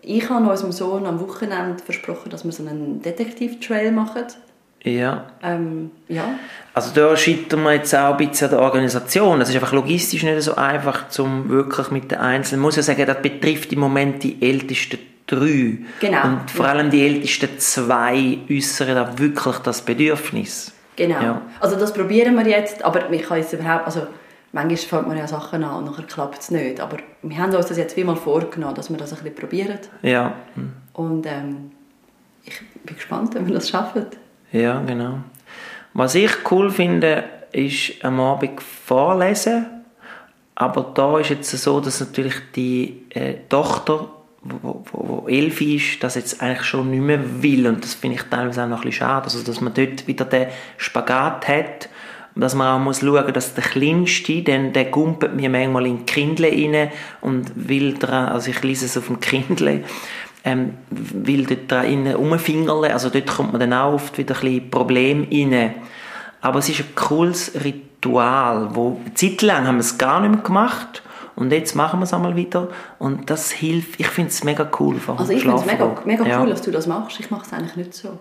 ich 0.02 0.28
habe 0.28 0.48
unserem 0.48 0.72
Sohn 0.72 1.06
am 1.06 1.20
Wochenende 1.20 1.82
versprochen, 1.82 2.30
dass 2.30 2.44
wir 2.44 2.52
so 2.52 2.66
einen 2.66 3.02
Detektiv-Trail 3.02 3.92
machen. 3.92 4.24
Ja. 4.84 5.26
Ähm, 5.42 5.90
ja. 6.08 6.24
Also 6.72 6.92
da 6.94 7.16
scheitern 7.16 7.64
wir 7.64 7.74
jetzt 7.74 7.94
auch 7.94 8.16
ein 8.16 8.28
bisschen 8.28 8.46
an 8.48 8.50
der 8.52 8.60
Organisation. 8.60 9.40
Es 9.40 9.48
ist 9.48 9.56
einfach 9.56 9.72
logistisch 9.72 10.22
nicht 10.22 10.40
so 10.42 10.54
einfach, 10.54 11.06
um 11.18 11.48
wirklich 11.48 11.90
mit 11.90 12.10
den 12.10 12.18
Einzelnen... 12.18 12.60
Ich 12.60 12.64
muss 12.64 12.76
ja 12.76 12.82
sagen, 12.82 13.04
das 13.04 13.20
betrifft 13.20 13.72
im 13.72 13.80
Moment 13.80 14.22
die 14.22 14.40
ältesten 14.40 14.98
drei. 15.26 15.78
Genau. 16.00 16.24
Und 16.24 16.50
vor 16.50 16.66
allem 16.66 16.90
die 16.90 17.04
ältesten 17.04 17.58
zwei 17.58 18.38
äußern 18.48 18.94
da 18.94 19.18
wirklich 19.18 19.56
das 19.58 19.82
Bedürfnis. 19.82 20.72
Genau. 20.96 21.20
Ja. 21.20 21.42
Also 21.60 21.76
das 21.76 21.92
probieren 21.92 22.36
wir 22.36 22.46
jetzt, 22.46 22.84
aber 22.84 23.10
ich 23.10 23.22
kann 23.22 23.38
jetzt 23.38 23.52
überhaupt... 23.52 23.86
Also 23.86 24.06
manchmal 24.52 24.76
fängt 24.76 25.08
man 25.08 25.18
ja 25.18 25.26
Sachen 25.26 25.64
an 25.64 25.78
und 25.78 25.84
nachher 25.86 26.04
klappt 26.04 26.40
es 26.40 26.50
nicht. 26.52 26.80
Aber 26.80 26.98
wir 27.22 27.36
haben 27.36 27.52
uns 27.52 27.66
das 27.66 27.76
jetzt 27.76 27.96
wie 27.96 28.04
mal 28.04 28.16
vorgenommen, 28.16 28.76
dass 28.76 28.90
wir 28.90 28.96
das 28.96 29.12
ein 29.12 29.18
bisschen 29.18 29.34
probieren. 29.34 29.80
Ja. 30.02 30.34
Und 30.92 31.26
ähm, 31.26 31.72
ich 32.44 32.60
bin 32.84 32.94
gespannt, 32.94 33.34
wenn 33.34 33.46
wir 33.46 33.54
das 33.54 33.68
schaffen. 33.68 34.06
Ja, 34.52 34.80
genau. 34.80 35.20
Was 35.94 36.14
ich 36.14 36.30
cool 36.50 36.70
finde, 36.70 37.24
ist 37.52 38.04
am 38.04 38.20
Abend 38.20 38.62
vorlesen. 38.62 39.66
Aber 40.54 40.90
da 40.94 41.18
ist 41.18 41.30
jetzt 41.30 41.50
so, 41.50 41.80
dass 41.80 42.00
natürlich 42.00 42.34
die 42.54 43.02
äh, 43.10 43.34
Tochter, 43.48 44.08
die 44.42 45.32
elf 45.38 45.60
ist, 45.60 46.02
das 46.02 46.16
jetzt 46.16 46.42
eigentlich 46.42 46.64
schon 46.64 46.90
nicht 46.90 47.00
mehr 47.00 47.42
will. 47.42 47.66
Und 47.66 47.84
das 47.84 47.94
finde 47.94 48.16
ich 48.16 48.22
teilweise 48.24 48.64
auch 48.64 48.68
noch 48.68 48.78
ein 48.78 48.82
bisschen 48.84 49.06
schade. 49.06 49.24
Also, 49.24 49.42
dass 49.42 49.60
man 49.60 49.74
dort 49.74 50.06
wieder 50.06 50.24
den 50.24 50.48
Spagat 50.76 51.46
hat. 51.48 51.88
dass 52.34 52.54
man 52.54 52.68
auch 52.68 52.82
muss 52.82 53.00
schauen, 53.00 53.32
dass 53.32 53.54
der 53.54 53.64
Kleinste, 53.64 54.42
denn 54.42 54.72
der 54.72 54.86
gumpelt 54.86 55.34
mir 55.34 55.50
manchmal 55.50 55.86
in 55.86 56.06
Kindle 56.06 56.50
rein 56.50 56.90
und 57.20 57.68
will 57.68 57.94
dran, 57.94 58.28
also 58.28 58.50
ich 58.50 58.62
lese 58.62 58.84
es 58.84 58.96
auf 58.96 59.08
dem 59.08 59.18
Kindle, 59.18 59.82
ähm, 60.48 60.74
will 60.90 61.44
dort 61.44 61.70
dran 61.70 62.06
rumfingerle, 62.06 62.92
also 62.92 63.10
dort 63.10 63.26
kommt 63.26 63.52
man 63.52 63.60
dann 63.60 63.72
auch 63.72 63.94
oft 63.94 64.16
wieder 64.18 64.34
ein 64.34 64.40
bisschen 64.40 64.70
Problem 64.70 65.26
rein. 65.30 65.74
Aber 66.40 66.60
es 66.60 66.68
ist 66.68 66.80
ein 66.80 66.94
cooles 66.94 67.52
Ritual, 67.64 68.74
wo 68.74 69.00
eine 69.04 69.14
Zeit 69.14 69.42
lang 69.42 69.66
haben 69.66 69.76
wir 69.76 69.80
es 69.80 69.98
gar 69.98 70.20
nicht 70.20 70.30
mehr 70.30 70.42
gemacht 70.42 71.02
und 71.36 71.52
jetzt 71.52 71.74
machen 71.74 72.00
wir 72.00 72.04
es 72.04 72.14
einmal 72.14 72.36
wieder 72.36 72.68
und 72.98 73.28
das 73.28 73.50
hilft, 73.50 74.00
ich 74.00 74.08
finde 74.08 74.30
es 74.30 74.44
mega 74.44 74.68
cool. 74.78 74.96
Also 75.16 75.32
ich 75.32 75.42
finde 75.42 75.56
es 75.56 75.66
mega, 75.66 75.96
mega 76.04 76.22
cool, 76.22 76.28
ja. 76.28 76.46
dass 76.46 76.62
du 76.62 76.70
das 76.70 76.86
machst, 76.86 77.20
ich 77.20 77.30
mache 77.30 77.44
es 77.44 77.52
eigentlich 77.52 77.76
nicht 77.76 77.94
so. 77.94 78.18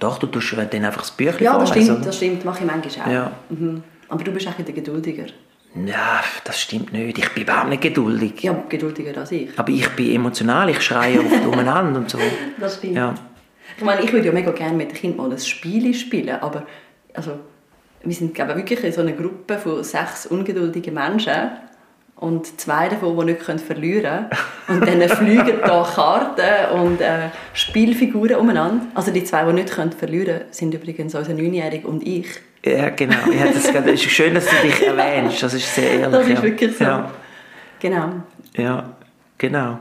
Doch, 0.00 0.18
du 0.18 0.26
tust 0.26 0.54
dann 0.56 0.84
einfach 0.84 1.02
das 1.02 1.10
Büchlein 1.10 1.42
Ja, 1.42 1.58
das 1.58 1.70
stimmt, 1.70 2.06
das 2.06 2.16
stimmt, 2.16 2.44
mache 2.44 2.60
ich 2.60 2.70
manchmal 2.70 3.06
auch. 3.06 3.12
Ja. 3.12 3.32
Mhm. 3.50 3.82
Aber 4.08 4.24
du 4.24 4.30
bist 4.32 4.46
auch 4.48 4.58
wieder 4.58 4.72
geduldiger. 4.72 5.26
Ja, 5.74 6.22
das 6.44 6.60
stimmt 6.60 6.92
nicht. 6.92 7.18
Ich 7.18 7.28
bin 7.30 7.44
überhaupt 7.44 7.70
nicht 7.70 7.82
geduldig. 7.82 8.42
Ja, 8.42 8.52
geduldiger 8.68 9.18
als 9.18 9.32
ich. 9.32 9.58
Aber 9.58 9.70
ich 9.70 9.88
bin 9.90 10.14
emotional, 10.14 10.68
ich 10.70 10.80
schreie 10.82 11.20
oft 11.20 11.46
umeinander 11.46 12.00
und 12.00 12.10
so. 12.10 12.18
Das 12.58 12.76
stimmt. 12.76 12.96
Ja. 12.96 13.14
Ich 13.76 13.84
meine, 13.84 14.02
ich 14.02 14.12
würde 14.12 14.26
ja 14.26 14.32
mega 14.32 14.50
gerne 14.50 14.76
mit 14.76 14.90
den 14.90 14.96
Kindern 14.96 15.28
mal 15.28 15.32
ein 15.32 15.38
Spiel 15.38 15.94
spielen, 15.94 16.40
aber 16.40 16.66
also, 17.14 17.38
wir 18.02 18.14
sind 18.14 18.34
glaube 18.34 18.52
ich, 18.52 18.56
wirklich 18.58 18.84
in 18.84 18.92
so 18.92 19.00
einer 19.00 19.12
Gruppe 19.12 19.58
von 19.58 19.82
sechs 19.82 20.26
ungeduldigen 20.26 20.94
Menschen 20.94 21.52
und 22.16 22.60
zwei 22.60 22.88
davon, 22.88 23.18
die 23.18 23.32
nicht 23.32 23.42
verlieren 23.42 24.28
können. 24.66 24.80
Und 24.80 24.86
dann 24.86 25.08
fliegen 25.16 25.58
da 25.64 25.82
Karten 25.82 26.80
und 26.80 27.00
äh, 27.00 27.30
Spielfiguren 27.54 28.36
umeinander. 28.36 28.86
Also 28.94 29.10
die 29.10 29.24
zwei, 29.24 29.44
die 29.44 29.52
nicht 29.54 29.70
verlieren 29.70 30.26
können, 30.26 30.44
sind 30.50 30.74
übrigens 30.74 31.14
unser 31.14 31.34
Neunjähriger 31.34 31.88
und 31.88 32.06
ich. 32.06 32.28
Ja, 32.64 32.90
genau. 32.90 33.16
Ja, 33.32 33.46
das, 33.52 33.68
ist 33.86 34.02
schön, 34.04 34.34
dass 34.34 34.46
du 34.46 34.56
dich 34.62 34.86
erwähnst. 34.86 35.42
Das 35.42 35.52
ist 35.54 35.74
sehr 35.74 35.90
ehrlich. 35.90 36.10
Das 36.10 36.28
ist 36.28 36.36
ja. 36.36 36.42
wirklich 36.42 36.76
so. 36.76 36.84
Ja. 36.84 37.10
Genau. 37.80 38.08
Ja, 38.56 38.84
genau. 39.36 39.78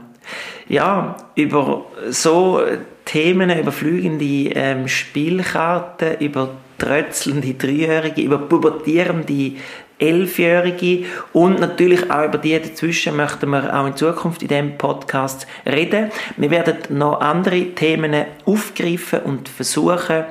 Ja, 0.67 1.15
über 1.35 1.85
so 2.09 2.61
Themen, 3.05 3.59
über 3.59 3.71
fliegende 3.71 4.55
ähm, 4.55 4.87
Spielkarten, 4.87 6.17
über 6.19 6.49
trötzelnde 6.77 7.53
Dreijährige, 7.53 8.21
über 8.21 8.39
pubertierende 8.39 9.53
Elfjährige 9.99 11.05
und 11.31 11.59
natürlich 11.59 12.09
auch 12.09 12.25
über 12.25 12.39
die 12.39 12.59
dazwischen 12.59 13.15
möchten 13.15 13.49
wir 13.51 13.77
auch 13.77 13.85
in 13.85 13.95
Zukunft 13.95 14.41
in 14.41 14.47
diesem 14.47 14.77
Podcast 14.79 15.45
reden. 15.63 16.11
Wir 16.37 16.49
werden 16.49 16.77
noch 16.89 17.21
andere 17.21 17.75
Themen 17.75 18.25
aufgreifen 18.45 19.19
und 19.19 19.47
versuchen, 19.47 20.25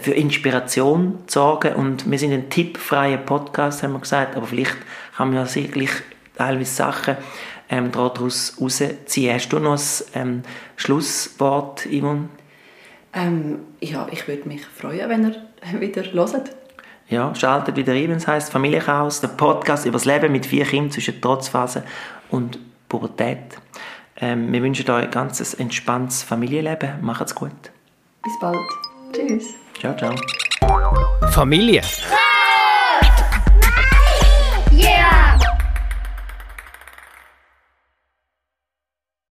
für 0.00 0.12
Inspiration 0.12 1.18
zu 1.26 1.40
sorgen 1.40 1.74
und 1.74 2.10
wir 2.10 2.18
sind 2.18 2.32
ein 2.32 2.50
tippfreier 2.50 3.18
Podcast, 3.18 3.82
haben 3.82 3.92
wir 3.92 4.00
gesagt, 4.00 4.36
aber 4.36 4.46
vielleicht 4.46 4.76
kann 5.16 5.28
man 5.28 5.38
ja 5.38 5.46
sicherlich 5.46 5.90
teilweise 6.36 6.74
Sachen 6.74 7.16
ähm, 7.68 7.92
daraus 7.92 8.56
rausziehen. 8.60 9.34
Hast 9.34 9.48
du 9.50 9.58
noch 9.58 9.78
ein 10.14 10.22
ähm, 10.22 10.42
Schlusswort, 10.76 11.86
Yvonne? 11.86 12.28
Ähm, 13.12 13.60
ja, 13.80 14.06
ich 14.10 14.26
würde 14.26 14.48
mich 14.48 14.64
freuen, 14.64 15.08
wenn 15.08 15.24
ihr 15.24 15.80
wieder 15.80 16.02
hört. 16.02 16.50
Ja, 17.08 17.34
schaltet 17.34 17.76
wieder 17.76 17.92
rein, 17.92 18.10
es 18.12 18.26
heisst 18.26 18.50
Familienchaos, 18.50 19.20
der 19.20 19.28
Podcast 19.28 19.84
über 19.84 19.98
das 19.98 20.06
Leben 20.06 20.32
mit 20.32 20.46
vier 20.46 20.64
Kindern 20.64 20.90
zwischen 20.90 21.20
Trotzphase 21.20 21.84
und 22.30 22.58
Pubertät. 22.88 23.58
Ähm, 24.16 24.50
wir 24.52 24.62
wünschen 24.62 24.90
euch 24.90 25.04
ein 25.04 25.10
ganz 25.10 25.54
entspanntes 25.54 26.22
Familienleben. 26.22 27.02
Macht's 27.02 27.34
gut. 27.34 27.52
Bis 28.22 28.38
bald. 28.40 28.56
Tschüss. 29.12 29.63
Ciao, 29.78 29.94
ciao. 29.96 30.14
Familie 31.30 31.82